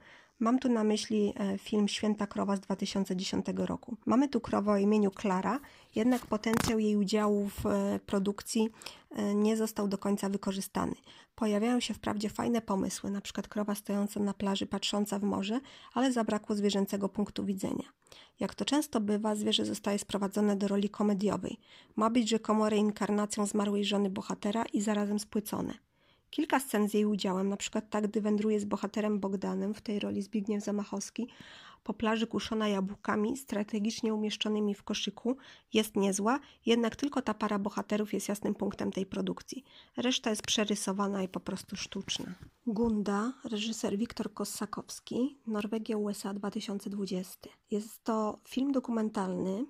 [0.44, 3.98] Mam tu na myśli e, film Święta Krowa z 2010 roku.
[4.06, 5.60] Mamy tu krowę o imieniu Klara,
[5.95, 8.70] jednak potencjał jej udziału w e, produkcji
[9.11, 10.95] e, nie został do końca wykorzystany.
[11.36, 15.60] Pojawiają się wprawdzie fajne pomysły, przykład krowa stojąca na plaży patrząca w morze,
[15.94, 17.86] ale zabrakło zwierzęcego punktu widzenia.
[18.40, 21.60] Jak to często bywa, zwierzę zostaje sprowadzone do roli komediowej.
[21.95, 25.74] Ma być rzekomo reinkarnacją zmarłej żony bohatera i zarazem spłycone.
[26.34, 29.99] Kilka scen z jej udziałem, na przykład tak, gdy wędruje z bohaterem Bogdanem, w tej
[29.99, 31.27] roli Zbigniew Zamachowski,
[31.84, 35.38] po plaży kuszona jabłkami strategicznie umieszczonymi w koszyku,
[35.73, 39.64] jest niezła, jednak tylko ta para bohaterów jest jasnym punktem tej produkcji.
[39.97, 42.26] Reszta jest przerysowana i po prostu sztuczna.
[42.68, 47.49] Gunda, reżyser Wiktor Kossakowski, Norwegia USA 2020.
[47.72, 49.65] Jest to film dokumentalny,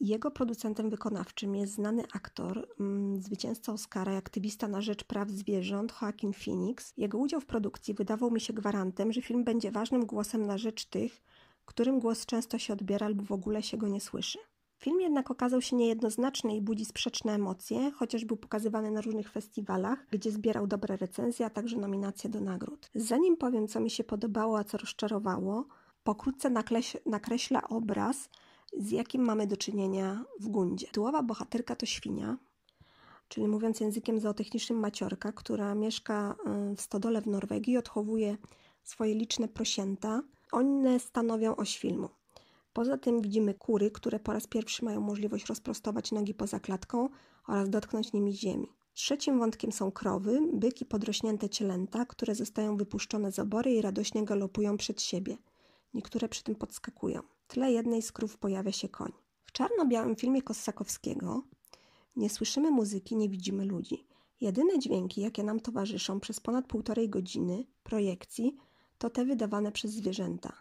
[0.00, 5.94] jego producentem wykonawczym jest znany aktor, mm, zwycięzca Oscara i aktywista na rzecz praw zwierząt
[6.02, 6.92] Joaquin Phoenix.
[6.96, 10.84] Jego udział w produkcji wydawał mi się gwarantem, że film będzie ważnym głosem na rzecz
[10.84, 11.22] tych,
[11.64, 14.38] którym głos często się odbiera lub w ogóle się go nie słyszy.
[14.76, 20.06] Film jednak okazał się niejednoznaczny i budzi sprzeczne emocje, chociaż był pokazywany na różnych festiwalach,
[20.10, 22.90] gdzie zbierał dobre recenzje, a także nominacje do nagród.
[22.94, 25.66] Zanim powiem, co mi się podobało, a co rozczarowało,
[26.04, 26.50] pokrótce
[27.06, 28.28] nakreślę obraz,
[28.78, 30.86] z jakim mamy do czynienia w Gundzie.
[30.86, 32.38] Tytułowa bohaterka to świnia,
[33.28, 36.36] czyli mówiąc językiem zootechnicznym maciorka, która mieszka
[36.72, 38.36] y, w stodole w Norwegii i odchowuje
[38.82, 40.22] swoje liczne prosięta.
[40.52, 42.08] One stanowią oś filmu.
[42.72, 47.08] Poza tym widzimy kury, które po raz pierwszy mają możliwość rozprostować nogi poza klatką
[47.48, 48.68] oraz dotknąć nimi ziemi.
[48.94, 54.76] Trzecim wątkiem są krowy, byki podrośnięte cielęta, które zostają wypuszczone z obory i radośnie galopują
[54.76, 55.36] przed siebie.
[55.94, 59.12] Niektóre przy tym podskakują tle jednej z krów pojawia się koń.
[59.44, 61.42] W czarno-białym filmie Kossakowskiego
[62.16, 64.06] nie słyszymy muzyki, nie widzimy ludzi.
[64.40, 68.56] Jedyne dźwięki, jakie nam towarzyszą przez ponad półtorej godziny projekcji,
[68.98, 70.52] to te wydawane przez zwierzęta.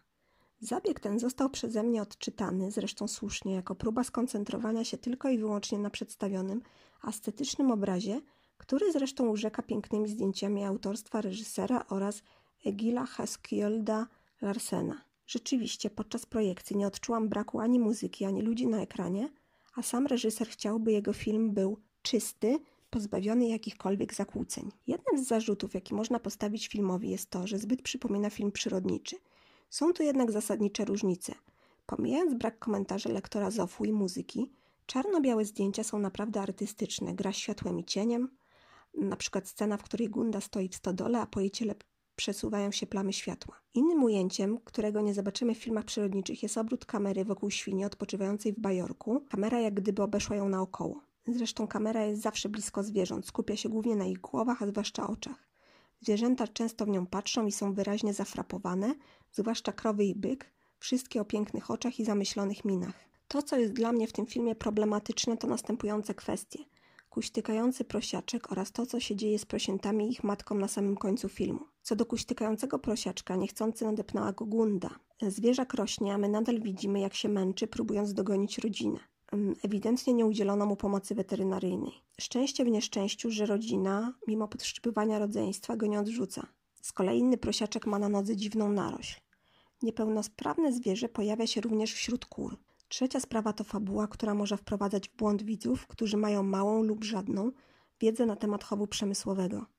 [0.60, 5.80] Zabieg ten został przeze mnie odczytany, zresztą słusznie, jako próba skoncentrowania się tylko i wyłącznie
[5.80, 6.62] na przedstawionym,
[7.08, 8.22] estetycznym obrazie,
[8.58, 12.22] który zresztą urzeka pięknymi zdjęciami autorstwa reżysera oraz
[12.66, 14.06] Egila Haskjölda
[14.42, 15.09] Larsena.
[15.30, 19.30] Rzeczywiście, podczas projekcji nie odczułam braku ani muzyki, ani ludzi na ekranie,
[19.76, 24.72] a sam reżyser chciał, by jego film był czysty, pozbawiony jakichkolwiek zakłóceń.
[24.88, 29.16] Jednym z zarzutów, jaki można postawić filmowi, jest to, że zbyt przypomina film przyrodniczy.
[29.70, 31.36] Są tu jednak zasadnicze różnice.
[31.86, 34.52] Pomijając brak komentarzy lektora Zofu i muzyki,
[34.86, 37.16] czarno-białe zdjęcia są naprawdę artystyczne.
[37.16, 38.30] Gra światłem i cieniem,
[38.94, 41.76] na przykład scena, w której Gunda stoi w stodole, a po jej ciele
[42.20, 43.56] przesuwają się plamy światła.
[43.74, 48.60] Innym ujęciem, którego nie zobaczymy w filmach przyrodniczych, jest obrót kamery wokół świni odpoczywającej w
[48.60, 49.26] bajorku.
[49.30, 51.02] Kamera jak gdyby obeszła ją naokoło.
[51.28, 55.48] Zresztą kamera jest zawsze blisko zwierząt, skupia się głównie na ich głowach, a zwłaszcza oczach.
[56.02, 58.96] Zwierzęta często w nią patrzą i są wyraźnie zafrapowane,
[59.32, 62.94] zwłaszcza krowy i byk, wszystkie o pięknych oczach i zamyślonych minach.
[63.28, 66.60] To, co jest dla mnie w tym filmie problematyczne, to następujące kwestie.
[67.10, 71.30] Kuśtykający prosiaczek oraz to, co się dzieje z prosiętami i ich matką na samym końcu
[71.30, 71.60] filmu.
[71.90, 74.90] Co do kuśtykającego prosiaczka, niechcący nadepnęła go Gunda.
[75.22, 79.00] Zwierzak rośnie, a my nadal widzimy, jak się męczy, próbując dogonić rodzinę.
[79.64, 81.92] Ewidentnie nie udzielono mu pomocy weterynaryjnej.
[82.22, 86.48] Szczęście w nieszczęściu, że rodzina, mimo podszczypywania rodzeństwa, go nie odrzuca.
[86.82, 89.22] Z kolei inny prosiaczek ma na nodze dziwną narośl.
[89.82, 92.58] Niepełnosprawne zwierzę pojawia się również wśród kur.
[92.88, 97.52] Trzecia sprawa to fabuła, która może wprowadzać w błąd widzów, którzy mają małą lub żadną
[98.00, 99.79] wiedzę na temat chowu przemysłowego.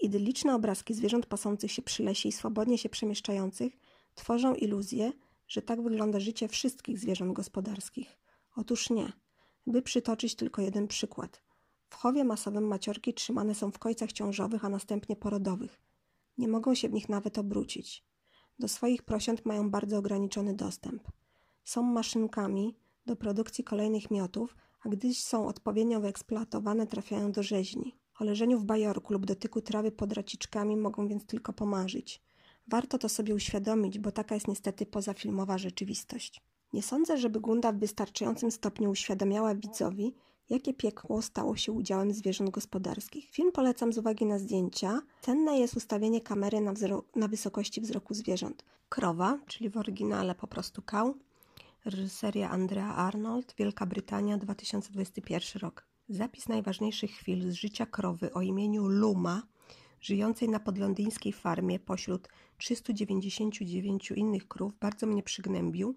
[0.00, 3.78] Idyliczne obrazki zwierząt pasących się przy lesie i swobodnie się przemieszczających
[4.14, 5.12] tworzą iluzję,
[5.48, 8.18] że tak wygląda życie wszystkich zwierząt gospodarskich.
[8.56, 9.12] Otóż nie.
[9.66, 11.42] By przytoczyć tylko jeden przykład.
[11.88, 15.80] W chowie masowym maciorki trzymane są w kojcach ciążowych, a następnie porodowych.
[16.38, 18.04] Nie mogą się w nich nawet obrócić.
[18.58, 21.02] Do swoich prosiąt mają bardzo ograniczony dostęp.
[21.64, 27.96] Są maszynkami do produkcji kolejnych miotów, a gdy są odpowiednio wyeksploatowane, trafiają do rzeźni.
[28.20, 32.22] O leżeniu w bajorku lub dotyku trawy pod raciczkami mogą więc tylko pomarzyć.
[32.68, 36.42] Warto to sobie uświadomić, bo taka jest niestety pozafilmowa rzeczywistość.
[36.72, 40.14] Nie sądzę, żeby Gunda w wystarczającym stopniu uświadamiała widzowi,
[40.50, 43.30] jakie piekło stało się udziałem zwierząt gospodarskich.
[43.30, 45.02] Film polecam z uwagi na zdjęcia.
[45.20, 46.72] Cenne jest ustawienie kamery na,
[47.16, 48.64] na wysokości wzroku zwierząt.
[48.88, 51.14] Krowa, czyli w oryginale po prostu kał.
[51.84, 55.86] Reżyseria Andrea Arnold, Wielka Brytania, 2021 rok.
[56.08, 59.42] Zapis najważniejszych chwil z życia krowy o imieniu Luma,
[60.00, 62.28] żyjącej na podlondyńskiej farmie pośród
[62.58, 65.96] 399 innych krów, bardzo mnie przygnębił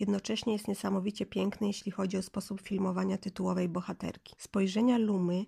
[0.00, 4.34] Jednocześnie jest niesamowicie piękny, jeśli chodzi o sposób filmowania tytułowej bohaterki.
[4.38, 5.44] Spojrzenia Lumy,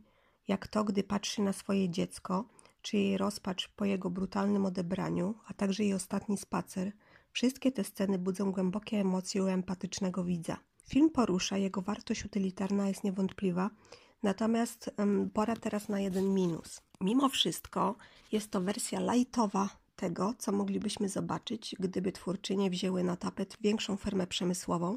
[0.48, 2.48] jak to, gdy patrzy na swoje dziecko,
[2.82, 6.92] czy jej rozpacz po jego brutalnym odebraniu, a także jej ostatni spacer,
[7.32, 10.56] wszystkie te sceny budzą głębokie emocje u empatycznego widza.
[10.88, 13.70] Film porusza, jego wartość utylitarna jest niewątpliwa,
[14.22, 14.90] natomiast
[15.34, 16.80] pora teraz na jeden minus.
[17.00, 17.96] Mimo wszystko
[18.32, 24.26] jest to wersja lightowa tego, co moglibyśmy zobaczyć, gdyby twórczynie wzięły na tapet większą fermę
[24.26, 24.96] przemysłową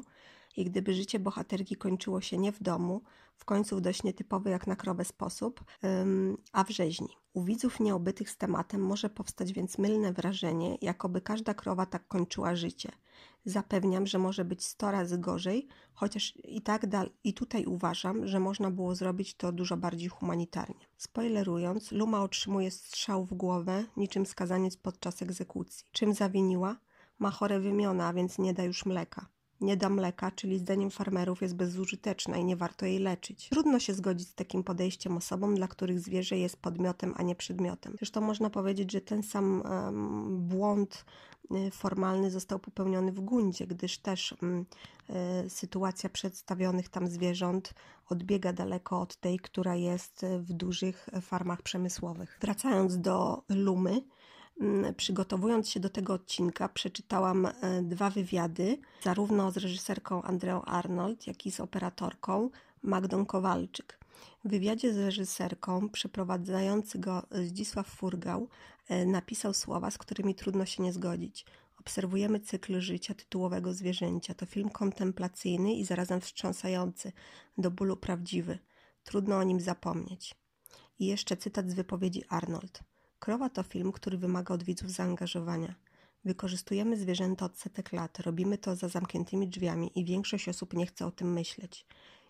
[0.56, 3.02] i gdyby życie bohaterki kończyło się nie w domu,
[3.36, 5.64] w końcu w dość nietypowy jak na krowę sposób,
[6.52, 7.08] a w rzeźni.
[7.32, 12.56] U widzów nieobytych z tematem może powstać więc mylne wrażenie, jakoby każda krowa tak kończyła
[12.56, 12.92] życie.
[13.44, 16.86] Zapewniam, że może być sto razy gorzej, chociaż i tak
[17.24, 20.86] i tutaj uważam, że można było zrobić to dużo bardziej humanitarnie.
[20.96, 25.86] Spoilerując, Luma otrzymuje strzał w głowę, niczym skazaniec podczas egzekucji.
[25.92, 26.76] Czym zawiniła?
[27.18, 29.26] Ma chore wymiona, a więc nie da już mleka
[29.60, 33.48] nie da mleka, czyli zdaniem farmerów jest bezużyteczna i nie warto jej leczyć.
[33.48, 37.94] Trudno się zgodzić z takim podejściem osobom, dla których zwierzę jest podmiotem, a nie przedmiotem.
[37.98, 41.04] Zresztą można powiedzieć, że ten sam um, błąd
[41.66, 44.66] y, formalny został popełniony w Gundzie, gdyż też um,
[45.48, 47.74] sytuacja przedstawionych tam zwierząt
[48.08, 52.38] odbiega daleko od tej, która jest w dużych farmach przemysłowych.
[52.40, 54.02] Wracając do Lumy,
[54.96, 61.46] przygotowując się do tego odcinka, przeczytałam e, dwa wywiady, zarówno z reżyserką Andreą Arnold, jak
[61.46, 62.50] i z operatorką
[62.82, 63.98] Magdą Kowalczyk.
[64.44, 68.48] W wywiadzie z reżyserką przeprowadzający go Zdzisław Furgał
[68.88, 71.46] e, napisał słowa, z którymi trudno się nie zgodzić.
[71.80, 74.34] Obserwujemy cykl życia tytułowego zwierzęcia.
[74.34, 77.12] To film kontemplacyjny i zarazem wstrząsający,
[77.58, 78.58] do bólu prawdziwy.
[79.04, 80.34] Trudno o nim zapomnieć.
[80.98, 82.89] I jeszcze cytat z wypowiedzi Arnold.
[83.20, 85.74] Krowa to film, który wymaga od widzów zaangażowania.
[86.24, 91.06] Wykorzystujemy zwierzęta od setek lat, robimy to za zamkniętymi drzwiami i większość osób nie chce
[91.06, 91.86] o tym myśleć.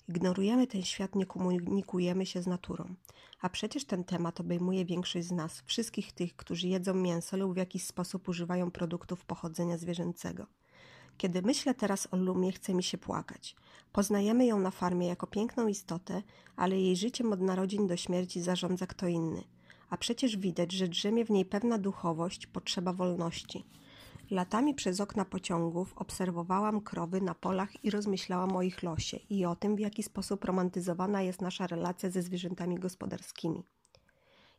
[0.09, 2.95] Ignorujemy ten świat, nie komunikujemy się z naturą.
[3.41, 7.57] A przecież ten temat obejmuje większość z nas, wszystkich tych, którzy jedzą mięso lub w
[7.57, 10.47] jakiś sposób używają produktów pochodzenia zwierzęcego.
[11.17, 13.57] Kiedy myślę teraz o Lumie, chce mi się płakać.
[13.93, 16.23] Poznajemy ją na farmie jako piękną istotę,
[16.57, 19.45] ale jej życiem od narodzin do śmierci zarządza kto inny–
[19.91, 23.65] a przecież widać, że drzemie w niej pewna duchowość, potrzeba wolności.
[24.31, 29.57] Latami przez okna pociągów obserwowałam krowy na polach i rozmyślałam o ich losie i o
[29.57, 33.62] tym, w jaki sposób romantyzowana jest nasza relacja ze zwierzętami gospodarskimi.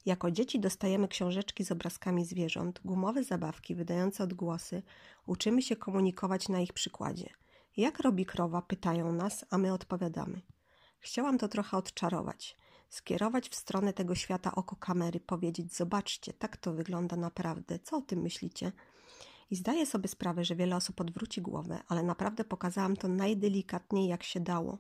[0.06, 4.84] Jako dzieci dostajemy książeczki z obrazkami zwierząt, gumowe zabawki wydające odgłosy,
[5.26, 7.30] uczymy się komunikować na ich przykładzie.
[7.78, 8.62] Jak robi krowa?
[8.62, 10.42] Pytają nas, a my odpowiadamy.
[11.00, 12.58] Chciałam to trochę odczarować,
[12.92, 17.80] skierować w stronę tego świata oko kamery, powiedzieć: Zobaczcie, tak to wygląda naprawdę.
[17.80, 18.72] Co o tym myślicie?
[19.52, 24.24] I zdaję sobie sprawę, że wiele osób odwróci głowę, ale naprawdę pokazałam to najdelikatniej, jak
[24.24, 24.78] się dało.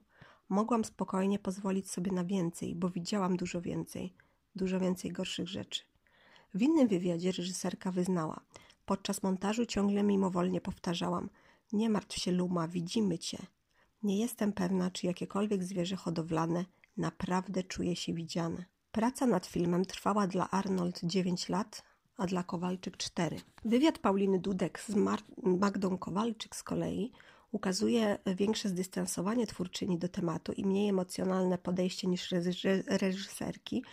[0.49, 4.13] Mogłam spokojnie pozwolić sobie na więcej, bo widziałam dużo więcej,
[4.55, 5.81] dużo więcej gorszych rzeczy.
[6.53, 8.41] W innym wywiadzie reżyserka wyznała:
[8.85, 11.29] Podczas montażu ciągle mimowolnie powtarzałam:
[11.73, 13.38] Nie martw się, Luma, widzimy cię.
[14.03, 16.65] Nie jestem pewna, czy jakiekolwiek zwierzę hodowlane
[16.97, 18.65] naprawdę czuje się widziane.
[18.91, 21.84] Praca nad filmem trwała dla Arnold 9 lat,
[22.18, 23.38] a dla Kowalczyk 4.
[23.65, 24.95] Wywiad Pauliny Dudek z
[25.43, 27.11] Magdą Kowalczyk z kolei
[27.51, 32.34] ukazuje większe zdystansowanie twórczyni do tematu i mniej emocjonalne podejście niż
[32.88, 33.84] reżyserki.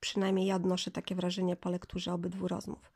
[0.00, 2.92] Przynajmniej ja odnoszę takie wrażenie po lekturze obydwu rozmów.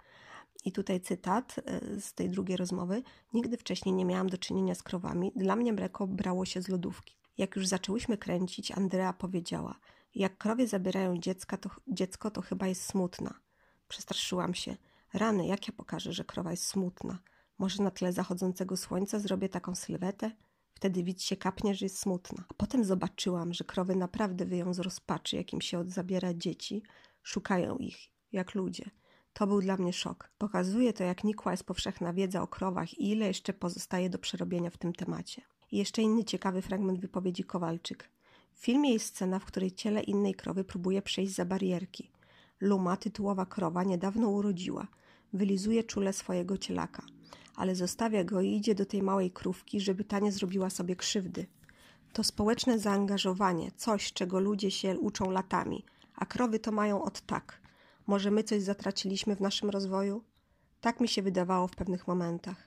[0.64, 3.02] I tutaj cytat e, z tej drugiej rozmowy.
[3.32, 5.32] Nigdy wcześniej nie miałam do czynienia z krowami.
[5.36, 7.22] Dla mnie mleko brało się z lodówki.
[7.38, 9.78] Jak już zaczęłyśmy kręcić, Andrea powiedziała:
[10.14, 13.40] Jak krowie zabierają dziecka, to, dziecko, to chyba jest smutna.
[13.88, 14.76] Przestraszyłam się.
[15.12, 17.18] Rany, jak ja pokażę, że krowa jest smutna?
[17.59, 20.30] Może na tle zachodzącego słońca zrobię taką sylwetę?
[20.74, 22.44] Wtedy widz się kapnie, że jest smutna.
[22.48, 26.82] A potem zobaczyłam, że krowy naprawdę wyją z rozpaczy, jakim się zabiera dzieci,
[27.22, 27.98] szukają ich,
[28.32, 28.90] jak ludzie.
[29.32, 30.32] To był dla mnie szok.
[30.38, 34.70] Pokazuje to, jak nikła jest powszechna wiedza o krowach i ile jeszcze pozostaje do przerobienia
[34.70, 35.42] w tym temacie.
[35.73, 38.09] I jeszcze inny ciekawy fragment wypowiedzi Kowalczyk.
[38.55, 42.11] W filmie jest scena, w której ciele innej krowy próbuje przejść za barierki.
[42.61, 44.86] Luma, tytułowa krowa, niedawno urodziła.
[45.32, 47.03] Wylizuje czule swojego cielaka,
[47.57, 51.47] ale zostawia go i idzie do tej małej krówki, żeby ta nie zrobiła sobie krzywdy.
[52.12, 55.85] To społeczne zaangażowanie, coś, czego ludzie się uczą latami,
[56.15, 57.61] a krowy to mają od tak.
[58.07, 60.23] Może my coś zatraciliśmy w naszym rozwoju?
[60.81, 62.66] Tak mi się wydawało w pewnych momentach.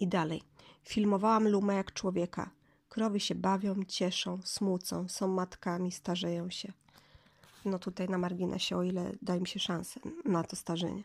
[0.00, 0.42] I dalej.
[0.88, 2.50] Filmowałam Lumę jak człowieka.
[2.88, 6.72] Krowy się bawią, cieszą, smucą, są matkami, starzeją się
[7.66, 11.02] no tutaj na marginesie, o ile da im się szansę na to starzenie.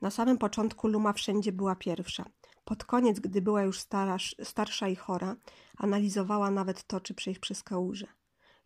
[0.00, 2.24] Na samym początku Luma wszędzie była pierwsza.
[2.64, 5.36] Pod koniec, gdy była już stara, starsza i chora,
[5.76, 8.06] analizowała nawet to, czy przejść przez kałużę.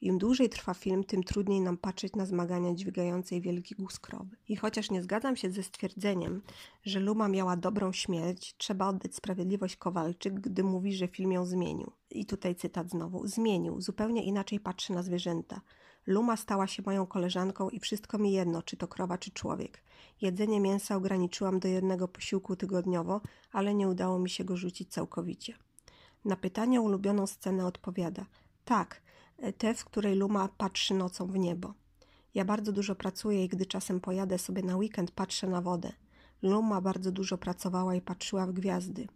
[0.01, 4.37] Im dłużej trwa film, tym trudniej nam patrzeć na zmagania dźwigającej wielki guz krowy.
[4.49, 6.43] I chociaż nie zgadzam się ze stwierdzeniem,
[6.85, 11.93] że Luma miała dobrą śmierć, trzeba oddać sprawiedliwość Kowalczyk, gdy mówi, że film ją zmienił.
[12.11, 13.27] I tutaj cytat znowu.
[13.27, 15.61] Zmienił, zupełnie inaczej patrzy na zwierzęta.
[16.07, 19.83] Luma stała się moją koleżanką i wszystko mi jedno, czy to krowa, czy człowiek.
[20.21, 23.21] Jedzenie mięsa ograniczyłam do jednego posiłku tygodniowo,
[23.53, 25.55] ale nie udało mi się go rzucić całkowicie.
[26.25, 28.27] Na pytanie ulubioną scenę odpowiada:
[28.65, 29.03] Tak,
[29.59, 31.75] tę, w której Luma patrzy nocą w niebo.
[32.35, 35.93] Ja bardzo dużo pracuję i gdy czasem pojadę sobie na weekend, patrzę na wodę.
[36.43, 39.07] Luma bardzo dużo pracowała i patrzyła w gwiazdy.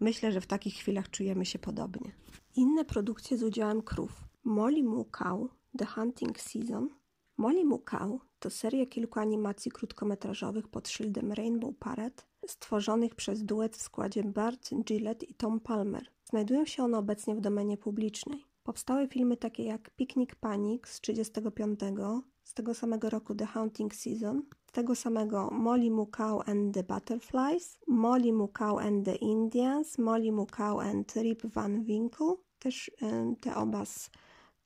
[0.00, 2.12] Myślę, że w takich chwilach czujemy się podobnie.
[2.56, 4.24] Inne produkcje z udziałem krów.
[4.44, 5.48] Molly Mukau
[5.78, 6.88] The Hunting Season.
[7.36, 13.82] Molly Mukau to seria kilku animacji krótkometrażowych pod szyldem Rainbow Parrot, stworzonych przez duet w
[13.82, 16.06] składzie Bart Gillette i Tom Palmer.
[16.24, 18.45] Znajdują się one obecnie w domenie publicznej.
[18.66, 21.80] Powstały filmy takie jak Picnic Panic z 1935,
[22.42, 27.78] z tego samego roku The Hunting Season, z tego samego Molly Mukau and the Butterflies,
[27.86, 32.90] Molly Mukau and the Indians, Molly Mukau and Rip Van Winkle, też
[33.40, 34.10] te oba z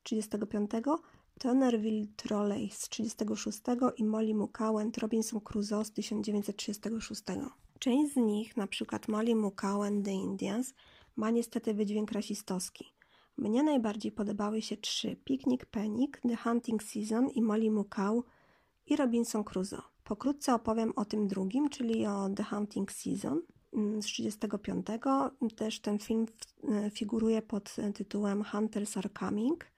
[0.03, 0.71] 35,
[1.39, 3.61] Tonerville Trolley z 36
[3.97, 7.23] i Molly Mukauen Robinson Crusoe z 1936.
[7.79, 8.99] Część z nich, np.
[9.09, 10.75] Molly Mukauen The Indians,
[11.17, 13.00] ma niestety wydźwięk rasistowski.
[13.41, 18.25] Mnie najbardziej podobały się trzy: Picnic Panic, The Hunting Season i Molly Mukau
[18.87, 19.83] i Robinson Crusoe.
[20.05, 23.43] Pokrótce opowiem o tym drugim, czyli o The Hunting Season
[23.73, 24.87] mm, z 35.
[25.57, 26.27] Też ten film
[26.91, 29.71] figuruje pod tytułem Hunters Are Coming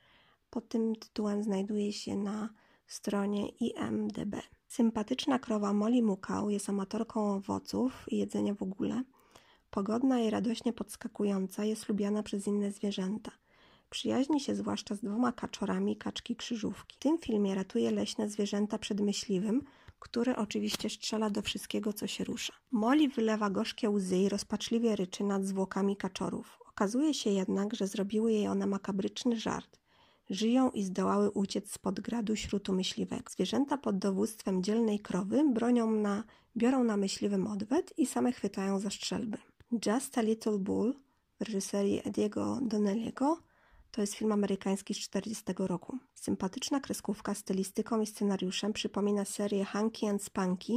[0.53, 2.49] pod tym tytułem znajduje się na
[2.87, 4.37] stronie IMDB.
[4.69, 9.03] Sympatyczna krowa Molly Mukau jest amatorką owoców i jedzenia w ogóle.
[9.71, 13.42] Pogodna i radośnie podskakująca jest lubiana przez inne zwierzęta.
[13.93, 16.97] Przyjaźni się zwłaszcza z dwoma kaczorami kaczki krzyżówki.
[16.97, 19.63] W tym filmie ratuje leśne zwierzęta przed myśliwym,
[19.99, 22.53] który oczywiście strzela do wszystkiego, co się rusza.
[22.71, 26.59] Molly wylewa gorzkie łzy i rozpaczliwie ryczy nad zwłokami kaczorów.
[26.69, 29.81] Okazuje się jednak, że zrobiły jej one makabryczny żart.
[30.31, 33.25] Żyją i zdołały uciec spod gradu śrutu myśliwego.
[33.31, 36.25] Zwierzęta pod dowództwem dzielnej krowy bronią na,
[36.57, 39.39] biorą na myśliwym odwet i same chwytają za strzelby.
[39.87, 40.95] Just a Little Bull
[41.41, 43.37] w reżyserii Ediego Donnelly'ego
[43.93, 45.99] to jest film amerykański z 40 roku.
[46.15, 50.73] Sympatyczna kreskówka stylistyką i scenariuszem przypomina serię Hanky and Spunky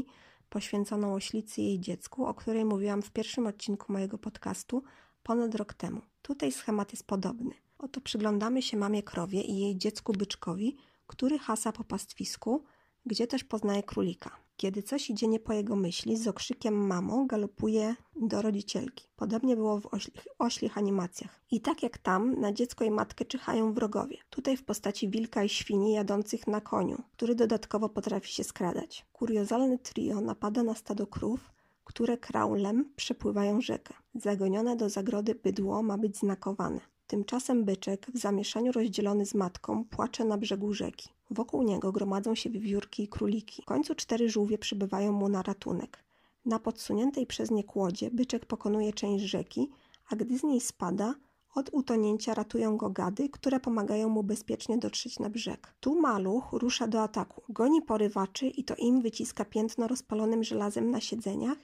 [0.49, 4.83] poświęconą oślicy i jej dziecku, o której mówiłam w pierwszym odcinku mojego podcastu
[5.23, 6.01] ponad rok temu.
[6.21, 7.51] Tutaj schemat jest podobny.
[7.77, 10.77] Oto przyglądamy się mamie krowie i jej dziecku byczkowi,
[11.07, 12.63] który hasa po pastwisku,
[13.05, 14.44] gdzie też poznaje królika.
[14.57, 19.07] Kiedy coś idzie nie po jego myśli, z okrzykiem mamo galopuje do rodzicielki.
[19.15, 21.41] Podobnie było w oślich, oślich animacjach.
[21.51, 24.17] I tak jak tam, na dziecko i matkę czyhają wrogowie.
[24.29, 29.05] Tutaj w postaci wilka i świni jadących na koniu, który dodatkowo potrafi się skradać.
[29.13, 31.51] Kuriozalny trio napada na stado krów,
[31.83, 33.93] które kraulem przepływają rzekę.
[34.15, 36.79] Zagonione do zagrody bydło ma być znakowane.
[37.07, 41.09] Tymczasem byczek, w zamieszaniu rozdzielony z matką, płacze na brzegu rzeki.
[41.31, 43.61] Wokół niego gromadzą się wiewiórki i króliki.
[43.61, 46.03] W końcu cztery żółwie przybywają mu na ratunek.
[46.45, 49.69] Na podsuniętej przez nie kłodzie byczek pokonuje część rzeki,
[50.09, 51.15] a gdy z niej spada,
[51.55, 55.75] od utonięcia ratują go gady, które pomagają mu bezpiecznie dotrzeć na brzeg.
[55.79, 57.41] Tu maluch rusza do ataku.
[57.49, 61.57] Goni porywaczy i to im wyciska piętno rozpalonym żelazem na siedzeniach,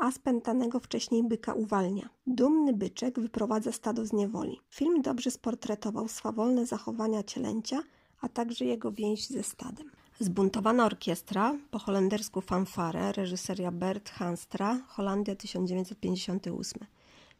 [0.00, 2.08] a spętanego wcześniej byka uwalnia.
[2.26, 4.60] Dumny byczek wyprowadza stado z niewoli.
[4.70, 7.82] Film dobrze sportretował swawolne zachowania cielęcia,
[8.22, 9.90] a także jego więź ze stadem.
[10.20, 16.86] Zbuntowana orkiestra, po holendersku fanfare, reżyseria Bert Hanstra, Holandia 1958.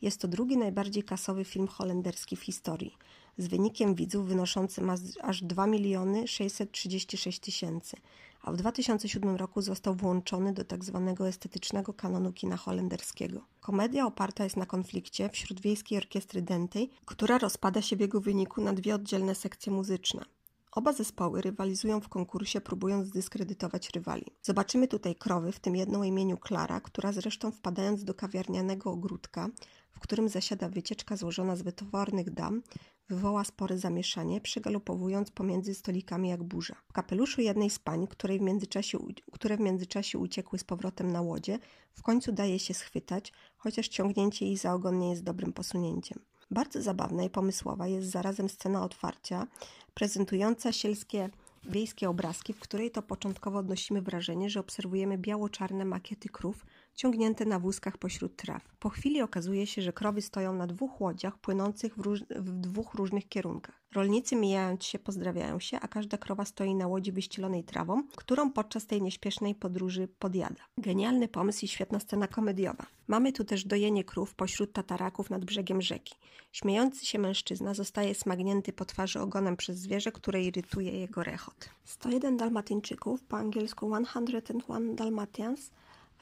[0.03, 2.97] Jest to drugi najbardziej kasowy film holenderski w historii,
[3.39, 4.91] z wynikiem widzów wynoszącym
[5.23, 7.97] aż 2 miliony 636 tysięcy,
[8.43, 11.15] a w 2007 roku został włączony do tzw.
[11.19, 13.41] Tak estetycznego kanonu kina holenderskiego.
[13.61, 18.61] Komedia oparta jest na konflikcie wśród wiejskiej orkiestry dętej, która rozpada się w jego wyniku
[18.61, 20.25] na dwie oddzielne sekcje muzyczne.
[20.73, 24.27] Oba zespoły rywalizują w konkursie, próbując zdyskredytować rywali.
[24.43, 29.49] Zobaczymy tutaj krowy, w tym jedną o imieniu Klara, która zresztą wpadając do kawiarnianego ogródka,
[29.91, 32.63] w którym zasiada wycieczka złożona z wytwornych dam,
[33.09, 36.77] wywoła spore zamieszanie, przegalopowując pomiędzy stolikami jak burza.
[36.89, 38.99] W kapeluszu jednej z pań, której w międzyczasie,
[39.33, 41.59] które w międzyczasie uciekły z powrotem na łodzie,
[41.95, 46.19] w końcu daje się schwytać, chociaż ciągnięcie jej za ogon nie jest dobrym posunięciem.
[46.51, 49.47] Bardzo zabawna i pomysłowa jest zarazem scena otwarcia,
[49.95, 51.31] prezentująca sielskie
[51.65, 57.59] wiejskie obrazki, w której to początkowo odnosimy wrażenie, że obserwujemy biało-czarne makiety krów, ciągnięte na
[57.59, 58.63] wózkach pośród traw.
[58.79, 62.95] Po chwili okazuje się, że krowy stoją na dwóch łodziach płynących w, róż w dwóch
[62.95, 63.83] różnych kierunkach.
[63.95, 68.87] Rolnicy mijając się pozdrawiają się, a każda krowa stoi na łodzi wyścielonej trawą, którą podczas
[68.87, 70.63] tej nieśpiesznej podróży podjada.
[70.79, 72.87] Genialny pomysł i świetna scena komediowa.
[73.07, 76.15] Mamy tu też dojenie krów pośród tataraków nad brzegiem rzeki.
[76.53, 81.69] Śmiejący się mężczyzna zostaje smagnięty po twarzy ogonem przez zwierzę, które irytuje jego rechot.
[81.85, 85.71] 101 Dalmatyńczyków, po angielsku 101 Dalmatians,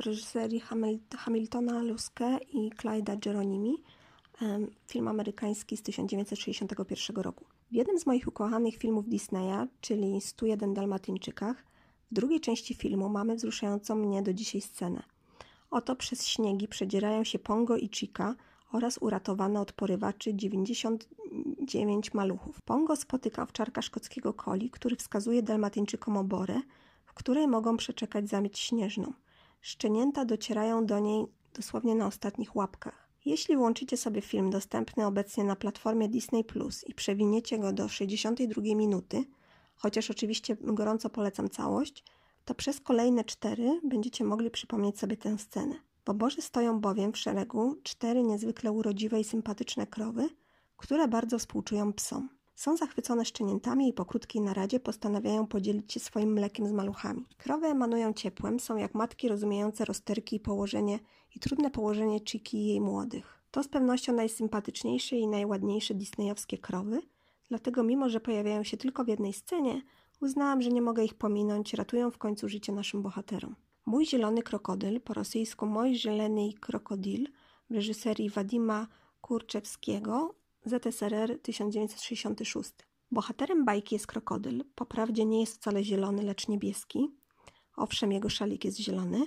[0.01, 0.63] w reżyserii
[1.17, 3.83] Hamiltona Luske i Clyda Geronimi,
[4.87, 7.45] film amerykański z 1961 roku.
[7.71, 11.65] W jednym z moich ukochanych filmów Disneya, czyli 101 Dalmatyńczykach,
[12.11, 15.03] w drugiej części filmu mamy wzruszającą mnie do dzisiaj scenę.
[15.71, 18.35] Oto przez śniegi przedzierają się Pongo i Chica
[18.73, 22.61] oraz uratowane od porywaczy 99 maluchów.
[22.65, 26.61] Pongo spotyka owczarka szkockiego coli, który wskazuje Dalmatyńczykom oborę,
[27.07, 29.13] w której mogą przeczekać zamieć śnieżną.
[29.61, 33.11] Szczenięta docierają do niej dosłownie na ostatnich łapkach.
[33.25, 38.63] Jeśli włączycie sobie film dostępny obecnie na platformie Disney Plus i przewiniecie go do 62
[38.63, 39.25] minuty,
[39.77, 42.05] chociaż oczywiście gorąco polecam całość,
[42.45, 45.75] to przez kolejne cztery będziecie mogli przypomnieć sobie tę scenę.
[46.05, 50.29] W oborze stoją bowiem w szeregu cztery niezwykle urodziwe i sympatyczne krowy,
[50.77, 52.29] które bardzo współczują psom.
[52.61, 57.27] Są zachwycone szczeniętami i po krótkiej naradzie postanawiają podzielić się swoim mlekiem z maluchami.
[57.39, 60.99] Krowy emanują ciepłem, są jak matki rozumiejące rozterki i położenie
[61.37, 63.43] i trudne położenie Chiki i jej młodych.
[63.51, 67.03] To z pewnością najsympatyczniejsze i najładniejsze disneyowskie krowy,
[67.49, 69.83] dlatego mimo, że pojawiają się tylko w jednej scenie,
[70.21, 73.57] uznałam, że nie mogę ich pominąć, ratują w końcu życie naszym bohaterom.
[73.87, 77.29] Mój zielony krokodyl, po rosyjsku Mój zielony krokodil
[77.71, 78.87] w reżyserii Wadima
[79.21, 82.71] Kurczewskiego ZSRR 1966.
[83.11, 84.65] Bohaterem bajki jest krokodyl.
[84.75, 87.11] Poprawdzie nie jest wcale zielony, lecz niebieski.
[87.77, 89.27] Owszem, jego szalik jest zielony.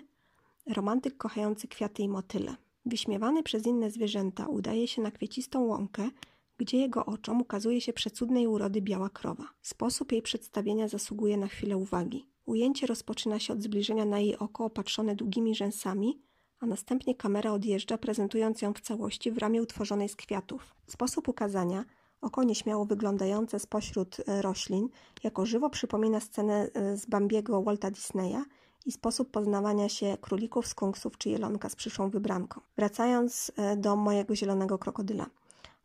[0.67, 2.55] Romantyk kochający kwiaty i motyle.
[2.85, 6.09] Wyśmiewany przez inne zwierzęta udaje się na kwiecistą łąkę,
[6.57, 9.49] gdzie jego oczom ukazuje się przecudnej urody biała krowa.
[9.61, 12.25] Sposób jej przedstawienia zasługuje na chwilę uwagi.
[12.45, 16.21] Ujęcie rozpoczyna się od zbliżenia na jej oko opatrzone długimi rzęsami,
[16.63, 20.75] a następnie kamera odjeżdża, prezentując ją w całości w ramie utworzonej z kwiatów.
[20.87, 21.85] Sposób ukazania,
[22.21, 24.89] oko nieśmiało wyglądające spośród e, roślin,
[25.23, 28.43] jako żywo przypomina scenę e, z Bambiego Walta Disneya
[28.85, 32.61] i sposób poznawania się królików, skunksów czy jelonka z przyszłą wybranką.
[32.77, 35.25] Wracając e, do mojego zielonego krokodyla.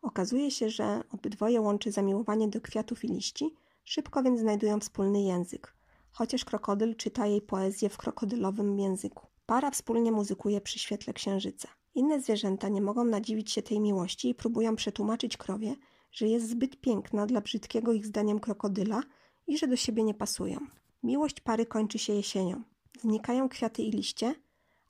[0.02, 5.74] Okazuje się, że obydwoje łączy zamiłowanie do kwiatów i liści, szybko więc znajdują wspólny język,
[6.12, 9.26] chociaż krokodyl czyta jej poezję w krokodylowym języku.
[9.48, 11.68] Para wspólnie muzykuje przy świetle księżyca.
[11.94, 15.76] Inne zwierzęta nie mogą nadziwić się tej miłości i próbują przetłumaczyć krowie,
[16.12, 19.02] że jest zbyt piękna dla brzydkiego ich zdaniem krokodyla
[19.46, 20.58] i że do siebie nie pasują.
[21.02, 22.62] Miłość pary kończy się jesienią.
[23.00, 24.34] Znikają kwiaty i liście,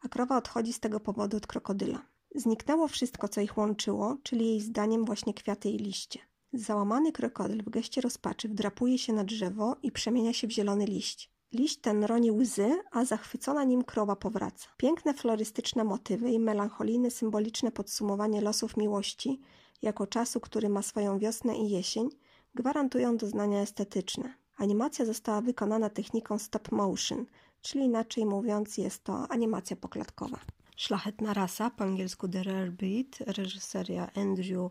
[0.01, 2.07] a krowa odchodzi z tego powodu od krokodyla.
[2.35, 6.19] Zniknęło wszystko, co ich łączyło, czyli jej zdaniem właśnie kwiaty i liście.
[6.53, 11.38] Załamany krokodyl w geście rozpaczy wdrapuje się na drzewo i przemienia się w zielony liść.
[11.53, 14.69] Liść ten roni łzy, a zachwycona nim krowa powraca.
[14.77, 19.41] Piękne florystyczne motywy i melancholijne symboliczne podsumowanie losów miłości,
[19.83, 22.09] jako czasu, który ma swoją wiosnę i jesień,
[22.55, 24.35] gwarantują doznania estetyczne.
[24.57, 27.27] Animacja została wykonana techniką stop motion,
[27.63, 30.39] czyli inaczej mówiąc jest to animacja poklatkowa.
[30.77, 34.71] Szlachetna rasa, po angielsku The Rare Breed, reżyseria Andrew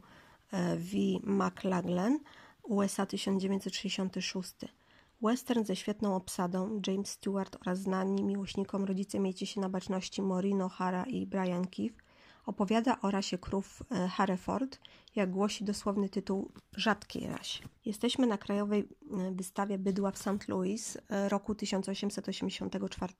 [0.52, 0.98] e, V.
[1.24, 2.20] McLaglen,
[2.64, 4.77] USA 1966.
[5.22, 10.60] Western ze świetną obsadą, James Stewart oraz znani miłośnikom rodzice miejcie się na baczności Maureen
[10.60, 12.03] O'Hara i Brian Keith,
[12.45, 14.80] opowiada o rasie krów e, Hereford,
[15.15, 17.64] jak głosi dosłowny tytuł rzadkiej rasie.
[17.85, 20.48] Jesteśmy na krajowej e, wystawie bydła w St.
[20.48, 23.14] Louis e, roku 1884.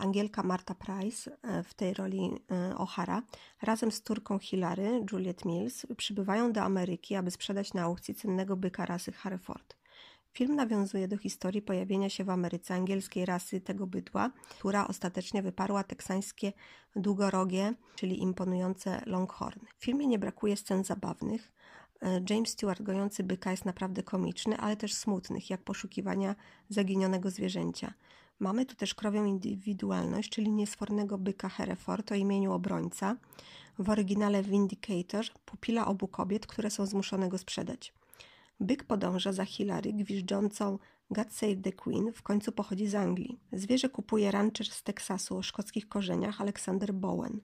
[0.00, 2.30] Angielka Marta Price w tej roli
[2.76, 3.22] O'Hara
[3.62, 8.86] razem z Turką Hilary, Juliet Mills, przybywają do Ameryki, aby sprzedać na aukcji cennego byka
[8.86, 9.81] rasy Hereford.
[10.32, 15.84] Film nawiązuje do historii pojawienia się w Ameryce angielskiej rasy tego bydła, która ostatecznie wyparła
[15.84, 16.52] teksańskie
[16.96, 19.68] długorogie, czyli imponujące longhorny.
[19.78, 21.52] W filmie nie brakuje scen zabawnych.
[22.02, 26.34] E, James Stewart gojący byka jest naprawdę komiczny, ale też smutnych, jak poszukiwania
[26.68, 27.94] zaginionego zwierzęcia.
[28.38, 33.16] Mamy tu też krowią indywidualność, czyli niesfornego byka Hereford o imieniu Obrońca,
[33.78, 37.92] w oryginale Vindicator, pupila obu kobiet, które są zmuszone go sprzedać.
[38.62, 40.78] Byk podąża za Hilary, gwiżdżącą
[41.10, 43.40] God Save the Queen, w końcu pochodzi z Anglii.
[43.52, 47.40] Zwierzę kupuje rancher z Teksasu o szkockich korzeniach Alexander Bowen.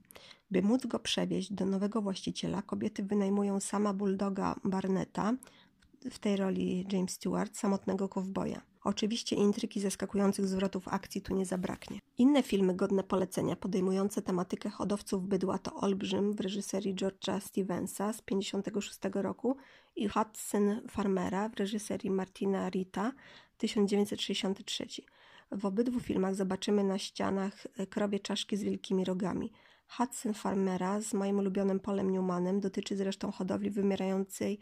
[0.50, 5.34] By móc go przewieźć do nowego właściciela, kobiety wynajmują sama bulldoga Barneta,
[6.10, 8.62] w tej roli James Stewart, samotnego kowboja.
[8.84, 11.98] Oczywiście intrygi zaskakujących zwrotów akcji tu nie zabraknie.
[12.18, 18.22] Inne filmy godne polecenia podejmujące tematykę hodowców bydła to Olbrzym w reżyserii George'a Stevensa z
[18.22, 19.56] 1956 roku
[19.96, 23.12] i Hudson Farmera w reżyserii Martina Rita
[23.58, 24.86] 1963.
[25.52, 29.52] W obydwu filmach zobaczymy na ścianach krowie czaszki z wielkimi rogami.
[29.88, 34.58] Hudson Farmera z moim ulubionym Polem Newmanem dotyczy zresztą hodowli wymierającej e,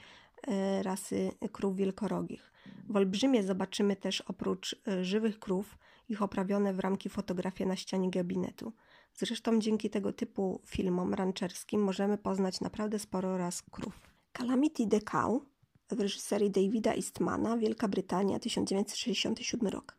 [0.83, 2.53] rasy krów wielkorogich.
[2.89, 5.79] W Olbrzymie zobaczymy też oprócz e, żywych krów
[6.09, 8.73] ich oprawione w ramki fotografie na ścianie gabinetu.
[9.15, 14.01] Zresztą dzięki tego typu filmom rancherskim możemy poznać naprawdę sporo ras krów.
[14.33, 15.43] Calamity the Cow
[15.91, 19.97] w reżyserii Davida Eastmana, Wielka Brytania, 1967 rok.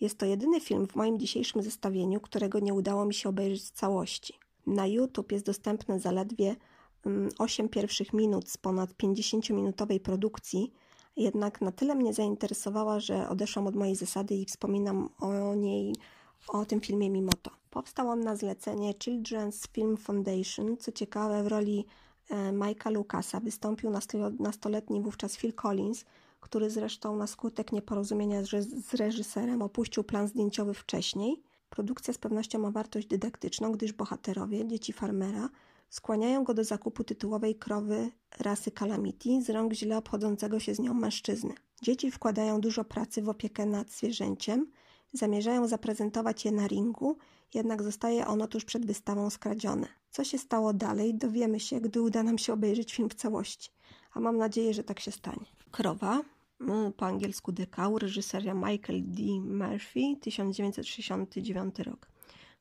[0.00, 3.70] Jest to jedyny film w moim dzisiejszym zestawieniu, którego nie udało mi się obejrzeć w
[3.70, 4.34] całości.
[4.66, 6.56] Na YouTube jest dostępne zaledwie
[7.38, 10.72] 8 mm, pierwszych minut z ponad 50-minutowej produkcji,
[11.16, 15.94] jednak na tyle mnie zainteresowała, że odeszłam od mojej zasady i wspominam o niej,
[16.48, 17.50] o tym filmie mimo to.
[17.70, 20.76] Powstał on na zlecenie Children's Film Foundation.
[20.76, 21.86] Co ciekawe, w roli
[22.30, 23.90] e, Mike'a Lucasa wystąpił
[24.38, 26.04] nastoletni wówczas Phil Collins,
[26.40, 31.42] który zresztą na skutek nieporozumienia z reżyserem opuścił plan zdjęciowy wcześniej.
[31.68, 35.48] Produkcja z pewnością ma wartość dydaktyczną, gdyż bohaterowie, dzieci farmera,
[35.92, 40.94] skłaniają go do zakupu tytułowej krowy rasy Calamity z rąk źle obchodzącego się z nią
[40.94, 41.54] mężczyzny.
[41.82, 44.70] Dzieci wkładają dużo pracy w opiekę nad zwierzęciem,
[45.12, 47.16] zamierzają zaprezentować je na ringu,
[47.54, 49.86] jednak zostaje ono tuż przed wystawą skradzione.
[50.10, 53.70] Co się stało dalej, dowiemy się, gdy uda nam się obejrzeć film w całości,
[54.12, 55.46] a mam nadzieję, że tak się stanie.
[55.70, 56.20] Krowa,
[56.60, 59.22] mm, po angielsku The Cow, reżyseria Michael D.
[59.40, 62.11] Murphy, 1969 rok.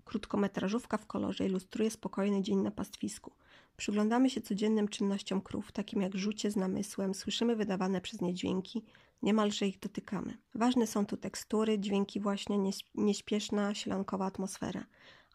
[0.06, 3.32] Krótkometrażówka w kolorze ilustruje spokojny dzień na pastwisku.
[3.78, 8.84] Przyglądamy się codziennym czynnościom krów, takim jak rzucie z namysłem, słyszymy wydawane przez nie dźwięki,
[9.22, 10.38] niemalże ich dotykamy.
[10.56, 12.58] Ważne są tu tekstury, dźwięki właśnie,
[12.96, 14.86] nieśpieszna, sielankowa atmosfera.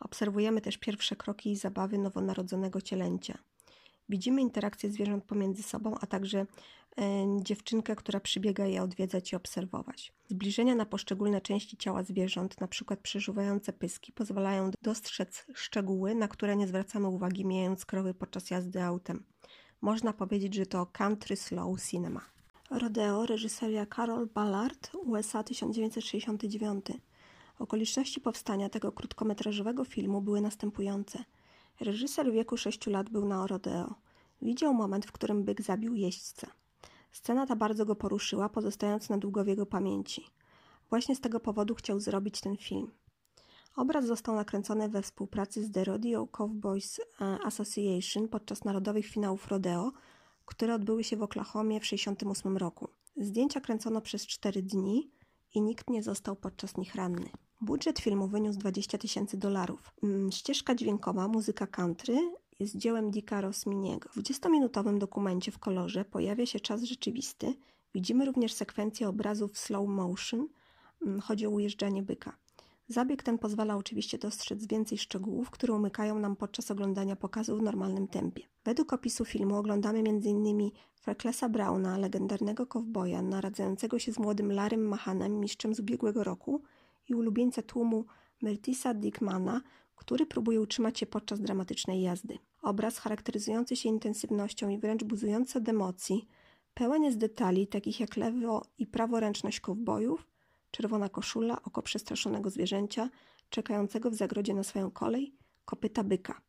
[0.01, 3.39] Obserwujemy też pierwsze kroki i zabawy nowonarodzonego cielęcia.
[4.09, 6.39] Widzimy interakcje zwierząt pomiędzy sobą, a także
[6.99, 10.13] e, dziewczynkę, która przybiega je odwiedzać i obserwować.
[10.29, 12.97] Zbliżenia na poszczególne części ciała zwierząt, np.
[12.97, 19.25] przeżuwające pyski, pozwalają dostrzec szczegóły, na które nie zwracamy uwagi mijając krowy podczas jazdy autem.
[19.81, 22.21] Można powiedzieć, że to country slow cinema.
[22.71, 26.87] Rodeo, reżyseria Carol Ballard, USA 1969.
[27.59, 31.25] Okoliczności powstania tego krótkometrażowego filmu były następujące.
[31.81, 33.95] Reżyser w wieku 6 lat był na rodeo.
[34.43, 36.47] Widział moment, w którym byk zabił jeźdźca.
[37.13, 40.27] Scena ta bardzo go poruszyła, pozostając na długo w jego pamięci.
[40.91, 42.91] Właśnie z tego powodu chciał zrobić ten film.
[43.77, 49.93] Obraz został nakręcony we współpracy z The Rodeo Cowboys e, Association podczas narodowych finałów rodeo,
[50.45, 52.89] które odbyły się w Oklahomie w 1968 roku.
[53.17, 55.11] Zdjęcia kręcono przez 4 dni
[55.55, 57.29] i nikt nie został podczas nich ranny.
[57.61, 59.93] Budżet filmu wyniósł 20 tysięcy dolarów.
[60.03, 62.19] Mm, ścieżka dźwiękowa, muzyka country
[62.61, 64.09] jest dziełem Dicka Rosminiego.
[64.09, 67.55] W 20-minutowym dokumencie w kolorze pojawia się czas rzeczywisty.
[67.95, 70.49] Widzimy również sekwencję obrazów w slow motion.
[71.07, 72.37] Mm, chodzi o ujeżdżanie byka.
[72.89, 78.09] Zabieg ten pozwala oczywiście dostrzec więcej szczegółów, które umykają nam podczas oglądania pokazu w normalnym
[78.09, 78.43] tempie.
[78.65, 80.71] Według opisu filmu oglądamy m.in.
[80.95, 86.63] Frecklesa Browna, legendarnego kowboja, naradzającego się z młodym Larym Mahanem, mistrzem z ubiegłego roku
[87.09, 88.05] i ulubieńca tłumu
[88.43, 89.61] Myrtisa Dickmana,
[89.97, 92.39] który próbuje utrzymać się podczas dramatycznej jazdy.
[92.63, 96.29] Obraz charakteryzujący się intensywnością i wręcz buzujący od emocji,
[96.75, 100.27] pełen jest detali takich jak lewo i praworęczność kowbojów,
[100.71, 103.11] czerwona koszula, oko przestraszonego zwierzęcia,
[103.51, 105.35] czekającego w zagrodzie na swoją kolej,
[105.65, 106.41] kopyta byka.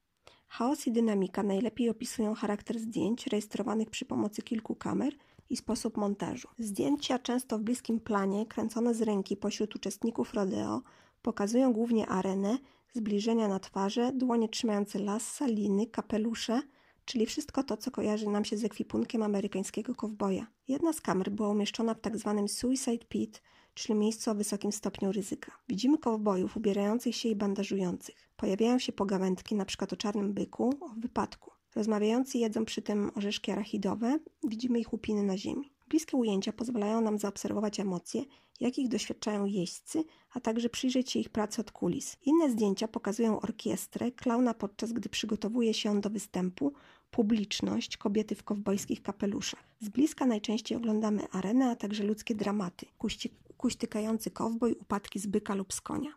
[0.47, 5.13] Chaos i dynamika najlepiej opisują charakter zdjęć rejestrowanych przy pomocy kilku kamer
[5.49, 6.47] i sposób montażu.
[6.59, 10.81] Zdjęcia, często w bliskim planie, kręcone z ręki pośród uczestników rodeo,
[11.21, 12.57] pokazują głównie arenę,
[12.93, 16.61] zbliżenia na twarze, dłonie trzymające las, liny, kapelusze,
[17.05, 20.47] czyli wszystko to, co kojarzy nam się z ekwipunkiem amerykańskiego kowboja.
[20.67, 23.41] Jedna z kamer była umieszczona w tak zwanym Suicide Pit,
[23.73, 25.51] czyli miejscu o wysokim stopniu ryzyka.
[25.69, 28.29] Widzimy kowbojów ubierających się i bandażujących.
[28.37, 29.85] Pojawiają się pogawędki, np.
[29.91, 31.56] o czarnym byku, o wypadku.
[31.77, 35.71] Rozmawiający jedzą przy tym orzeszki arachidowe, widzimy ich łupiny na ziemi.
[35.87, 38.23] Bliskie ujęcia pozwalają nam zaobserwować emocje,
[38.59, 42.17] jakich doświadczają jeźdźcy, a także przyjrzeć się ich pracy od kulis.
[42.25, 46.73] Inne zdjęcia pokazują orkiestrę, klauna podczas gdy przygotowuje się on do występu,
[47.11, 49.63] publiczność, kobiety w kowbojskich kapeluszach.
[49.79, 55.55] Z bliska najczęściej oglądamy arenę, a także ludzkie dramaty, kuści, kuśtykający kowboj, upadki z byka
[55.55, 56.11] lub z konia.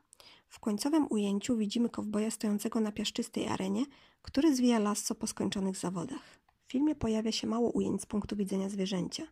[0.50, 3.84] W końcowym ujęciu widzimy kowboja stojącego na piaszczystej arenie,
[4.22, 6.22] który zwija lasso po skończonych zawodach.
[6.66, 9.26] W filmie pojawia się mało ujęć z punktu widzenia zwierzęcia.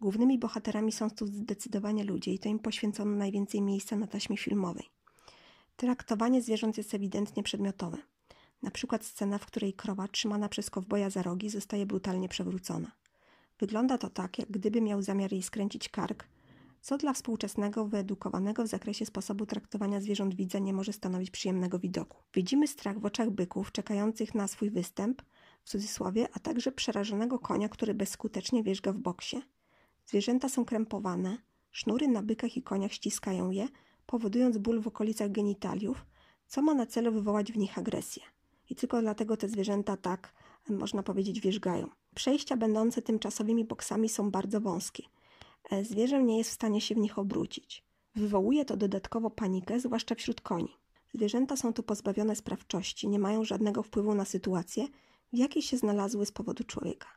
[0.00, 4.90] Głównymi bohaterami są tu zdecydowanie ludzie i to im poświęcono najwięcej miejsca na taśmie filmowej.
[5.76, 7.98] Traktowanie zwierząt jest ewidentnie przedmiotowe.
[8.62, 12.92] Na przykład scena, w której krowa trzymana przez kowboja za rogi zostaje brutalnie przewrócona.
[13.58, 16.24] Wygląda to tak, jak gdyby miał zamiar jej skręcić kark,
[16.80, 22.18] co dla współczesnego, wyedukowanego w zakresie sposobu traktowania zwierząt widza nie może stanowić przyjemnego widoku.
[22.34, 25.22] Widzimy strach w oczach byków czekających na swój występ,
[25.62, 29.42] w cudzysłowie, a także przerażonego konia, który bezskutecznie wierzga w boksie.
[30.06, 31.38] Zwierzęta są krępowane,
[31.70, 33.68] sznury na bykach i koniach ściskają je,
[34.06, 36.06] powodując ból w okolicach genitaliów,
[36.46, 38.22] co ma na celu wywołać w nich agresję.
[38.70, 40.34] I tylko dlatego te zwierzęta tak,
[40.68, 41.88] można powiedzieć, wierzgają.
[42.14, 45.02] Przejścia będące tymczasowymi boksami są bardzo wąskie–
[45.82, 47.84] zwierzę nie jest w stanie się w nich obrócić.
[48.14, 50.76] Wywołuje to dodatkowo panikę, zwłaszcza wśród koni.
[51.14, 54.86] Zwierzęta są tu pozbawione sprawczości, nie mają żadnego wpływu na sytuację,
[55.32, 57.08] w jakiej się znalazły z powodu człowieka.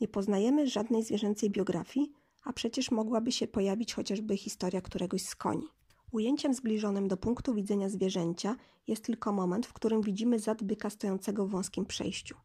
[0.00, 2.12] Nie poznajemy żadnej zwierzęcej biografii,
[2.44, 5.66] a przecież mogłaby się pojawić chociażby historia któregoś z koni.
[6.12, 8.56] Ujęciem zbliżonym do punktu widzenia zwierzęcia
[8.86, 12.36] jest tylko moment, w którym widzimy zad byka stojącego w wąskim przejściu.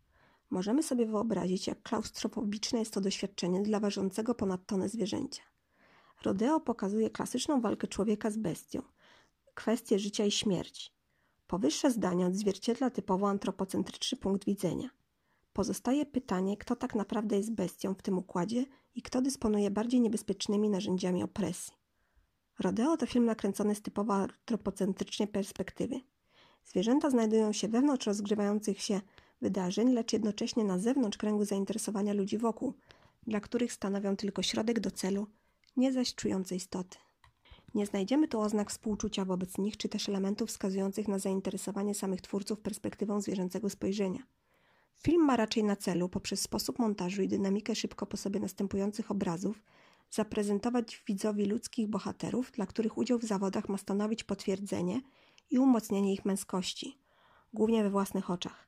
[0.50, 5.51] Możemy sobie wyobrazić, jak klaustrofobiczne jest to doświadczenie dla ważącego ponad tonę zwierzęcia.
[6.24, 8.82] Rodeo pokazuje klasyczną walkę człowieka z bestią,
[9.54, 10.92] kwestię życia i śmierci.
[11.48, 14.90] Powyższe zdanie odzwierciedla typowo antropocentryczny punkt widzenia.
[15.54, 18.66] Pozostaje pytanie, kto tak naprawdę jest bestią w tym układzie
[18.96, 21.74] i kto dysponuje bardziej niebezpiecznymi narzędziami opresji.
[22.60, 26.00] Rodeo to film nakręcony z typowo antropocentrycznej perspektywy.
[26.66, 29.02] Zwierzęta znajdują się wewnątrz rozgrywających się
[29.42, 32.74] wydarzeń, lecz jednocześnie na zewnątrz kręgu zainteresowania ludzi wokół,
[33.28, 35.28] dla których stanowią tylko środek do celu,
[35.78, 36.98] nie zaś czujące istoty.
[37.76, 42.60] Nie znajdziemy tu oznak współczucia wobec nich, czy też elementów wskazujących na zainteresowanie samych twórców
[42.60, 44.24] perspektywą zwierzęcego spojrzenia.
[45.04, 49.64] Film ma raczej na celu, poprzez sposób montażu i dynamikę szybko po sobie następujących obrazów,
[50.10, 55.02] zaprezentować widzowi ludzkich bohaterów, dla których udział w zawodach ma stanowić potwierdzenie
[55.50, 56.98] i umocnienie ich męskości,
[57.54, 58.68] głównie we własnych oczach.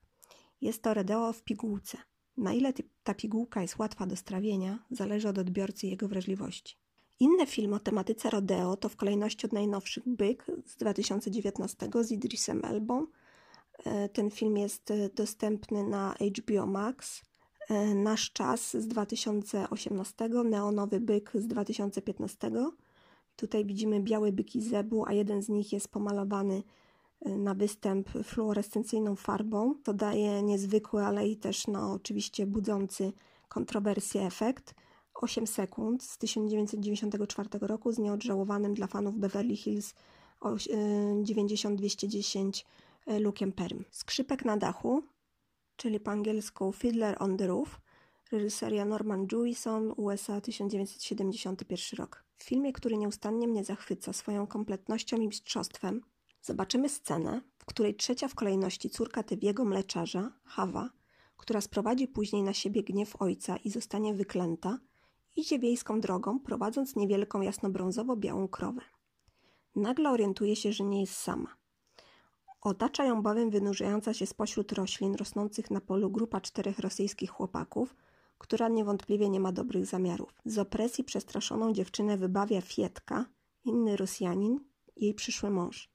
[0.62, 1.98] Jest to rodeo w pigułce.
[2.38, 2.74] Na ile
[3.04, 6.83] ta pigułka jest łatwa do strawienia, zależy od odbiorcy i jego wrażliwości.
[7.24, 12.66] Inny film o tematyce rodeo to w kolejności od najnowszych Byk z 2019 z Idrisem
[12.66, 13.08] Elbą.
[13.86, 17.22] E, ten film jest e, dostępny na HBO Max.
[17.70, 22.52] E, Nasz czas z 2018, Neonowy Byk z 2015.
[23.36, 26.64] Tutaj widzimy białe byki zebu, a jeden z nich jest pomalowany
[27.26, 29.76] na występ fluorescencyjną farbą.
[29.84, 33.14] To daje niezwykły, ale i też no, oczywiście budzący
[33.50, 34.76] kontrowersję efekt.
[35.14, 39.94] 8 sekund z 1994 roku z nieodżałowanym dla fanów Beverly Hills
[41.24, 42.66] 90210
[43.08, 43.84] y, Luke'em Perm.
[43.92, 45.04] Skrzypek na dachu,
[45.76, 47.82] czyli po angielsku Fiddler on the Roof,
[48.32, 52.24] reżyseria Norman Jewison, USA 1971 rok.
[52.38, 56.02] W filmie, który nieustannie mnie zachwyca swoją kompletnością i mistrzostwem,
[56.42, 60.90] zobaczymy scenę, w której trzecia w kolejności córka Tewiego mleczarza, Hawa,
[61.38, 64.80] która sprowadzi później na siebie gniew ojca i zostanie wyklęta,
[65.36, 68.82] idzie wiejską drogą, prowadząc niewielką jasnobrązowo-białą krowę.
[69.76, 71.56] Nagle orientuje się, że nie jest sama.
[72.62, 77.96] Otacza ją bowiem wynurzająca się spośród roślin rosnących na polu grupa czterech rosyjskich chłopaków,
[78.38, 80.34] która niewątpliwie nie ma dobrych zamiarów.
[80.46, 83.26] Z opresji przestraszoną dziewczynę wybawia Fietka,
[83.66, 84.60] inny Rosjanin,
[84.96, 85.90] jej przyszły mąż.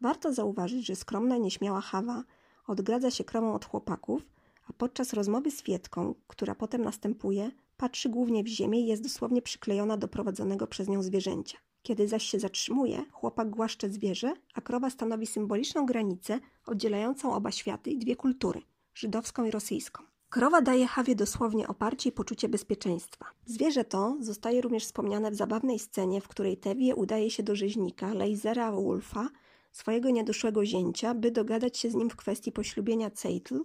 [0.00, 2.24] Warto zauważyć, że skromna, nieśmiała Hawa
[2.66, 4.26] odgradza się krową od chłopaków,
[4.68, 7.50] a podczas rozmowy z Fietką, która potem następuje,
[7.80, 11.58] patrzy głównie w ziemię i jest dosłownie przyklejona do prowadzonego przez nią zwierzęcia.
[11.82, 17.90] Kiedy zaś się zatrzymuje, chłopak głaszcze zwierzę, a krowa stanowi symboliczną granicę oddzielającą oba światy
[17.90, 18.62] i dwie kultury
[18.94, 20.04] żydowską i rosyjską.
[20.30, 23.26] Krowa daje Hawie dosłownie oparcie i poczucie bezpieczeństwa.
[23.46, 28.14] Zwierzę to zostaje również wspomniane w zabawnej scenie, w której Tewie udaje się do rzeźnika
[28.14, 29.28] Leizera Wolfa,
[29.72, 33.60] swojego niedoszłego zięcia, by dogadać się z nim w kwestii poślubienia Ceitl,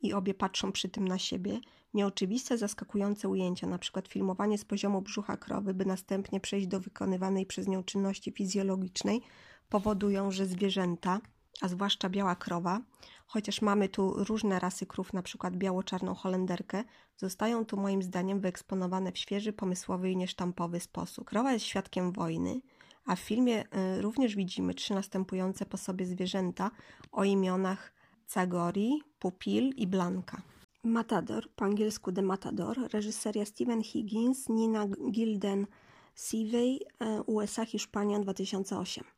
[0.00, 1.60] i obie patrzą przy tym na siebie,
[1.94, 4.02] nieoczywiste, zaskakujące ujęcia, np.
[4.08, 9.22] filmowanie z poziomu brzucha krowy, by następnie przejść do wykonywanej przez nią czynności fizjologicznej,
[9.68, 11.20] powodują, że zwierzęta,
[11.60, 12.80] a zwłaszcza biała krowa,
[13.26, 15.50] chociaż mamy tu różne rasy krów, np.
[15.50, 16.84] biało-czarną holenderkę,
[17.16, 21.24] zostają tu moim zdaniem wyeksponowane w świeży, pomysłowy i niesztampowy sposób.
[21.24, 22.60] Krowa jest świadkiem wojny,
[23.06, 23.64] a w filmie
[23.98, 26.70] y, również widzimy trzy następujące po sobie zwierzęta
[27.12, 27.92] o imionach
[28.26, 30.42] Cagori, Pupil i Blanka.
[30.84, 35.66] Matador, po angielsku The Matador, reżyseria Steven Higgins, Nina Gilden
[36.14, 39.17] Seavey, y, USA, Hiszpania 2008.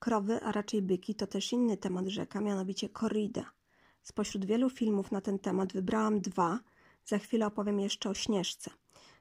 [0.00, 3.50] Krowy, a raczej byki, to też inny temat rzeka, mianowicie korrida.
[4.02, 6.60] Spośród wielu filmów na ten temat wybrałam dwa,
[7.04, 8.70] za chwilę opowiem jeszcze o Śnieżce.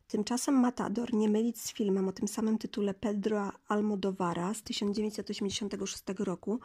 [0.08, 6.60] Tymczasem Matador, nie mylić z filmem o tym samym tytule Pedro Almodovara z 1986 roku,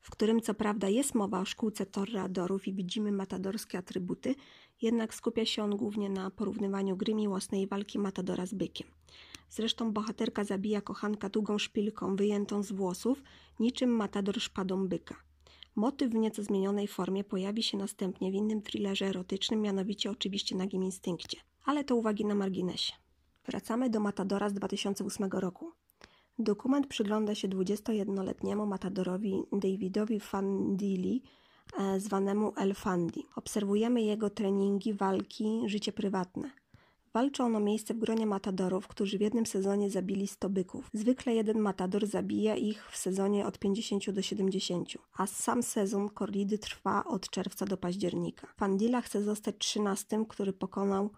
[0.00, 4.34] w którym co prawda jest mowa o szkółce torradorów i widzimy matadorskie atrybuty,
[4.82, 8.88] jednak skupia się on głównie na porównywaniu gry miłosnej i walki Matadora z bykiem.
[9.50, 13.22] Zresztą bohaterka zabija kochanka długą szpilką wyjętą z włosów,
[13.60, 15.16] niczym Matador szpadą byka.
[15.76, 20.84] Motyw w nieco zmienionej formie pojawi się następnie w innym thrillerze erotycznym, mianowicie oczywiście Nagim
[20.84, 22.92] Instynkcie ale to uwagi na marginesie.
[23.46, 25.72] Wracamy do Matadora z 2008 roku.
[26.38, 31.22] Dokument przygląda się 21-letniemu matadorowi Davidowi Fandili,
[31.78, 33.26] e, zwanemu El Fandi.
[33.36, 36.50] Obserwujemy jego treningi, walki, życie prywatne.
[37.14, 40.90] Walczy on o miejsce w gronie matadorów, którzy w jednym sezonie zabili 100 byków.
[40.92, 46.58] Zwykle jeden matador zabija ich w sezonie od 50 do 70, a sam sezon korridy
[46.58, 48.46] trwa od czerwca do października.
[48.56, 51.10] Fandila chce zostać 13, który pokonał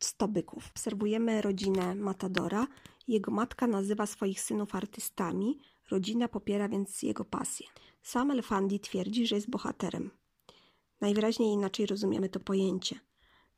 [0.00, 0.70] 100 byków.
[0.70, 2.66] Obserwujemy rodzinę Matadora.
[3.08, 5.58] Jego matka nazywa swoich synów artystami.
[5.90, 7.66] Rodzina popiera więc jego pasję.
[8.02, 10.10] Sam Elfandi twierdzi, że jest bohaterem.
[11.00, 13.00] Najwyraźniej inaczej rozumiemy to pojęcie.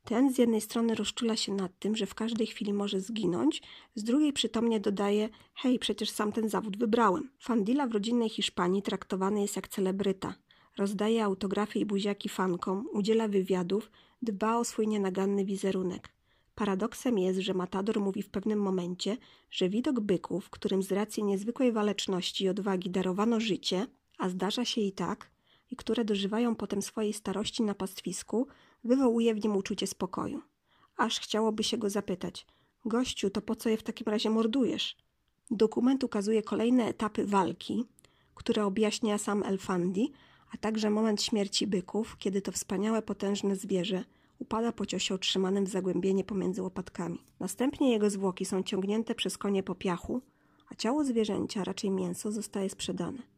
[0.07, 3.61] Ten z jednej strony rozczula się nad tym, że w każdej chwili może zginąć,
[3.95, 7.29] z drugiej przytomnie dodaje: Hej, przecież sam ten zawód wybrałem.
[7.39, 10.35] Fandila w rodzinnej Hiszpanii traktowany jest jak celebryta.
[10.77, 16.09] Rozdaje autografy i buziaki fankom, udziela wywiadów, dba o swój nienaganny wizerunek.
[16.55, 19.17] Paradoksem jest, że Matador mówi w pewnym momencie,
[19.51, 24.81] że widok byków, którym z racji niezwykłej waleczności i odwagi darowano życie, a zdarza się
[24.81, 25.31] i tak,
[25.71, 28.47] i które dożywają potem swojej starości na pastwisku,
[28.83, 30.41] wywołuje w nim uczucie spokoju.
[30.97, 32.45] Aż chciałoby się go zapytać:
[32.85, 34.97] Gościu, to po co je w takim razie mordujesz?
[35.51, 37.85] Dokument ukazuje kolejne etapy walki,
[38.35, 40.11] które objaśnia sam Elfandi,
[40.53, 44.03] a także moment śmierci byków, kiedy to wspaniałe, potężne zwierzę
[44.39, 47.23] upada po ciosie otrzymanym w zagłębienie pomiędzy łopatkami.
[47.39, 50.21] Następnie jego zwłoki są ciągnięte przez konie po piachu,
[50.71, 53.36] a ciało zwierzęcia, raczej mięso, zostaje sprzedane.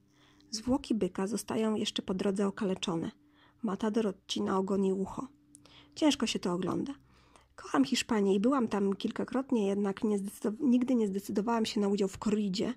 [0.52, 3.12] Zwłoki byka zostają jeszcze po drodze okaleczone.
[3.64, 5.28] Matador odcina ogon i ucho.
[5.96, 6.94] Ciężko się to ogląda.
[7.56, 10.18] Kocham Hiszpanię i byłam tam kilkakrotnie, jednak nie
[10.60, 12.74] nigdy nie zdecydowałam się na udział w korridzie.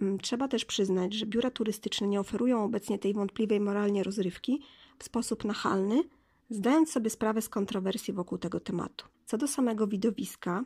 [0.00, 4.62] Mm, trzeba też przyznać, że biura turystyczne nie oferują obecnie tej wątpliwej moralnie rozrywki
[4.98, 6.02] w sposób nachalny,
[6.50, 9.06] zdając sobie sprawę z kontrowersji wokół tego tematu.
[9.26, 10.64] Co do samego widowiska,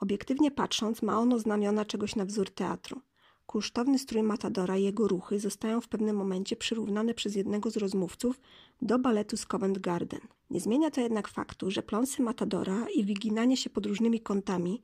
[0.00, 3.00] obiektywnie patrząc, ma ono znamiona czegoś na wzór teatru.
[3.46, 8.40] Kunsztowny strój Matadora i jego ruchy zostają w pewnym momencie przyrównane przez jednego z rozmówców
[8.82, 10.20] do baletu z Covent Garden.
[10.50, 14.82] Nie zmienia to jednak faktu, że pląsy Matadora i wyginanie się pod różnymi kątami,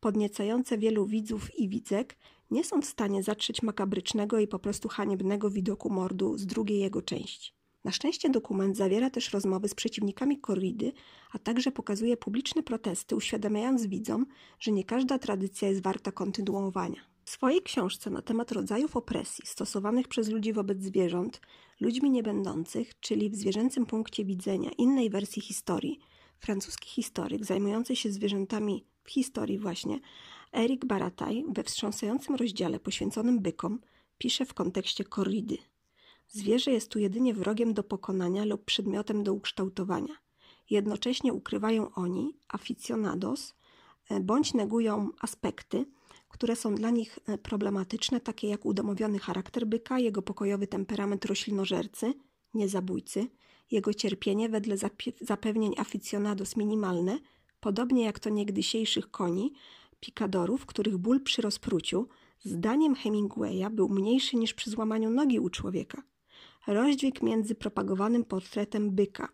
[0.00, 2.16] podniecające wielu widzów i widzek,
[2.50, 7.02] nie są w stanie zatrzeć makabrycznego i po prostu haniebnego widoku mordu z drugiej jego
[7.02, 7.52] części.
[7.84, 10.92] Na szczęście dokument zawiera też rozmowy z przeciwnikami korridy,
[11.32, 14.26] a także pokazuje publiczne protesty, uświadamiając widzom,
[14.60, 17.00] że nie każda tradycja jest warta kontynuowania.
[17.28, 21.40] W swojej książce na temat rodzajów opresji stosowanych przez ludzi wobec zwierząt,
[21.80, 25.98] ludźmi niebędących, czyli w zwierzęcym punkcie widzenia innej wersji historii,
[26.38, 30.00] francuski historyk zajmujący się zwierzętami w historii właśnie,
[30.52, 33.80] Eric Barataj we wstrząsającym rozdziale poświęconym bykom
[34.18, 35.58] pisze w kontekście korridy.
[36.28, 40.14] Zwierzę jest tu jedynie wrogiem do pokonania lub przedmiotem do ukształtowania.
[40.70, 43.54] Jednocześnie ukrywają oni, aficionados,
[44.08, 45.86] e, bądź negują aspekty,
[46.28, 52.14] które są dla nich e, problematyczne, takie jak udomowiony charakter byka, jego pokojowy temperament roślinożercy,
[52.54, 53.26] nie zabójcy,
[53.70, 54.76] jego cierpienie wedle
[55.20, 57.18] zapewnień aficionados minimalne,
[57.60, 59.52] podobnie jak to niegdysiejszych koni,
[60.00, 66.02] pikadorów, których ból przy rozpruciu, zdaniem Hemingwaya, był mniejszy niż przy złamaniu nogi u człowieka.
[66.66, 69.28] Rozdźwięk między propagowanym portretem byka,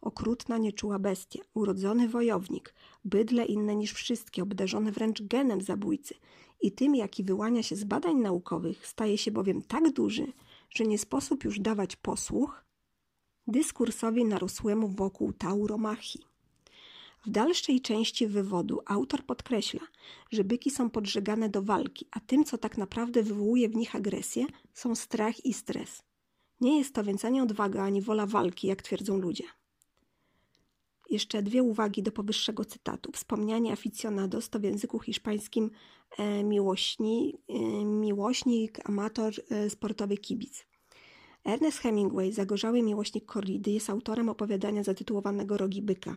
[0.00, 6.14] okrutna, nieczuła bestia, urodzony wojownik, bydle inne niż wszystkie, obdarzone wręcz genem zabójcy
[6.60, 10.32] i tym, jaki wyłania się z badań naukowych, staje się bowiem tak duży,
[10.70, 12.64] że nie sposób już dawać posłuch
[13.46, 16.20] dyskursowi narosłemu wokół tauromachii.
[17.26, 19.80] W dalszej części wywodu autor podkreśla,
[20.30, 24.46] że byki są podżegane do walki, a tym, co tak naprawdę wywołuje w nich agresję,
[24.74, 26.02] są strach i stres.
[26.60, 29.44] Nie jest to więc ani odwaga, ani wola walki, jak twierdzą ludzie.
[31.08, 33.12] Jeszcze dwie uwagi do powyższego cytatu.
[33.12, 35.70] Wspomnianie aficionados to w języku hiszpańskim
[36.18, 40.66] e, miłośni, e, miłośnik, amator, e, sportowy kibic.
[41.44, 46.16] Ernest Hemingway, zagorzały miłośnik korridy, jest autorem opowiadania zatytułowanego Rogi Byka.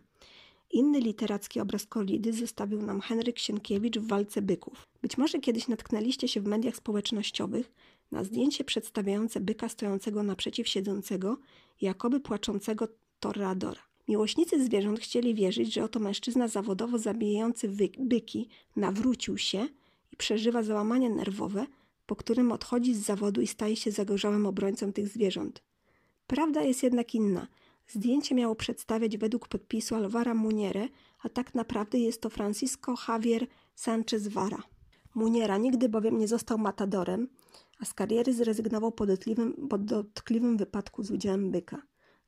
[0.71, 4.87] Inny literacki obraz korridy zostawił nam Henryk Sienkiewicz w Walce Byków.
[5.01, 7.71] Być może kiedyś natknęliście się w mediach społecznościowych
[8.11, 11.37] na zdjęcie przedstawiające byka stojącego naprzeciw siedzącego,
[11.81, 12.87] jakoby płaczącego
[13.19, 13.90] torradora.
[14.07, 17.69] Miłośnicy zwierząt chcieli wierzyć, że oto mężczyzna zawodowo zabijający
[17.99, 19.67] byki nawrócił się
[20.11, 21.65] i przeżywa załamanie nerwowe,
[22.05, 25.63] po którym odchodzi z zawodu i staje się zagorzałym obrońcą tych zwierząt.
[26.27, 27.47] Prawda jest jednak inna.
[27.87, 30.87] Zdjęcie miało przedstawiać według podpisu Alvara Muniere,
[31.23, 34.63] a tak naprawdę jest to Francisco Javier Sanchez Vara.
[35.15, 37.27] Muniera nigdy bowiem nie został matadorem,
[37.79, 41.81] a z kariery zrezygnował po dotkliwym, po dotkliwym wypadku z udziałem byka.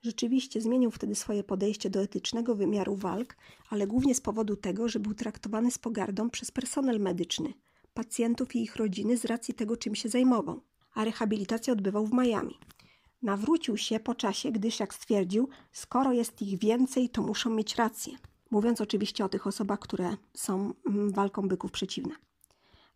[0.04, 3.36] Rzeczywiście zmienił wtedy swoje podejście do etycznego wymiaru walk,
[3.70, 7.54] ale głównie z powodu tego, że był traktowany z pogardą przez personel medyczny,
[7.94, 10.62] pacjentów i ich rodziny z racji tego, czym się zajmował,
[10.94, 12.58] a rehabilitację odbywał w Miami.
[13.22, 18.14] Nawrócił się po czasie, gdyż, jak stwierdził, skoro jest ich więcej, to muszą mieć rację.
[18.52, 22.16] Mówiąc oczywiście o tych osobach, które są mm, walką byków przeciwne.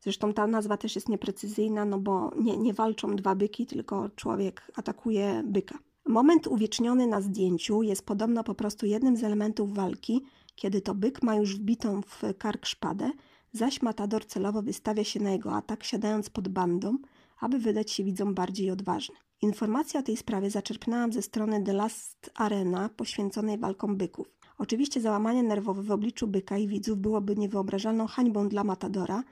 [0.01, 4.71] Zresztą ta nazwa też jest nieprecyzyjna, no bo nie, nie walczą dwa byki, tylko człowiek
[4.75, 5.86] atakuje byka.
[6.07, 10.23] Moment uwieczniony na zdjęciu jest podobno po prostu jednym z elementów walki,
[10.55, 13.11] kiedy to byk ma już wbitą w kark szpadę,
[13.51, 16.97] zaś matador celowo wystawia się na jego atak, siadając pod bandą,
[17.39, 19.15] aby wydać się widzom bardziej odważny.
[19.41, 24.27] Informację o tej sprawie zaczerpnęłam ze strony The Last Arena poświęconej walkom byków.
[24.57, 29.23] Oczywiście załamanie nerwowe w obliczu byka i widzów byłoby niewyobrażalną hańbą dla matadora,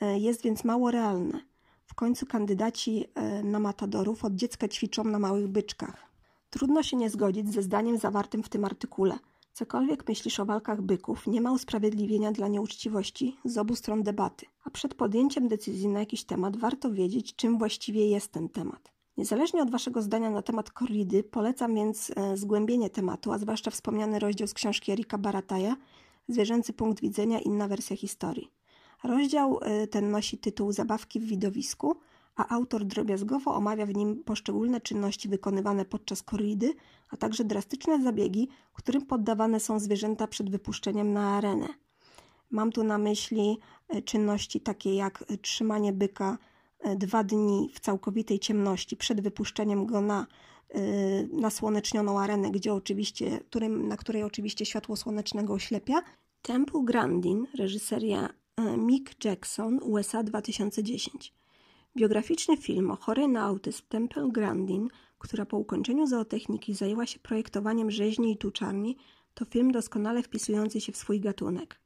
[0.00, 1.40] e, jest więc mało realne.
[1.86, 6.09] W końcu kandydaci e, na matadorów od dziecka ćwiczą na małych byczkach.
[6.50, 9.18] Trudno się nie zgodzić ze zdaniem zawartym w tym artykule.
[9.52, 14.46] Cokolwiek myślisz o walkach byków, nie ma usprawiedliwienia dla nieuczciwości z obu stron debaty.
[14.64, 18.92] A przed podjęciem decyzji na jakiś temat warto wiedzieć, czym właściwie jest ten temat.
[19.16, 24.18] Niezależnie od Waszego zdania na temat korridy, polecam więc e, zgłębienie tematu, a zwłaszcza wspomniany
[24.18, 25.76] rozdział z książki Erika Barataja
[26.28, 28.50] Zwierzęcy punkt widzenia, inna wersja historii.
[29.04, 31.96] Rozdział e, ten nosi tytuł Zabawki w widowisku,
[32.36, 36.74] a autor drobiazgowo omawia w nim poszczególne czynności wykonywane podczas korridy,
[37.10, 41.68] a także drastyczne zabiegi, którym poddawane są zwierzęta przed wypuszczeniem na arenę.
[42.50, 43.58] Mam tu na myśli
[43.88, 46.38] e, czynności takie jak trzymanie byka
[46.80, 50.26] E, dwa dni w całkowitej ciemności przed wypuszczeniem go na
[50.68, 50.80] e,
[51.32, 56.02] nasłonecznioną arenę, gdzie oczywiście, którym, na której oczywiście światło słonecznego oślepia.
[56.42, 61.39] Temple Grandin, reżyseria e, Mick Jackson, USA 2010.
[61.96, 64.88] Biograficzny film o chorej na autyzm Temple Grandin,
[65.18, 68.96] która po ukończeniu zootechniki zajęła się projektowaniem rzeźni i tuczarni,
[69.34, 71.80] to film doskonale wpisujący się w swój gatunek.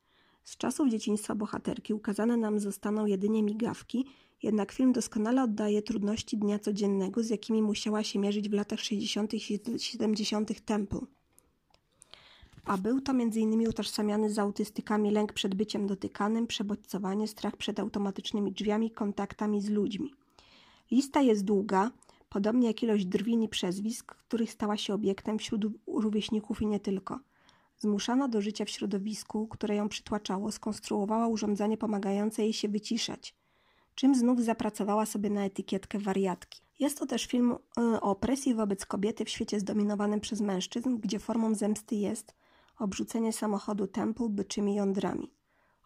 [0.45, 4.07] Z czasów dzieciństwa bohaterki ukazane nam zostaną jedynie migawki,
[4.43, 9.35] jednak film doskonale oddaje trudności dnia codziennego, z jakimi musiała się mierzyć w latach 60.
[9.35, 9.41] i
[9.79, 10.65] 70.
[10.65, 11.01] Temple.
[12.65, 13.69] A był to m.in.
[13.69, 20.15] utożsamiany z autystykami lęk przed byciem dotykanym, przebodźcowanie, strach przed automatycznymi drzwiami, kontaktami z ludźmi.
[20.91, 21.91] Lista jest długa,
[22.29, 27.21] podobnie jak ilość drwin i przezwisk, których stała się obiektem wśród rówieśników i nie tylko.
[27.79, 33.35] Zmuszana do życia w środowisku, które ją przytłaczało, skonstruowała urządzenie pomagające jej się wyciszać–
[33.95, 36.61] czym znów zapracowała sobie na etykietkę wariatki.
[36.79, 41.19] Jest to też film y, o opresji wobec kobiety w świecie zdominowanym przez mężczyzn, gdzie
[41.19, 42.35] formą zemsty jest
[42.79, 45.31] obrzucenie samochodu Temple byczymi jądrami.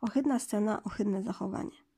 [0.00, 1.88] Ohydna scena, ohydne zachowanie.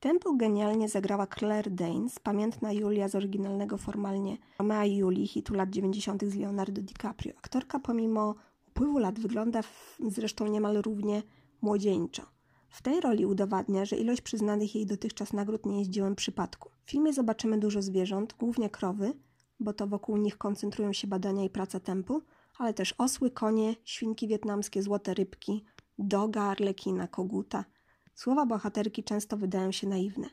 [0.00, 5.70] Temple genialnie zagrała Claire Danes, pamiętna Julia z oryginalnego formalnie Romea i Julii, hitu lat
[5.70, 6.24] 90.
[6.24, 7.32] z Leonardo DiCaprio.
[7.36, 8.34] Aktorka pomimo
[8.68, 11.22] upływu lat wygląda w, zresztą niemal równie
[11.62, 12.22] młodzieńczo.
[12.68, 16.70] W tej roli udowadnia, że ilość przyznanych jej dotychczas nagród nie jest dziełem przypadku.
[16.84, 19.12] W filmie zobaczymy dużo zwierząt, głównie krowy,
[19.60, 22.22] bo to wokół nich koncentrują się badania i praca tempu,
[22.58, 25.64] ale też osły, konie, świnki wietnamskie, złote rybki,
[25.98, 27.64] doga, arlekina, koguta.
[28.14, 30.28] Słowa bohaterki często wydają się naiwne.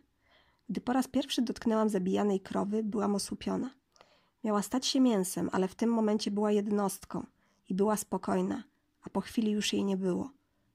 [0.70, 3.70] Gdy po raz pierwszy dotknęłam zabijanej krowy, byłam osłupiona.
[4.44, 7.26] Miała stać się mięsem, ale w tym momencie była jednostką
[7.70, 8.64] i była spokojna,
[9.02, 10.32] a po chwili już jej nie było.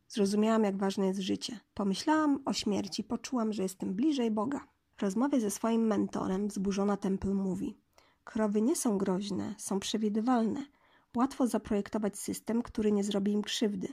[0.08, 1.60] Zrozumiałam, jak ważne jest życie.
[1.74, 4.60] Pomyślałam o śmierci, poczułam, że jestem bliżej Boga.
[4.96, 7.76] W rozmowie ze swoim mentorem wzburzona Temple mówi:
[8.24, 10.66] Krowy nie są groźne, są przewidywalne.
[11.16, 13.88] Łatwo zaprojektować system, który nie zrobi im krzywdy,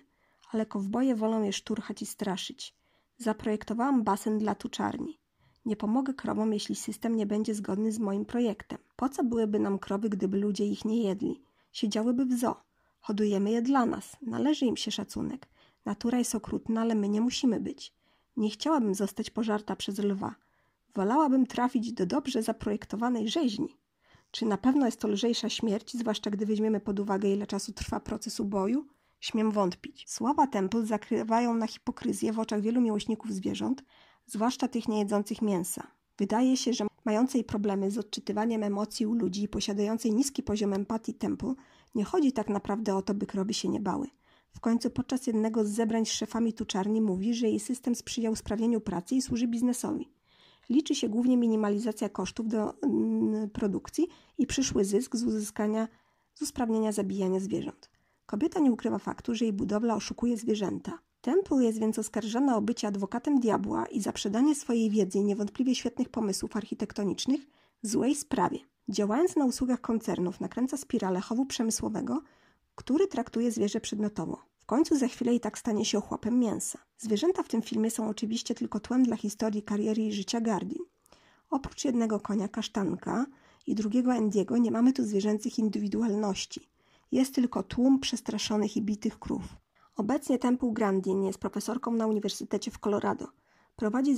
[0.52, 2.76] ale kowboje wolą je szturchać i straszyć.
[3.18, 5.20] Zaprojektowałam basen dla tuczarni.
[5.66, 8.78] Nie pomogę krowom, jeśli system nie będzie zgodny z moim projektem.
[8.95, 11.41] Po co byłyby nam krowy, gdyby ludzie ich nie jedli?
[11.72, 12.56] Siedziałyby w zoo.
[13.00, 14.18] Hodujemy je dla nas.
[14.22, 15.50] Należy im się szacunek.
[15.86, 17.94] Natura jest okrutna, ale my nie musimy być.
[18.38, 20.36] Nie chciałabym zostać pożarta przez lwa.
[20.95, 23.78] Wolałabym trafić do dobrze zaprojektowanej rzeźni.
[24.34, 27.99] Czy na pewno jest to lżejsza śmierć, zwłaszcza gdy weźmiemy pod uwagę, ile czasu trwa
[27.99, 28.85] proces uboju?
[29.19, 30.05] Śmiem wątpić.
[30.07, 33.84] Słowa Temple zakrywają na hipokryzję w oczach wielu miłośników zwierząt,
[34.26, 35.88] zwłaszcza tych niejedzących mięsa.
[36.18, 41.14] Wydaje się, że mającej problemy z odczytywaniem emocji u ludzi i posiadającej niski poziom empatii
[41.14, 41.53] Temple
[41.95, 44.07] nie chodzi tak naprawdę o to, by krowy się nie bały.
[44.51, 48.81] W końcu podczas jednego z zebrań z szefami tuczarni mówi, że jej system sprzyja usprawnieniu
[48.81, 50.11] pracy i służy biznesowi.
[50.69, 54.07] Liczy się głównie minimalizacja kosztów do mm, produkcji
[54.38, 55.88] i przyszły zysk z uzyskania,
[56.34, 57.90] z usprawnienia zabijania zwierząt.
[58.26, 60.99] Kobieta nie ukrywa faktu, że jej budowla oszukuje zwierzęta.
[61.22, 65.76] Temple jest więc oskarżana o bycie adwokatem diabła i za przedanie swojej wiedzy i niewątpliwie
[65.76, 67.41] świetnych pomysłów architektonicznych
[67.81, 68.60] złej sprawie.
[68.90, 72.22] Działając na usługach koncernów, nakręca spiralę chowu przemysłowego,
[72.76, 74.53] który traktuje zwierzę przedmiotowo.
[74.64, 76.80] W końcu za chwilę i tak stanie się ochłapem mięsa.
[76.98, 80.84] Zwierzęta w tym filmie są oczywiście tylko tłem dla historii kariery i życia Gardin.
[81.49, 83.26] Oprócz jednego konia kasztanka
[83.68, 86.69] i drugiego Endiego nie mamy tu zwierzęcych indywidualności.
[87.11, 89.44] Jest tylko tłum przestraszonych i bitych krów.
[89.95, 93.27] Obecnie Temple Grandin jest profesorką na Uniwersytecie w Colorado.
[93.76, 94.15] Prowadzi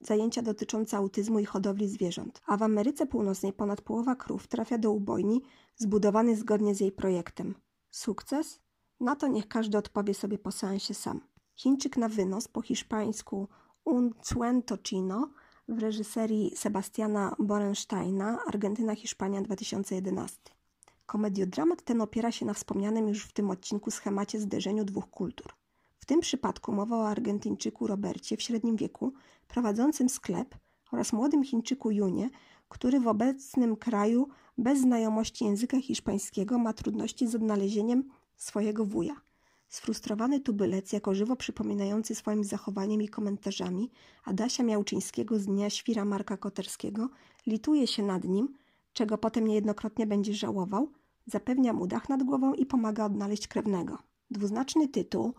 [0.00, 4.90] zajęcia dotyczące autyzmu i hodowli zwierząt, a w Ameryce Północnej ponad połowa krów trafia do
[4.90, 5.42] ubojni
[5.76, 7.54] zbudowanej zgodnie z jej projektem.
[7.90, 8.65] Sukces?
[9.00, 11.20] Na to niech każdy odpowie sobie po seansie sam.
[11.56, 13.48] Chińczyk na wynos, po hiszpańsku
[13.84, 14.12] Un
[14.66, 15.28] Tocino
[15.68, 20.38] w reżyserii Sebastiana Borensteina Argentyna-Hiszpania 2011.
[21.06, 25.52] Komediodramat ten opiera się na wspomnianym już w tym odcinku schemacie zderzeniu dwóch kultur.
[25.98, 29.12] W tym przypadku mowa o Argentyńczyku Robercie w średnim wieku,
[29.48, 30.54] prowadzącym sklep
[30.92, 32.30] oraz młodym Chińczyku Junie,
[32.68, 34.28] który w obecnym kraju
[34.58, 39.20] bez znajomości języka hiszpańskiego ma trudności z odnalezieniem swojego wuja.
[39.68, 43.90] Sfrustrowany tubylec, jako żywo przypominający swoim zachowaniem i komentarzami
[44.24, 47.08] Adasia Miałczyńskiego z dnia świra Marka Koterskiego,
[47.46, 48.54] lituje się nad nim,
[48.92, 50.88] czego potem niejednokrotnie będzie żałował,
[51.26, 53.98] zapewnia mu dach nad głową i pomaga odnaleźć krewnego.
[54.30, 55.34] Dwuznaczny tytuł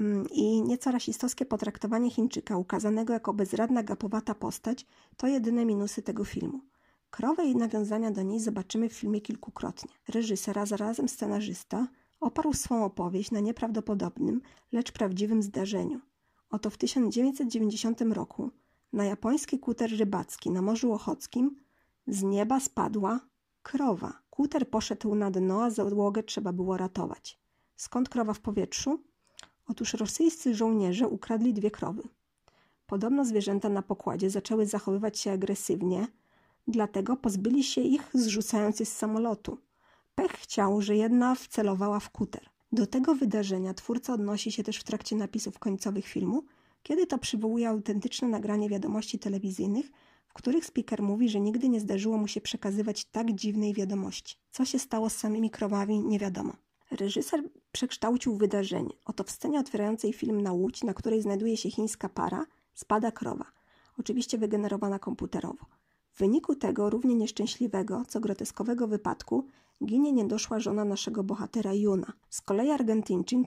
[0.00, 6.24] mm, i nieco rasistowskie potraktowanie Chińczyka, ukazanego jako bezradna, gapowata postać, to jedyne minusy tego
[6.24, 6.60] filmu.
[7.10, 9.90] Krowę i nawiązania do niej zobaczymy w filmie kilkukrotnie.
[10.08, 11.88] Reżyser, a zarazem scenarzysta,
[12.20, 14.40] oparł swą opowieść na nieprawdopodobnym,
[14.72, 16.00] lecz prawdziwym zdarzeniu.
[16.50, 18.50] Oto w 1990 roku
[18.92, 21.56] na japoński kuter rybacki na Morzu Ochockim
[22.06, 23.20] z nieba spadła
[23.62, 24.12] krowa.
[24.30, 27.38] Kuter poszedł na dno, a załogę trzeba było ratować.
[27.76, 29.02] Skąd krowa w powietrzu?
[29.66, 32.02] Otóż rosyjscy żołnierze ukradli dwie krowy.
[32.86, 36.06] Podobno zwierzęta na pokładzie zaczęły zachowywać się agresywnie,
[36.68, 39.58] dlatego pozbyli się ich, zrzucając je z samolotu.
[40.18, 42.50] Pech chciał, że jedna wcelowała w kuter.
[42.72, 46.44] Do tego wydarzenia twórca odnosi się też w trakcie napisów końcowych filmu,
[46.82, 49.90] kiedy to przywołuje autentyczne nagranie wiadomości telewizyjnych,
[50.26, 54.36] w których speaker mówi, że nigdy nie zdarzyło mu się przekazywać tak dziwnej wiadomości.
[54.50, 56.52] Co się stało z samymi krowami, nie wiadomo.
[56.90, 57.42] Reżyser
[57.72, 58.94] przekształcił wydarzenie.
[59.04, 63.44] Oto w scenie otwierającej film na łódź, na której znajduje się chińska para, spada krowa.
[63.98, 65.66] Oczywiście wygenerowana komputerowo.
[66.12, 69.46] W wyniku tego równie nieszczęśliwego, co groteskowego wypadku
[69.84, 72.12] ginie niedoszła żona naszego bohatera Juna.
[72.30, 73.38] Z kolei Argentyńczyk,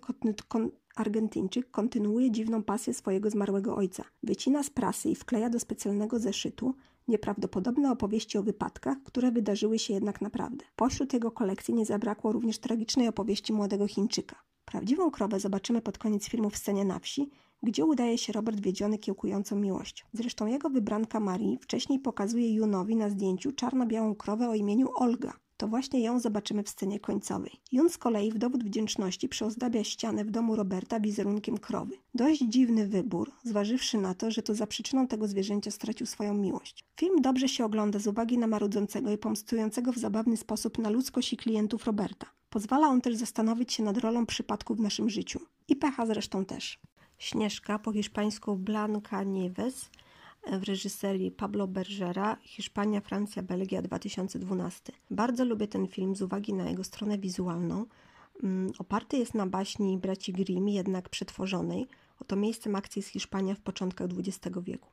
[0.47, 4.03] kon, Argentyńczyk kontynuuje dziwną pasję swojego zmarłego ojca.
[4.23, 6.75] Wycina z prasy i wkleja do specjalnego zeszytu
[7.07, 10.65] nieprawdopodobne opowieści o wypadkach, które wydarzyły się jednak naprawdę.
[10.75, 14.35] Pośród jego kolekcji nie zabrakło również tragicznej opowieści młodego Chińczyka.
[14.65, 17.29] Prawdziwą krowę zobaczymy pod koniec filmu w scenie na wsi,
[17.63, 20.05] gdzie udaje się Robert wiedziony kiełkującą miłością.
[20.13, 25.33] Zresztą jego wybranka Marii wcześniej pokazuje Junowi na zdjęciu czarno-białą krowę o imieniu Olga.
[25.61, 27.51] To właśnie ją zobaczymy w scenie końcowej.
[27.71, 31.97] Jun z kolei w dowód wdzięczności przyozdabia ścianę w domu Roberta wizerunkiem krowy.
[32.13, 36.85] Dość dziwny wybór, zważywszy na to, że to za przyczyną tego zwierzęcia stracił swoją miłość.
[36.99, 41.33] Film dobrze się ogląda z uwagi na marudzącego i pomstującego w zabawny sposób na ludzkość
[41.33, 42.27] i klientów Roberta.
[42.49, 45.39] Pozwala on też zastanowić się nad rolą przypadku w naszym życiu.
[45.67, 46.79] I pecha zresztą też.
[47.17, 49.89] Śnieżka, po hiszpańsku Blanca Nieves,
[50.47, 54.93] w reżyserii Pablo Bergera, Hiszpania, Francja, Belgia 2012.
[55.11, 57.85] Bardzo lubię ten film z uwagi na jego stronę wizualną.
[58.43, 61.87] Mm, oparty jest na baśni braci Grimm, jednak przetworzonej.
[62.19, 64.89] Oto miejscem akcji jest Hiszpania w początkach XX wieku.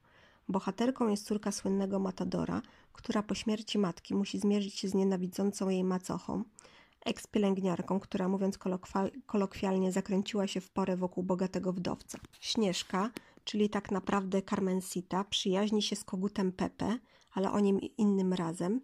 [0.49, 2.62] Bohaterką jest córka słynnego Matadora,
[2.93, 6.45] która po śmierci matki musi zmierzyć się z nienawidzącą jej macochą,
[7.07, 8.59] eks-pielęgniarką, która mówiąc
[9.27, 12.19] kolokwialnie zakręciła się w porę wokół bogatego wdowca.
[12.41, 13.11] Śnieżka,
[13.49, 16.99] czyli tak naprawdę Carmencita, przyjaźni się z kogutem Pepe,
[17.33, 18.81] ale o nim innym razem.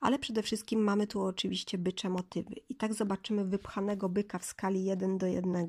[0.00, 2.54] Ale przede wszystkim mamy tu oczywiście bycze motywy.
[2.68, 5.66] I tak zobaczymy wypchanego byka w skali 1 do 1.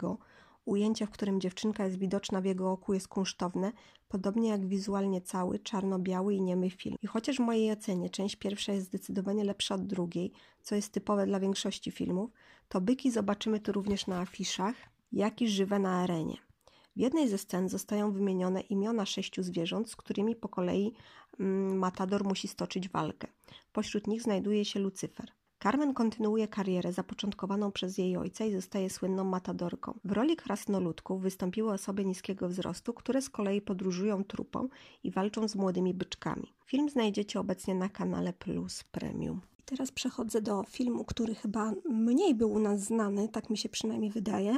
[0.66, 3.72] Ujęcie, w którym dziewczynka jest widoczna w jego oku, jest kunsztowne,
[4.08, 6.96] podobnie jak wizualnie cały, czarno-biały i niemy film.
[7.02, 10.32] I chociaż w mojej ocenie część pierwsza jest zdecydowanie lepsza od drugiej,
[10.62, 12.32] co jest typowe dla większości filmów,
[12.70, 14.76] to byki zobaczymy tu również na afiszach,
[15.12, 16.51] jak i żywe na arenie.
[16.96, 20.94] W jednej ze scen zostają wymienione imiona sześciu zwierząt, z którymi po kolei
[21.40, 23.28] mm, Matador musi stoczyć walkę.
[23.72, 25.32] Pośród nich znajduje się Lucyfer.
[25.64, 30.00] Carmen kontynuuje karierę zapoczątkowaną przez jej ojca i zostaje słynną matadorką.
[30.04, 34.68] W roli krasnoludków wystąpiły osoby niskiego wzrostu, które z kolei podróżują trupą
[35.04, 36.54] i walczą z młodymi byczkami.
[36.66, 39.42] Film znajdziecie obecnie na kanale Plus Premium.
[39.60, 43.70] I teraz przechodzę do filmu, który chyba mniej był u nas znany, tak mi się
[43.70, 44.58] przynajmniej wydaje,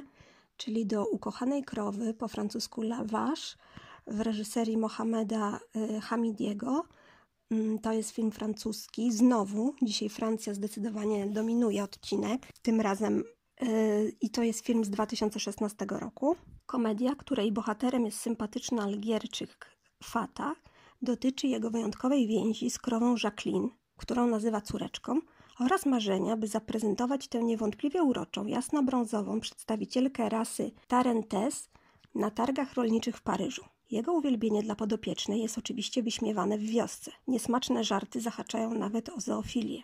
[0.63, 3.57] czyli do Ukochanej Krowy, po francusku La Vache,
[4.07, 6.83] w reżyserii Mohameda y, Hamidiego.
[7.51, 9.11] Mm, to jest film francuski.
[9.11, 12.41] Znowu, dzisiaj Francja zdecydowanie dominuje odcinek.
[12.61, 13.23] Tym razem
[13.63, 16.35] y, i to jest film z 2016 roku.
[16.65, 19.65] Komedia, której bohaterem jest sympatyczny Algierczyk
[20.03, 20.55] Fata,
[21.01, 25.19] dotyczy jego wyjątkowej więzi z krową Jacqueline, którą nazywa córeczką,
[25.59, 31.69] oraz marzenia, by zaprezentować tę niewątpliwie uroczą, jasno-brązową przedstawicielkę rasy Tarentes
[32.15, 33.63] na targach rolniczych w Paryżu.
[33.91, 37.11] Jego uwielbienie dla podopiecznej jest oczywiście wyśmiewane w wiosce.
[37.27, 39.83] Niesmaczne żarty zahaczają nawet o zoofilię.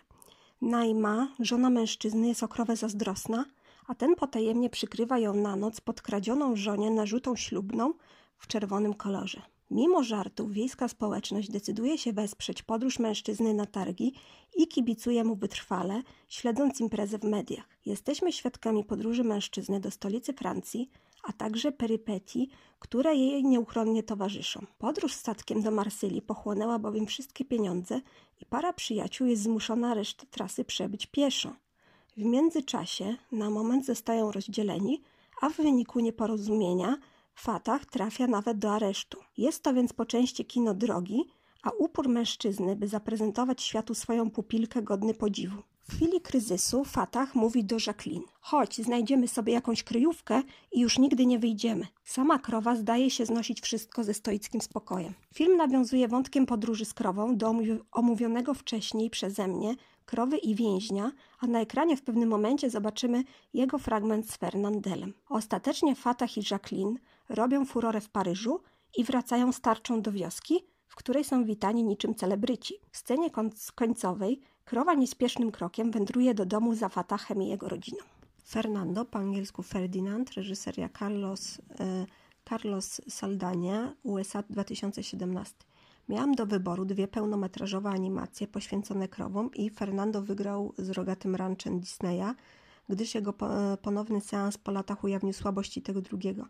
[0.62, 3.44] Najma, żona mężczyzny, jest okrowe zazdrosna,
[3.86, 7.94] a ten potajemnie przykrywa ją na noc podkradzioną żonie narzutą ślubną
[8.38, 9.42] w czerwonym kolorze.
[9.70, 14.14] Mimo żartów wiejska społeczność decyduje się wesprzeć podróż mężczyzny na targi
[14.56, 17.68] i kibicuje mu wytrwale, śledząc imprezę w mediach.
[17.86, 20.90] Jesteśmy świadkami podróży mężczyzny do stolicy Francji,
[21.22, 22.48] a także perypetii,
[22.78, 24.66] które jej nieuchronnie towarzyszą.
[24.78, 28.00] Podróż statkiem do Marsylii pochłonęła bowiem wszystkie pieniądze
[28.40, 31.52] i para przyjaciół jest zmuszona resztę trasy przebyć pieszo.
[32.16, 35.02] W międzyczasie na moment zostają rozdzieleni,
[35.40, 36.96] a w wyniku nieporozumienia
[37.40, 39.18] Fatah trafia nawet do aresztu.
[39.36, 41.24] Jest to więc po części kino drogi,
[41.62, 45.62] a upór mężczyzny, by zaprezentować światu swoją pupilkę godny podziwu.
[45.82, 50.42] W chwili kryzysu Fatah mówi do Jacqueline: Chodź, znajdziemy sobie jakąś kryjówkę
[50.72, 51.86] i już nigdy nie wyjdziemy.
[52.04, 55.14] Sama krowa zdaje się znosić wszystko ze stoickim spokojem.
[55.34, 57.54] Film nawiązuje wątkiem podróży z krową do
[57.92, 59.74] omówionego wcześniej przeze mnie
[60.06, 65.14] krowy i więźnia, a na ekranie w pewnym momencie zobaczymy jego fragment z Fernandelem.
[65.28, 66.98] Ostatecznie Fatah i Jacqueline
[67.30, 68.60] robią furorę w Paryżu
[68.96, 72.74] i wracają starczą do wioski, w której są witani niczym celebryci.
[72.90, 73.30] W scenie
[73.74, 78.04] końcowej krowa niespiesznym krokiem wędruje do domu za Fatahem i jego rodziną.
[78.48, 82.06] Fernando, po angielsku Ferdinand, reżyseria Carlos, e,
[82.48, 85.54] Carlos Saldania, USA 2017.
[86.08, 92.34] Miałam do wyboru dwie pełnometrażowe animacje poświęcone krowom i Fernando wygrał z rogatym ranchem Disneya,
[92.88, 93.34] gdyż jego
[93.82, 96.46] ponowny seans po latach ujawnił słabości tego drugiego.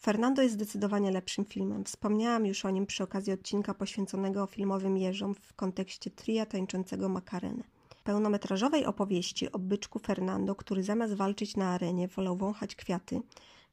[0.00, 1.84] Fernando jest zdecydowanie lepszym filmem.
[1.84, 7.64] Wspomniałam już o nim przy okazji odcinka poświęconego filmowym jeżom w kontekście tria tańczącego makarenę.
[8.04, 13.20] Pełnometrażowej opowieści o byczku Fernando, który zamiast walczyć na arenie wolał wąchać kwiaty,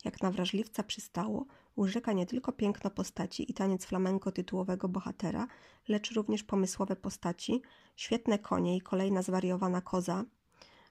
[0.05, 1.45] jak na wrażliwca przystało,
[1.75, 5.47] urzeka nie tylko piękno postaci i taniec flamenko tytułowego bohatera,
[5.87, 7.61] lecz również pomysłowe postaci,
[7.95, 10.25] świetne konie i kolejna zwariowana koza,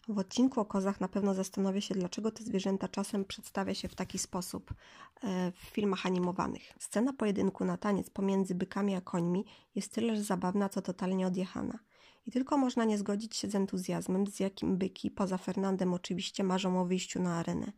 [0.08, 3.94] w odcinku o kozach na pewno zastanowię się, dlaczego te zwierzęta czasem przedstawia się w
[3.94, 4.74] taki sposób
[5.22, 6.72] e, w filmach animowanych.
[6.78, 9.44] Scena pojedynku na taniec pomiędzy bykami a końmi
[9.74, 11.78] jest tyleż zabawna, co totalnie odjechana.
[12.26, 16.80] I tylko można nie zgodzić się z entuzjazmem, z jakim byki, poza Fernandem oczywiście, marzą
[16.80, 17.72] o wyjściu na arenę.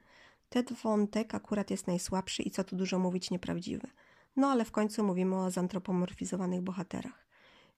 [0.48, 3.88] Ten wątek akurat jest najsłabszy i co tu dużo mówić nieprawdziwy.
[4.36, 7.26] No ale w końcu mówimy o zantropomorfizowanych bohaterach.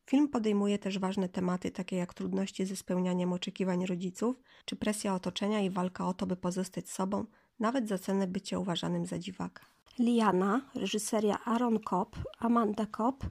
[0.06, 5.60] Film podejmuje też ważne tematy, takie jak trudności ze spełnianiem oczekiwań rodziców, czy presja otoczenia
[5.60, 7.24] i walka o to, by pozostać sobą,
[7.60, 9.64] nawet za cenę bycia uważanym za dziwaka.
[9.98, 13.24] Liana, reżyseria Aaron Kopp, Amanda Kopp,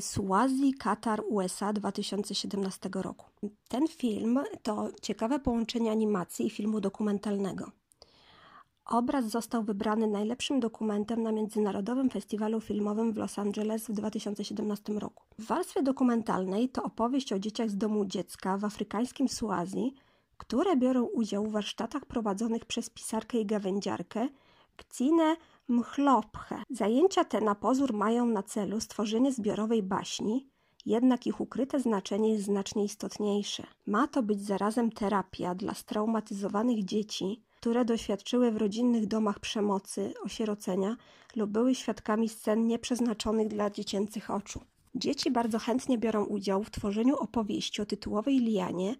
[0.00, 3.26] Suazi, Katar, USA 2017 roku.
[3.68, 7.70] Ten film to ciekawe połączenie animacji i filmu dokumentalnego.
[8.88, 15.24] Obraz został wybrany najlepszym dokumentem na Międzynarodowym Festiwalu Filmowym w Los Angeles w 2017 roku.
[15.38, 19.94] W warstwie dokumentalnej to opowieść o dzieciach z domu dziecka w afrykańskim Suazji,
[20.36, 24.28] które biorą udział w warsztatach prowadzonych przez pisarkę i gawędziarkę
[24.76, 25.36] Kcine
[25.68, 26.62] Mchlopche.
[26.70, 30.48] Zajęcia te na pozór mają na celu stworzenie zbiorowej baśni,
[30.86, 33.66] jednak ich ukryte znaczenie jest znacznie istotniejsze.
[33.86, 40.96] Ma to być zarazem terapia dla straumatyzowanych dzieci, które doświadczyły w rodzinnych domach przemocy, osierocenia
[41.36, 44.60] lub były świadkami scen nieprzeznaczonych dla dziecięcych oczu.
[44.94, 48.94] Dzieci bardzo chętnie biorą udział w tworzeniu opowieści o tytułowej Lianie,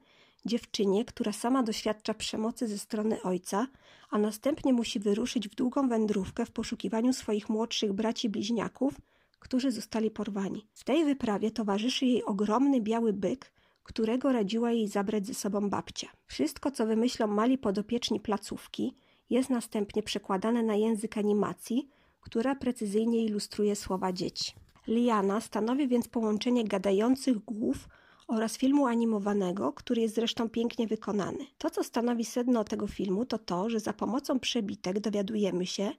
[0.45, 3.67] dziewczynie, która sama doświadcza przemocy ze strony ojca,
[4.11, 8.95] a następnie musi wyruszyć w długą wędrówkę w poszukiwaniu swoich młodszych braci bliźniaków,
[9.39, 10.67] którzy zostali porwani.
[10.75, 13.53] W tej wyprawie towarzyszy jej ogromny biały byk,
[13.89, 16.09] którego radziła jej zabrać ze sobą babcia.
[16.27, 18.95] Wszystko, co wymyślą mali podopieczni placówki,
[19.31, 21.89] jest następnie przekładane na język animacji,
[22.21, 24.53] która precyzyjnie ilustruje słowa dzieci.
[24.89, 27.89] Liana stanowi więc połączenie gadających głów
[28.27, 31.47] oraz filmu animowanego, który jest zresztą pięknie wykonany.
[31.59, 35.91] To, co stanowi sedno tego filmu, to to, że za pomocą przebitek dowiadujemy się,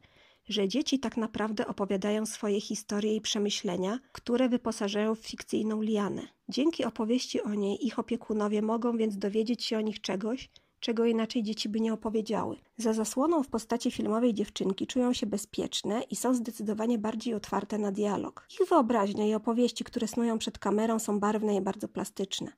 [0.50, 6.28] że dzieci tak naprawdę opowiadają swoje historie i przemyślenia, które wyposażają w fikcyjną lianę.
[6.50, 10.50] Dzięki opowieści o niej ich opiekunowie mogą więc dowiedzieć się o nich czegoś,
[10.80, 12.58] czego inaczej dzieci by nie opowiedziały.
[12.78, 17.92] Za zasłoną w postaci filmowej dziewczynki czują się bezpieczne i są zdecydowanie bardziej otwarte na
[17.92, 18.48] dialog.
[18.62, 22.52] Ich wyobraźnia i opowieści, które snują przed kamerą, są barwne i bardzo plastyczne.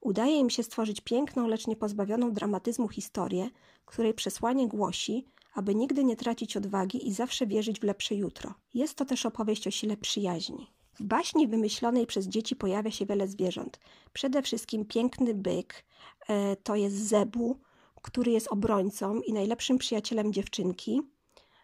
[0.00, 3.50] Udaje im się stworzyć piękną, lecz nie pozbawioną dramatyzmu historię,
[3.84, 5.24] której przesłanie głosi,
[5.58, 8.54] aby nigdy nie tracić odwagi i zawsze wierzyć w lepsze jutro.
[8.74, 10.66] Jest to też opowieść o sile przyjaźni.
[10.94, 13.80] W baśni wymyślonej przez dzieci pojawia się wiele zwierząt.
[14.12, 15.84] Przede wszystkim piękny byk,
[16.28, 17.56] e, to jest zebu,
[18.02, 21.00] który jest obrońcą i najlepszym przyjacielem dziewczynki,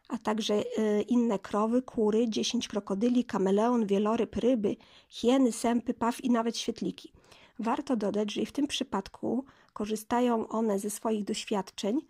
[0.09, 4.77] a także e, inne krowy, kury, dziesięć krokodyli, kameleon, wieloryb, ryby,
[5.09, 7.13] hieny, sępy, paw i nawet świetliki.
[7.59, 12.01] Warto dodać, że i w tym przypadku korzystają one ze swoich doświadczeń,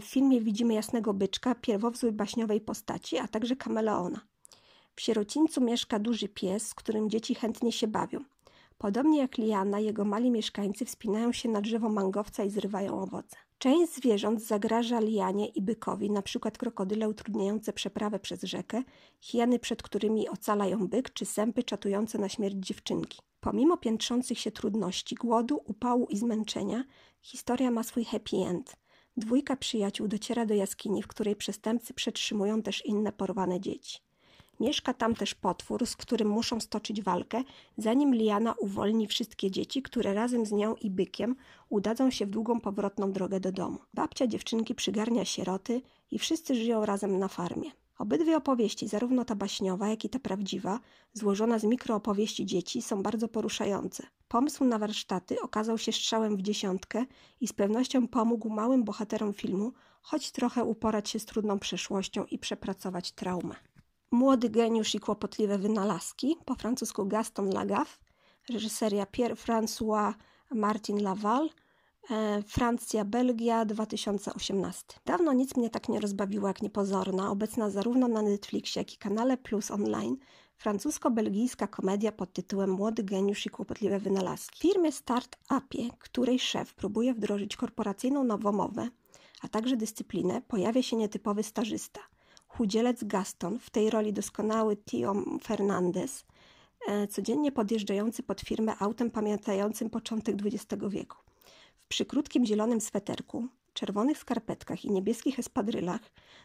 [0.00, 4.20] w filmie widzimy jasnego byczka, pierwowzór baśniowej postaci, a także kameleona.
[4.94, 8.20] W sierocińcu mieszka duży pies, z którym dzieci chętnie się bawią.
[8.78, 13.36] Podobnie jak Liana, jego mali mieszkańcy wspinają się na drzewo mangowca i zrywają owoce.
[13.58, 16.50] Część zwierząt zagraża lianie i bykowi, np.
[16.50, 18.82] krokodyle utrudniające przeprawę przez rzekę,
[19.20, 23.18] hieny, przed którymi ocalają byk, czy sępy czatujące na śmierć dziewczynki.
[23.40, 26.84] Pomimo piętrzących się trudności, głodu, upału i zmęczenia,
[27.22, 28.76] historia ma swój happy end.
[29.18, 33.98] Dwójka przyjaciół dociera do jaskini, w której przestępcy przetrzymują też inne porwane dzieci.
[34.60, 37.42] Mieszka tam też potwór, z którym muszą stoczyć walkę,
[37.78, 41.36] zanim Liana uwolni wszystkie dzieci, które razem z nią i bykiem
[41.68, 43.78] udadzą się w długą powrotną drogę do domu.
[43.94, 47.70] Babcia dziewczynki przygarnia sieroty i wszyscy żyją razem na farmie.
[47.98, 50.80] Obydwie opowieści, zarówno ta baśniowa, jak i ta prawdziwa,
[51.12, 54.06] złożona z mikroopowieści dzieci, są bardzo poruszające.
[54.28, 57.04] Pomysł na warsztaty okazał się strzałem w dziesiątkę
[57.40, 59.72] i z pewnością pomógł małym bohaterom filmu
[60.02, 63.54] choć trochę uporać się z trudną przeszłością i przepracować traumę.
[64.10, 67.98] Młody geniusz i kłopotliwe wynalazki, po francusku Gaston Lagaffe,
[68.48, 70.14] reżyseria Pierre-François
[70.50, 71.50] Martin Laval,
[72.46, 74.84] Francja, Belgia 2018.
[75.04, 79.36] Dawno nic mnie tak nie rozbawiło jak niepozorna, obecna zarówno na Netflixie, jak i kanale
[79.36, 80.16] Plus Online,
[80.56, 84.58] francusko-belgijska komedia pod tytułem Młody geniusz i kłopotliwe wynalazki.
[84.58, 88.88] W firmie Start-Upie, której szef próbuje wdrożyć korporacyjną nowomowę,
[89.42, 92.00] a także dyscyplinę, pojawia się nietypowy stażysta–
[92.48, 96.24] chudzielec Gaston, w tej roli doskonały Tio Fernandez,
[96.88, 101.16] e, codziennie podjeżdżający pod firmę autem pamiętającym początek XX wieku.
[101.88, 106.00] W przykrótkim zielonym sweterku, czerwonych skarpetkach i niebieskich espadrylach,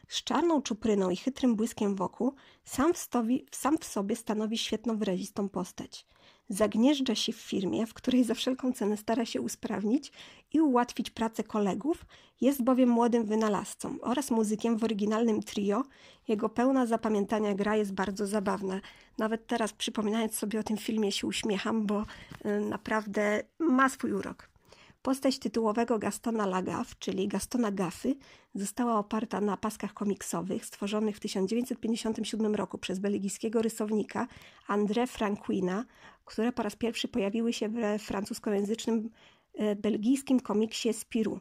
[0.07, 2.33] z czarną czupryną i chytrym błyskiem wokół,
[2.65, 6.05] sam w, stowi, sam w sobie stanowi świetną, wyrazistą postać.
[6.49, 10.11] Zagnieżdża się w firmie, w której za wszelką cenę stara się usprawnić
[10.53, 12.05] i ułatwić pracę kolegów,
[12.41, 15.83] jest bowiem młodym wynalazcą oraz muzykiem w oryginalnym trio.
[16.27, 18.81] Jego pełna zapamiętania gra jest bardzo zabawna.
[19.17, 22.05] Nawet teraz przypominając sobie o tym filmie się uśmiecham, bo
[22.45, 24.52] y, naprawdę ma swój urok.
[25.03, 28.15] Postać tytułowego Gastona Lagaffe, czyli Gastona Gaffy,
[28.55, 34.27] została oparta na paskach komiksowych stworzonych w 1957 roku przez belgijskiego rysownika
[34.69, 35.85] André Franquina,
[36.25, 39.09] które po raz pierwszy pojawiły się w francuskojęzycznym
[39.53, 41.39] e, belgijskim komiksie Spirou.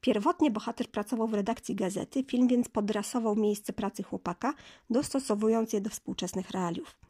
[0.00, 4.54] Pierwotnie bohater pracował w redakcji gazety, film więc podrasował miejsce pracy chłopaka,
[4.90, 7.05] dostosowując je do współczesnych realiów.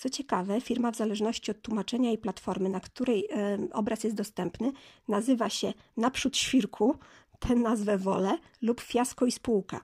[0.00, 4.72] Co ciekawe, firma w zależności od tłumaczenia i platformy, na której e, obraz jest dostępny,
[5.08, 6.96] nazywa się Naprzód Świrku,
[7.38, 9.80] tę nazwę wolę, lub Fiasko i Spółka.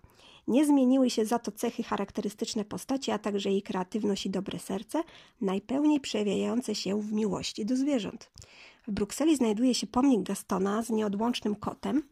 [0.49, 5.03] Nie zmieniły się za to cechy charakterystyczne postaci, a także jej kreatywność i dobre serce,
[5.41, 8.31] najpełniej przejawiające się w miłości do zwierząt.
[8.87, 12.03] W Brukseli znajduje się pomnik Gastona z nieodłącznym kotem.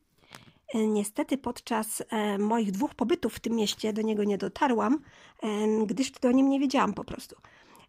[0.75, 4.99] E, niestety podczas e, moich dwóch pobytów w tym mieście do niego nie dotarłam,
[5.87, 7.37] gdyż do nim nie wiedziałam po prostu.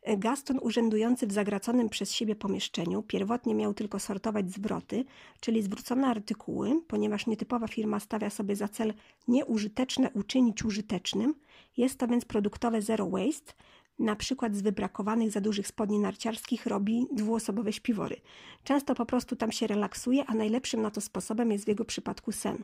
[0.08, 5.06] Gaston, urzędujący w zagraconym przez siebie pomieszczeniu, pierwotnie miał tylko sortować zwroty,
[5.40, 8.94] czyli zwrócone artykuły, ponieważ nietypowa firma stawia sobie za cel
[9.28, 11.36] nieużyteczne uczynić użytecznym.
[11.78, 13.54] Jest to więc produktowe zero waste.
[14.00, 18.16] Na przykład z wybrakowanych za dużych spodni narciarskich robi dwuosobowe śpiwory.
[18.64, 22.32] Często po prostu tam się relaksuje, a najlepszym na to sposobem jest w jego przypadku
[22.32, 22.64] sen.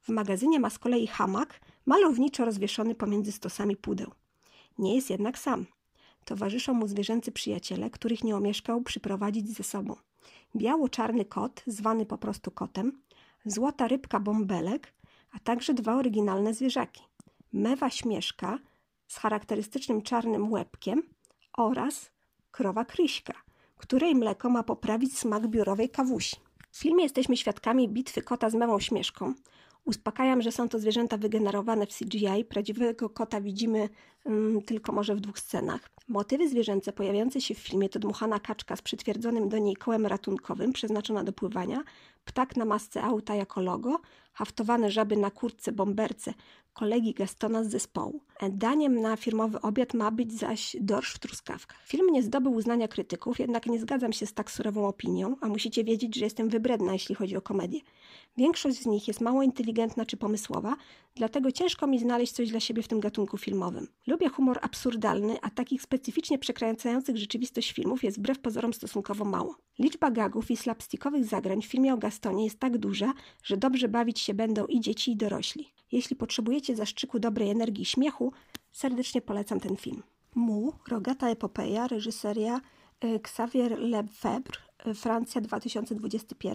[0.00, 4.10] W magazynie ma z kolei hamak, malowniczo rozwieszony pomiędzy stosami pudeł.
[4.78, 5.66] Nie jest jednak sam.
[6.28, 9.96] Towarzyszą mu zwierzęcy przyjaciele, których nie omieszkał przyprowadzić ze sobą.
[10.56, 13.02] Biało-czarny kot, zwany po prostu kotem,
[13.44, 14.94] złota rybka bąbelek,
[15.32, 17.02] a także dwa oryginalne zwierzaki.
[17.52, 18.58] Mewa śmieszka
[19.06, 21.02] z charakterystycznym czarnym łebkiem
[21.58, 22.10] oraz
[22.50, 23.34] krowa kryśka,
[23.76, 26.36] której mleko ma poprawić smak biurowej kawusi.
[26.70, 29.34] W filmie jesteśmy świadkami bitwy kota z mewą śmieszką,
[29.88, 32.44] Uspokajam, że są to zwierzęta wygenerowane w CGI.
[32.48, 33.88] Prawdziwego kota widzimy
[34.24, 35.90] um, tylko może w dwóch scenach.
[36.08, 40.72] Motywy zwierzęce pojawiające się w filmie to dmuchana kaczka z przytwierdzonym do niej kołem ratunkowym,
[40.72, 41.82] przeznaczona do pływania,
[42.24, 44.00] ptak na masce auta jako logo,
[44.38, 46.34] haftowane żaby na kurtce bomberce
[46.78, 48.20] kolegi Gastona z zespołu.
[48.50, 51.86] Daniem na firmowy obiad ma być zaś dorsz w truskawkach.
[51.86, 55.84] Film nie zdobył uznania krytyków, jednak nie zgadzam się z tak surową opinią, a musicie
[55.84, 57.80] wiedzieć, że jestem wybredna, jeśli chodzi o komedię.
[58.36, 60.76] Większość z nich jest mało inteligentna czy pomysłowa,
[61.14, 63.88] dlatego ciężko mi znaleźć coś dla siebie w tym gatunku filmowym.
[64.06, 69.56] Lubię humor absurdalny, a takich specyficznie przekręcających rzeczywistość filmów jest wbrew pozorom stosunkowo mało.
[69.78, 73.12] Liczba gagów i slapstickowych zagrań w filmie o Gastonie jest tak duża,
[73.42, 75.68] że dobrze bawić się będą i dzieci, i dorośli.
[75.92, 78.32] Jeśli potrzebujecie zastrzyku dobrej energii i śmiechu,
[78.72, 80.02] serdecznie polecam ten film.
[80.34, 82.60] Mu, Rogata Epopeja, reżyseria
[83.04, 86.54] y, Xavier Lefebvre, y, Francja 2021.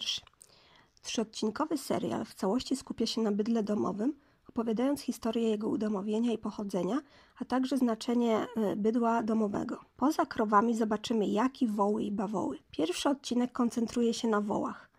[1.02, 4.14] Trzyodcinkowy serial w całości skupia się na bydle domowym,
[4.50, 7.00] opowiadając historię jego udomowienia i pochodzenia,
[7.40, 9.80] a także znaczenie y, bydła domowego.
[9.98, 12.60] Poza krowami zobaczymy jaki, woły i bawoły.
[12.72, 14.90] Pierwszy odcinek koncentruje się na wołach.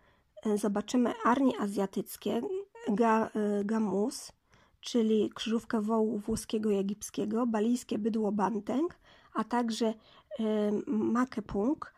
[0.57, 2.43] Zobaczymy arnie azjatyckie,
[2.89, 3.31] ga,
[3.65, 4.33] gamus,
[4.81, 8.99] czyli krzyżówkę wołu włoskiego i egipskiego, balijskie bydło banteng,
[9.35, 9.95] a także
[10.87, 11.95] makepung,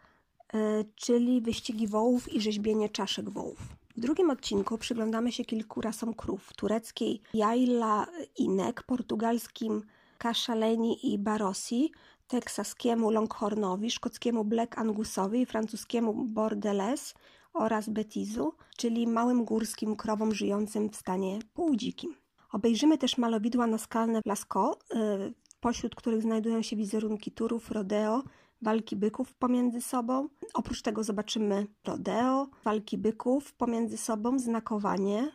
[0.94, 3.58] czyli wyścigi wołów i rzeźbienie czaszek wołów.
[3.96, 8.06] W drugim odcinku przyglądamy się kilku rasom krów: tureckiej Jaila
[8.38, 9.82] Inek, portugalskim
[10.18, 11.92] Kaszaleni i Barossi,
[12.28, 17.14] teksaskiemu Longhornowi, szkockiemu Black Angusowi i francuskiemu Bordeles
[17.58, 22.14] oraz Betizu, czyli małym górskim krowom żyjącym w stanie półdzikim.
[22.52, 28.22] Obejrzymy też malowidła naskalne Lascaux, y, pośród których znajdują się wizerunki turów, rodeo,
[28.62, 30.28] walki byków pomiędzy sobą.
[30.54, 35.32] Oprócz tego zobaczymy rodeo, walki byków pomiędzy sobą, znakowanie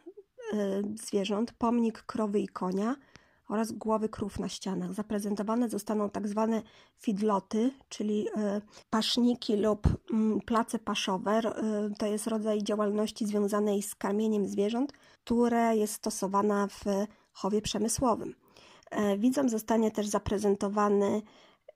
[0.53, 0.57] y,
[0.95, 2.95] zwierząt, pomnik krowy i konia
[3.51, 4.93] oraz głowy krów na ścianach.
[4.93, 6.61] Zaprezentowane zostaną tak zwane
[6.97, 8.31] fidloty, czyli y,
[8.89, 11.39] paszniki lub mm, place paszowe.
[11.39, 16.83] Y, to jest rodzaj działalności związanej z karmieniem zwierząt, które jest stosowana w
[17.33, 18.35] chowie przemysłowym.
[19.17, 21.21] Widzom zostanie też zaprezentowany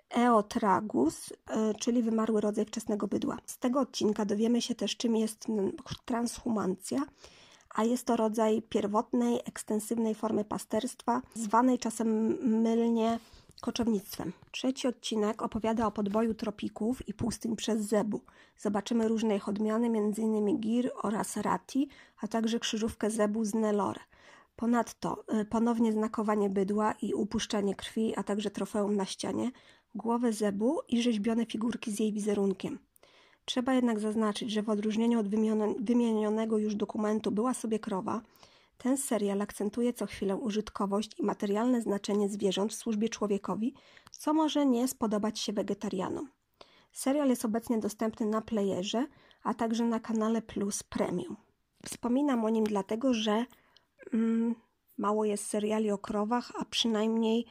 [0.10, 3.38] Eotragus, e, czyli wymarły rodzaj wczesnego bydła.
[3.46, 5.48] Z tego odcinka dowiemy się też, czym jest
[6.06, 7.00] transhumancja,
[7.76, 13.20] a jest to rodzaj pierwotnej, ekstensywnej formy pasterstwa, zwanej czasem mylnie
[13.62, 14.34] koczownictwem.
[14.52, 18.22] Trzeci odcinek opowiada o podboju tropików i pustyń przez zebu.
[18.58, 20.60] Zobaczymy różne ich odmiany, m.in.
[20.60, 21.90] gir oraz rati,
[22.22, 24.00] a także krzyżówkę zebu z Nelore.
[24.56, 29.52] Ponadto e, ponownie znakowanie bydła i upuszczanie krwi, a także trofeum na ścianie
[29.96, 32.80] głowę zebu i rzeźbione figurki z jej wizerunkiem.
[33.46, 35.28] Trzeba jednak zaznaczyć, że w odróżnieniu od
[35.80, 38.22] wymienionego już dokumentu Była sobie krowa,
[38.78, 43.74] ten serial akcentuje co chwilę użytkowość i materialne znaczenie zwierząt w służbie człowiekowi,
[44.12, 46.30] co może nie spodobać się wegetarianom.
[46.92, 49.08] Serial jest obecnie dostępny na playerze,
[49.44, 51.36] a także na kanale Plus Premium.
[51.86, 53.46] Wspominam o nim dlatego, że
[54.14, 54.56] mm,
[54.98, 57.46] mało jest seriali o krowach, a przynajmniej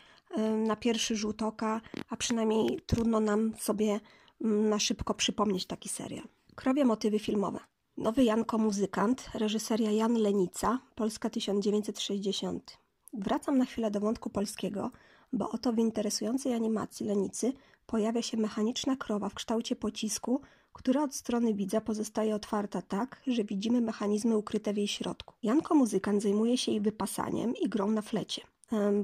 [0.66, 1.80] na pierwszy rzut oka,
[2.10, 4.00] a przynajmniej trudno nam sobie
[4.40, 6.24] na szybko przypomnieć taki serial.
[6.54, 7.60] Krowie motywy filmowe.
[7.96, 12.78] Nowy Janko Muzykant, reżyseria Jan Lenica, Polska 1960.
[13.12, 14.90] Wracam na chwilę do wątku polskiego,
[15.32, 17.52] bo oto w interesującej animacji Lenicy
[17.86, 20.40] pojawia się mechaniczna krowa w kształcie pocisku,
[20.72, 25.34] która od strony widza pozostaje otwarta tak, że widzimy mechanizmy ukryte w jej środku.
[25.42, 28.42] Janko Muzykant zajmuje się jej wypasaniem i grą na flecie.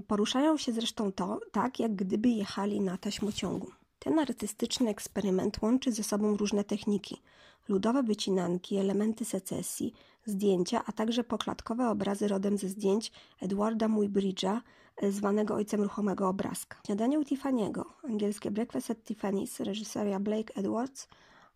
[0.06, 3.70] Poruszają się zresztą to tak, jak gdyby jechali na taśmociągu.
[4.00, 7.22] Ten artystyczny eksperyment łączy ze sobą różne techniki:
[7.68, 9.94] ludowe wycinanki, elementy secesji,
[10.24, 14.60] zdjęcia, a także poklatkowe obrazy rodem ze zdjęć Edwarda Muybridge'a,
[14.96, 16.76] e, zwanego ojcem ruchomego obrazka.
[16.86, 21.08] Śniadanie u Tiffany'ego, angielskie Breakfast at Tiffany's, reżyseria Blake Edwards,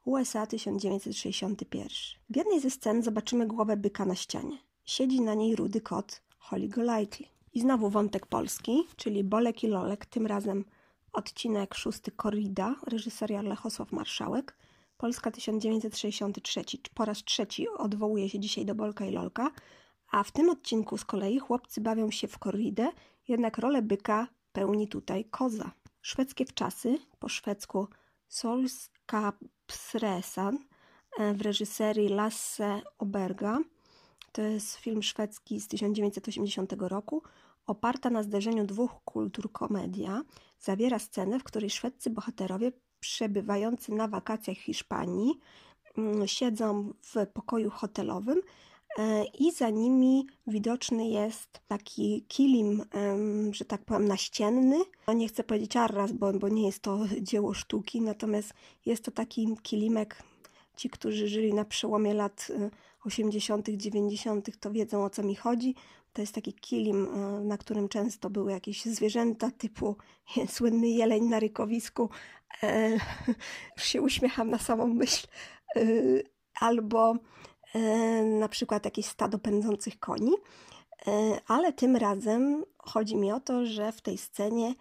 [0.04, 1.88] USA 1961.
[2.30, 4.58] W jednej ze scen zobaczymy głowę byka na ścianie.
[4.84, 7.26] Siedzi na niej rudy kot Holly Golightly.
[7.54, 10.64] I znowu wątek polski, czyli Bolek i Lolek, tym razem
[11.14, 14.56] odcinek szósty Korrida, reżyseria Lechosław Marszałek,
[14.96, 16.64] Polska 1963.
[16.94, 19.50] Po raz trzeci odwołuje się dzisiaj do Bolka i Lolka,
[20.10, 22.92] a w tym odcinku z kolei chłopcy bawią się w korridę,
[23.28, 25.70] jednak rolę byka pełni tutaj koza.
[26.02, 27.88] Szwedzkie wczasy, po szwedzku
[28.28, 29.32] Solska
[29.66, 30.58] Psresan
[31.18, 33.58] e, w reżyserii Lasse Oberga.
[34.32, 37.22] To jest film szwedzki z 1980 roku,
[37.66, 40.22] oparta na zderzeniu dwóch kultur komedia.
[40.60, 45.34] Zawiera scenę, w której szwedzcy bohaterowie przebywający na wakacjach w Hiszpanii
[45.98, 48.40] mm, siedzą w pokoju hotelowym
[48.98, 52.82] e, i za nimi widoczny jest taki kilim,
[53.50, 54.78] że tak powiem, naścienny.
[55.06, 58.54] No, nie chcę powiedzieć arras, bo, bo nie jest to dzieło sztuki, natomiast
[58.86, 60.22] jest to taki kilimek.
[60.76, 62.52] Ci, którzy żyli na przełomie lat
[63.04, 65.74] 80., e, 90., to wiedzą o co mi chodzi.
[66.14, 69.96] To jest taki kilim, e, na którym często były jakieś zwierzęta typu
[70.54, 72.08] słynny jeleń na rykowisku.
[72.62, 72.90] E,
[73.76, 75.26] już się uśmiecham na samą myśl.
[75.76, 75.80] E,
[76.60, 77.14] albo
[78.24, 80.32] na przykład jakieś stado pędzących koni.
[81.46, 84.74] Ale tym razem chodzi mi o to, że w tej scenie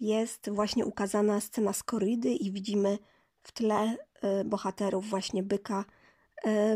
[0.00, 2.98] jest właśnie ukazana scena z korydy i widzimy
[3.42, 3.96] w tle
[4.44, 5.84] bohaterów właśnie byka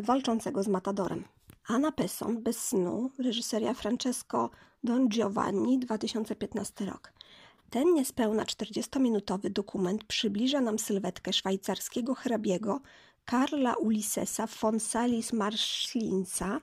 [0.02, 1.24] walczącego z matadorem.
[1.66, 4.50] Anna Pesson, Bez snu, reżyseria Francesco
[4.84, 7.12] Don Giovanni, 2015 rok.
[7.70, 12.80] Ten niespełna 40-minutowy dokument przybliża nam sylwetkę szwajcarskiego hrabiego
[13.24, 16.60] Karla Ulyssesa von Salis Marschlinsa,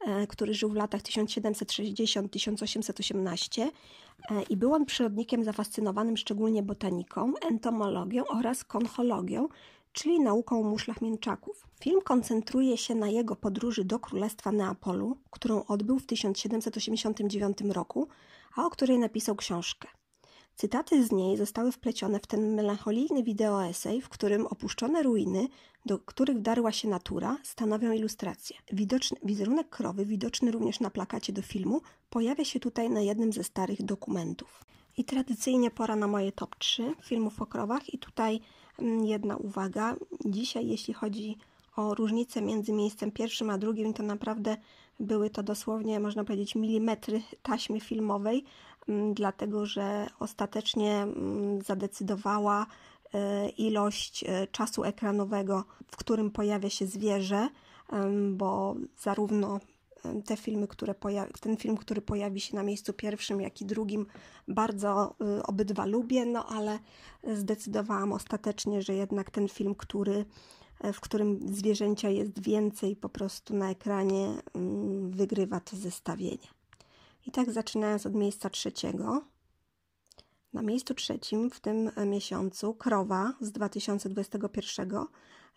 [0.00, 3.70] e, który żył w latach 1760-1818 e,
[4.42, 9.48] i był on przyrodnikiem zafascynowanym szczególnie botaniką, entomologią oraz konchologią,
[9.94, 11.66] czyli nauką muszlach mięczaków.
[11.80, 18.08] Film koncentruje się na jego podróży do Królestwa Neapolu, którą odbył w 1789 roku,
[18.56, 19.88] a o której napisał książkę.
[20.56, 25.48] Cytaty z niej zostały wplecione w ten melancholijny wideoesej, w którym opuszczone ruiny,
[25.86, 28.56] do których wdarła się natura, stanowią ilustrację.
[28.72, 31.80] Widoczny, wizerunek krowy, widoczny również na plakacie do filmu,
[32.10, 34.64] pojawia się tutaj na jednym ze starych dokumentów.
[34.96, 37.94] I tradycyjnie pora na moje top 3 filmów o krowach.
[37.94, 38.40] I tutaj
[39.04, 39.96] jedna uwaga.
[40.24, 41.36] Dzisiaj, jeśli chodzi
[41.76, 44.56] o różnicę między miejscem pierwszym a drugim, to naprawdę
[45.00, 48.44] były to dosłownie, można powiedzieć, milimetry taśmy filmowej,
[48.88, 52.66] mm, dlatego że ostatecznie mm, zadecydowała
[53.14, 57.48] e, ilość e, czasu ekranowego, w którym pojawia się zwierzę,
[58.30, 59.60] bo zarówno
[60.24, 60.94] te filmy, które
[61.40, 64.06] ten film, który pojawi się na miejscu pierwszym, jak i drugim,
[64.48, 66.78] bardzo y, obydwa lubię, no ale
[67.34, 70.24] zdecydowałam ostatecznie, że jednak ten film, który,
[70.80, 76.48] e, w którym zwierzęcia jest więcej po prostu na ekranie, mm, wygrywa to zestawienie.
[77.26, 79.22] I tak zaczynając od miejsca trzeciego.
[80.52, 85.06] Na miejscu trzecim w tym miesiącu Krowa z 2021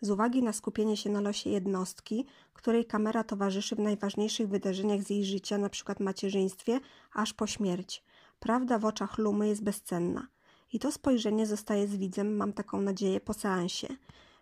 [0.01, 5.09] z uwagi na skupienie się na losie jednostki, której kamera towarzyszy w najważniejszych wydarzeniach z
[5.09, 5.95] jej życia, np.
[5.99, 6.79] macierzyństwie,
[7.13, 8.03] aż po śmierć.
[8.39, 10.27] Prawda w oczach Lumy jest bezcenna.
[10.73, 13.87] I to spojrzenie zostaje z widzem, mam taką nadzieję, po seansie.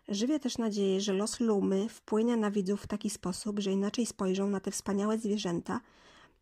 [0.08, 4.50] Żywię też nadzieję, że los Lumy wpłynie na widzów w taki sposób, że inaczej spojrzą
[4.50, 5.80] na te wspaniałe zwierzęta,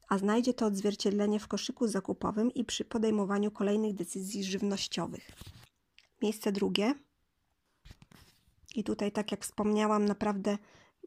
[0.08, 5.30] a znajdzie to odzwierciedlenie w koszyku zakupowym i przy podejmowaniu kolejnych decyzji żywnościowych.
[6.22, 6.94] Miejsce drugie.
[8.74, 10.58] I tutaj, tak jak wspomniałam, naprawdę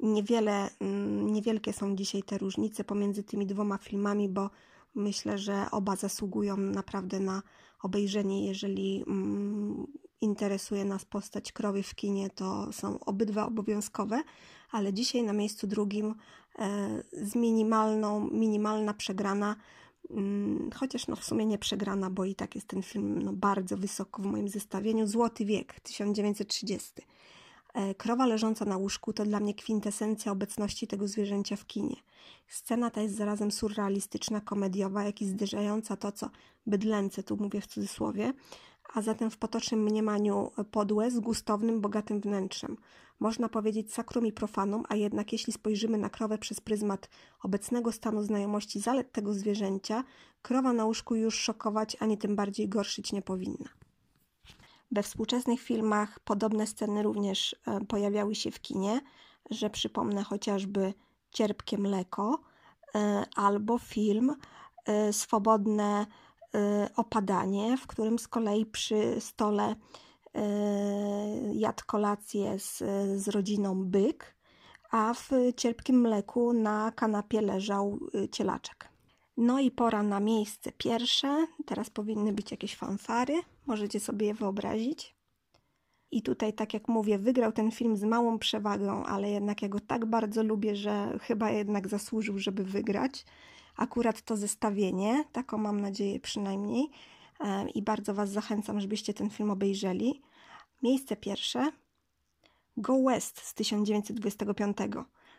[0.02, 4.50] niewiele, mm, niewielkie są dzisiaj te różnice pomiędzy tymi dwoma filmami, bo
[4.96, 7.42] myślę, że oba zasługują naprawdę na
[7.84, 8.48] obejrzenie.
[8.48, 9.88] Jeżeli mm,
[10.22, 14.24] interesuje nas postać krowy w kinie, to są obydwa obowiązkowe,
[14.72, 16.16] ale dzisiaj na miejscu drugim
[16.60, 19.56] e, z minimalną, minimalna przegrana,
[20.10, 23.78] mm, chociaż no w sumie nie przegrana, bo i tak jest ten film no bardzo
[23.78, 25.08] wysoko w moim zestawieniu.
[25.08, 26.92] Złoty wiek 1930.
[27.78, 31.96] E, krowa leżąca na łóżku to dla mnie kwintesencja obecności tego zwierzęcia w kinie.
[32.48, 36.30] Scena ta jest zarazem surrealistyczna, komediowa, jak i zderzająca to, co
[36.68, 38.34] bydlęce, tu mówię w cudzysłowie,
[38.94, 42.78] a zatem w potocznym mniemaniu podłe z gustownym, bogatym wnętrzem.
[43.20, 47.10] Można powiedzieć sakrum i profanum, a jednak jeśli spojrzymy na krowę przez pryzmat
[47.44, 50.04] obecnego stanu znajomości zalet tego zwierzęcia,
[50.42, 53.87] krowa na łóżku już szokować, ani tym bardziej gorszyć nie powinna.
[54.92, 59.02] We współczesnych filmach podobne sceny również e, pojawiały się w kinie,
[59.50, 60.94] że przypomnę chociażby
[61.32, 62.40] Cierpkie mleko
[62.96, 64.36] e, albo film
[64.86, 66.06] e, Swobodne
[66.96, 69.76] opadanie, w którym z kolei przy stole
[71.54, 72.78] jadł kolację z,
[73.22, 74.36] z rodziną byk,
[74.92, 78.00] a w cierpkim mleku na kanapie leżał
[78.32, 78.90] cielaczek.
[79.38, 81.48] No i pora na miejsce pierwsze.
[81.66, 83.42] Teraz powinny być jakieś fanfary.
[83.68, 85.16] Możecie sobie je wyobrazić.
[86.12, 89.80] I tutaj, tak jak mówię, wygrał ten film z małą przewagą, ale jednak ja go
[89.80, 93.26] tak bardzo lubię, że chyba jednak zasłużył, żeby wygrać.
[93.76, 96.90] Akurat to zestawienie, taką mam nadzieję przynajmniej.
[97.40, 100.22] E, I bardzo Was zachęcam, żebyście ten film obejrzeli.
[100.84, 101.72] Miejsce pierwsze.
[102.78, 104.78] Go West z 1925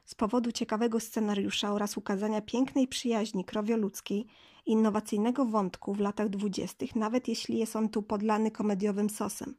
[0.05, 4.27] z powodu ciekawego scenariusza oraz ukazania pięknej przyjaźni krowioludzkiej
[4.69, 9.55] innowacyjnego wątku w latach dwudziestych, nawet jeśli jest on tu podlany komediowym sosem.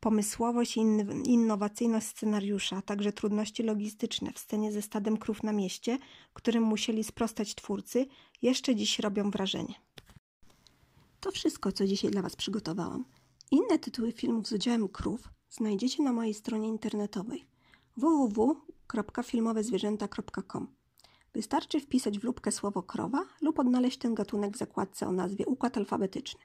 [0.00, 0.80] Pomysłowość i
[1.24, 5.98] innowacyjność scenariusza, a także trudności logistyczne w scenie ze stadem krów na mieście,
[6.32, 8.06] którym musieli sprostać twórcy,
[8.42, 9.74] jeszcze dziś robią wrażenie.
[11.20, 13.04] To wszystko, co dzisiaj dla Was przygotowałam.
[13.50, 17.44] Inne tytuły filmów z udziałem krów znajdziecie na mojej stronie internetowej
[17.96, 20.81] www.filmowezwierzęta.com.
[21.34, 25.76] Wystarczy wpisać w lubkę słowo krowa lub odnaleźć ten gatunek w zakładce o nazwie układ
[25.76, 26.40] alfabetyczny.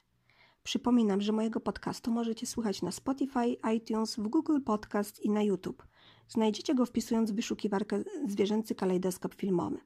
[0.64, 5.88] Przypominam, że mojego podcastu możecie słuchać na Spotify, iTunes, w Google Podcast i na YouTube.
[6.28, 9.78] Znajdziecie go wpisując w wyszukiwarkę zwierzęcy kalejdoskop filmowy.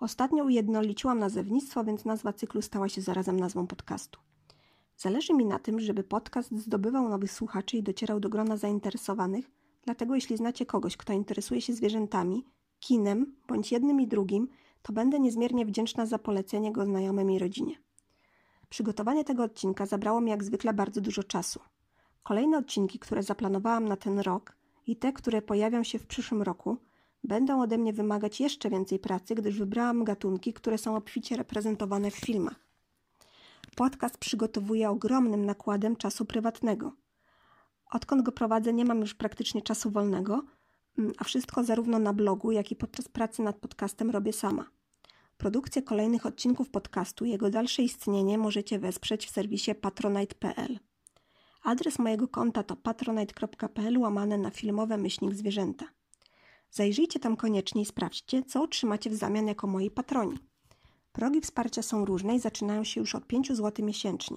[0.00, 4.20] Ostatnio ujednoliciłam nazewnictwo, więc nazwa cyklu stała się zarazem nazwą podcastu.
[4.96, 9.50] Zależy mi na tym, żeby podcast zdobywał nowych słuchaczy i docierał do grona zainteresowanych–
[9.84, 12.44] Dlatego jeśli znacie kogoś, kto interesuje się zwierzętami,
[12.84, 14.48] kinem bądź jednym i drugim,
[14.82, 17.74] to będę niezmiernie wdzięczna za polecenie go znajomym i rodzinie.
[18.68, 21.60] Przygotowanie tego odcinka zabrało mi jak zwykle bardzo dużo czasu.
[22.22, 24.56] Kolejne odcinki, które zaplanowałam na ten rok
[24.86, 26.76] i te, które pojawią się w przyszłym roku,
[27.24, 32.16] będą ode mnie wymagać jeszcze więcej pracy, gdyż wybrałam gatunki, które są obficie reprezentowane w
[32.16, 32.60] filmach.
[33.76, 36.92] Podcast przygotowuję ogromnym nakładem czasu prywatnego–
[37.94, 40.42] Odkąd go prowadzę, nie mam już praktycznie czasu wolnego,
[41.18, 44.70] a wszystko zarówno na blogu, jak i podczas pracy nad podcastem robię sama.
[45.36, 50.78] Produkcję kolejnych odcinków podcastu jego dalsze istnienie możecie wesprzeć w serwisie patronite.pl.
[51.62, 55.84] Adres mojego konta to patronite.pl łamane na filmowe myślnik zwierzęta.
[56.70, 60.38] Zajrzyjcie tam koniecznie i sprawdźcie, co otrzymacie w zamian jako moi patroni.
[61.12, 64.36] Progi wsparcia są różne i zaczynają się już od 5 zł miesięcznie.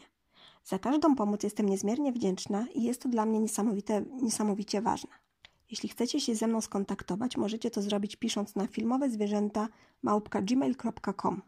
[0.64, 5.27] Za każdą pomoc jestem niezmiernie wdzięczna i jest to dla mnie niesamowite, niesamowicie ważne.
[5.70, 9.68] Jeśli chcecie się ze mną skontaktować, możecie to zrobić pisząc na filmowe zwierzęta
[10.04, 11.42] małpka.gmail.com.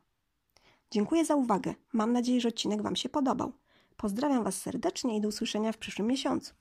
[0.91, 1.75] Dziękuję za uwagę.
[1.93, 3.53] Mam nadzieję, że odcinek Wam się podobał.
[3.97, 6.53] Pozdrawiam Was serdecznie i do usłyszenia w przyszłym miesiącu.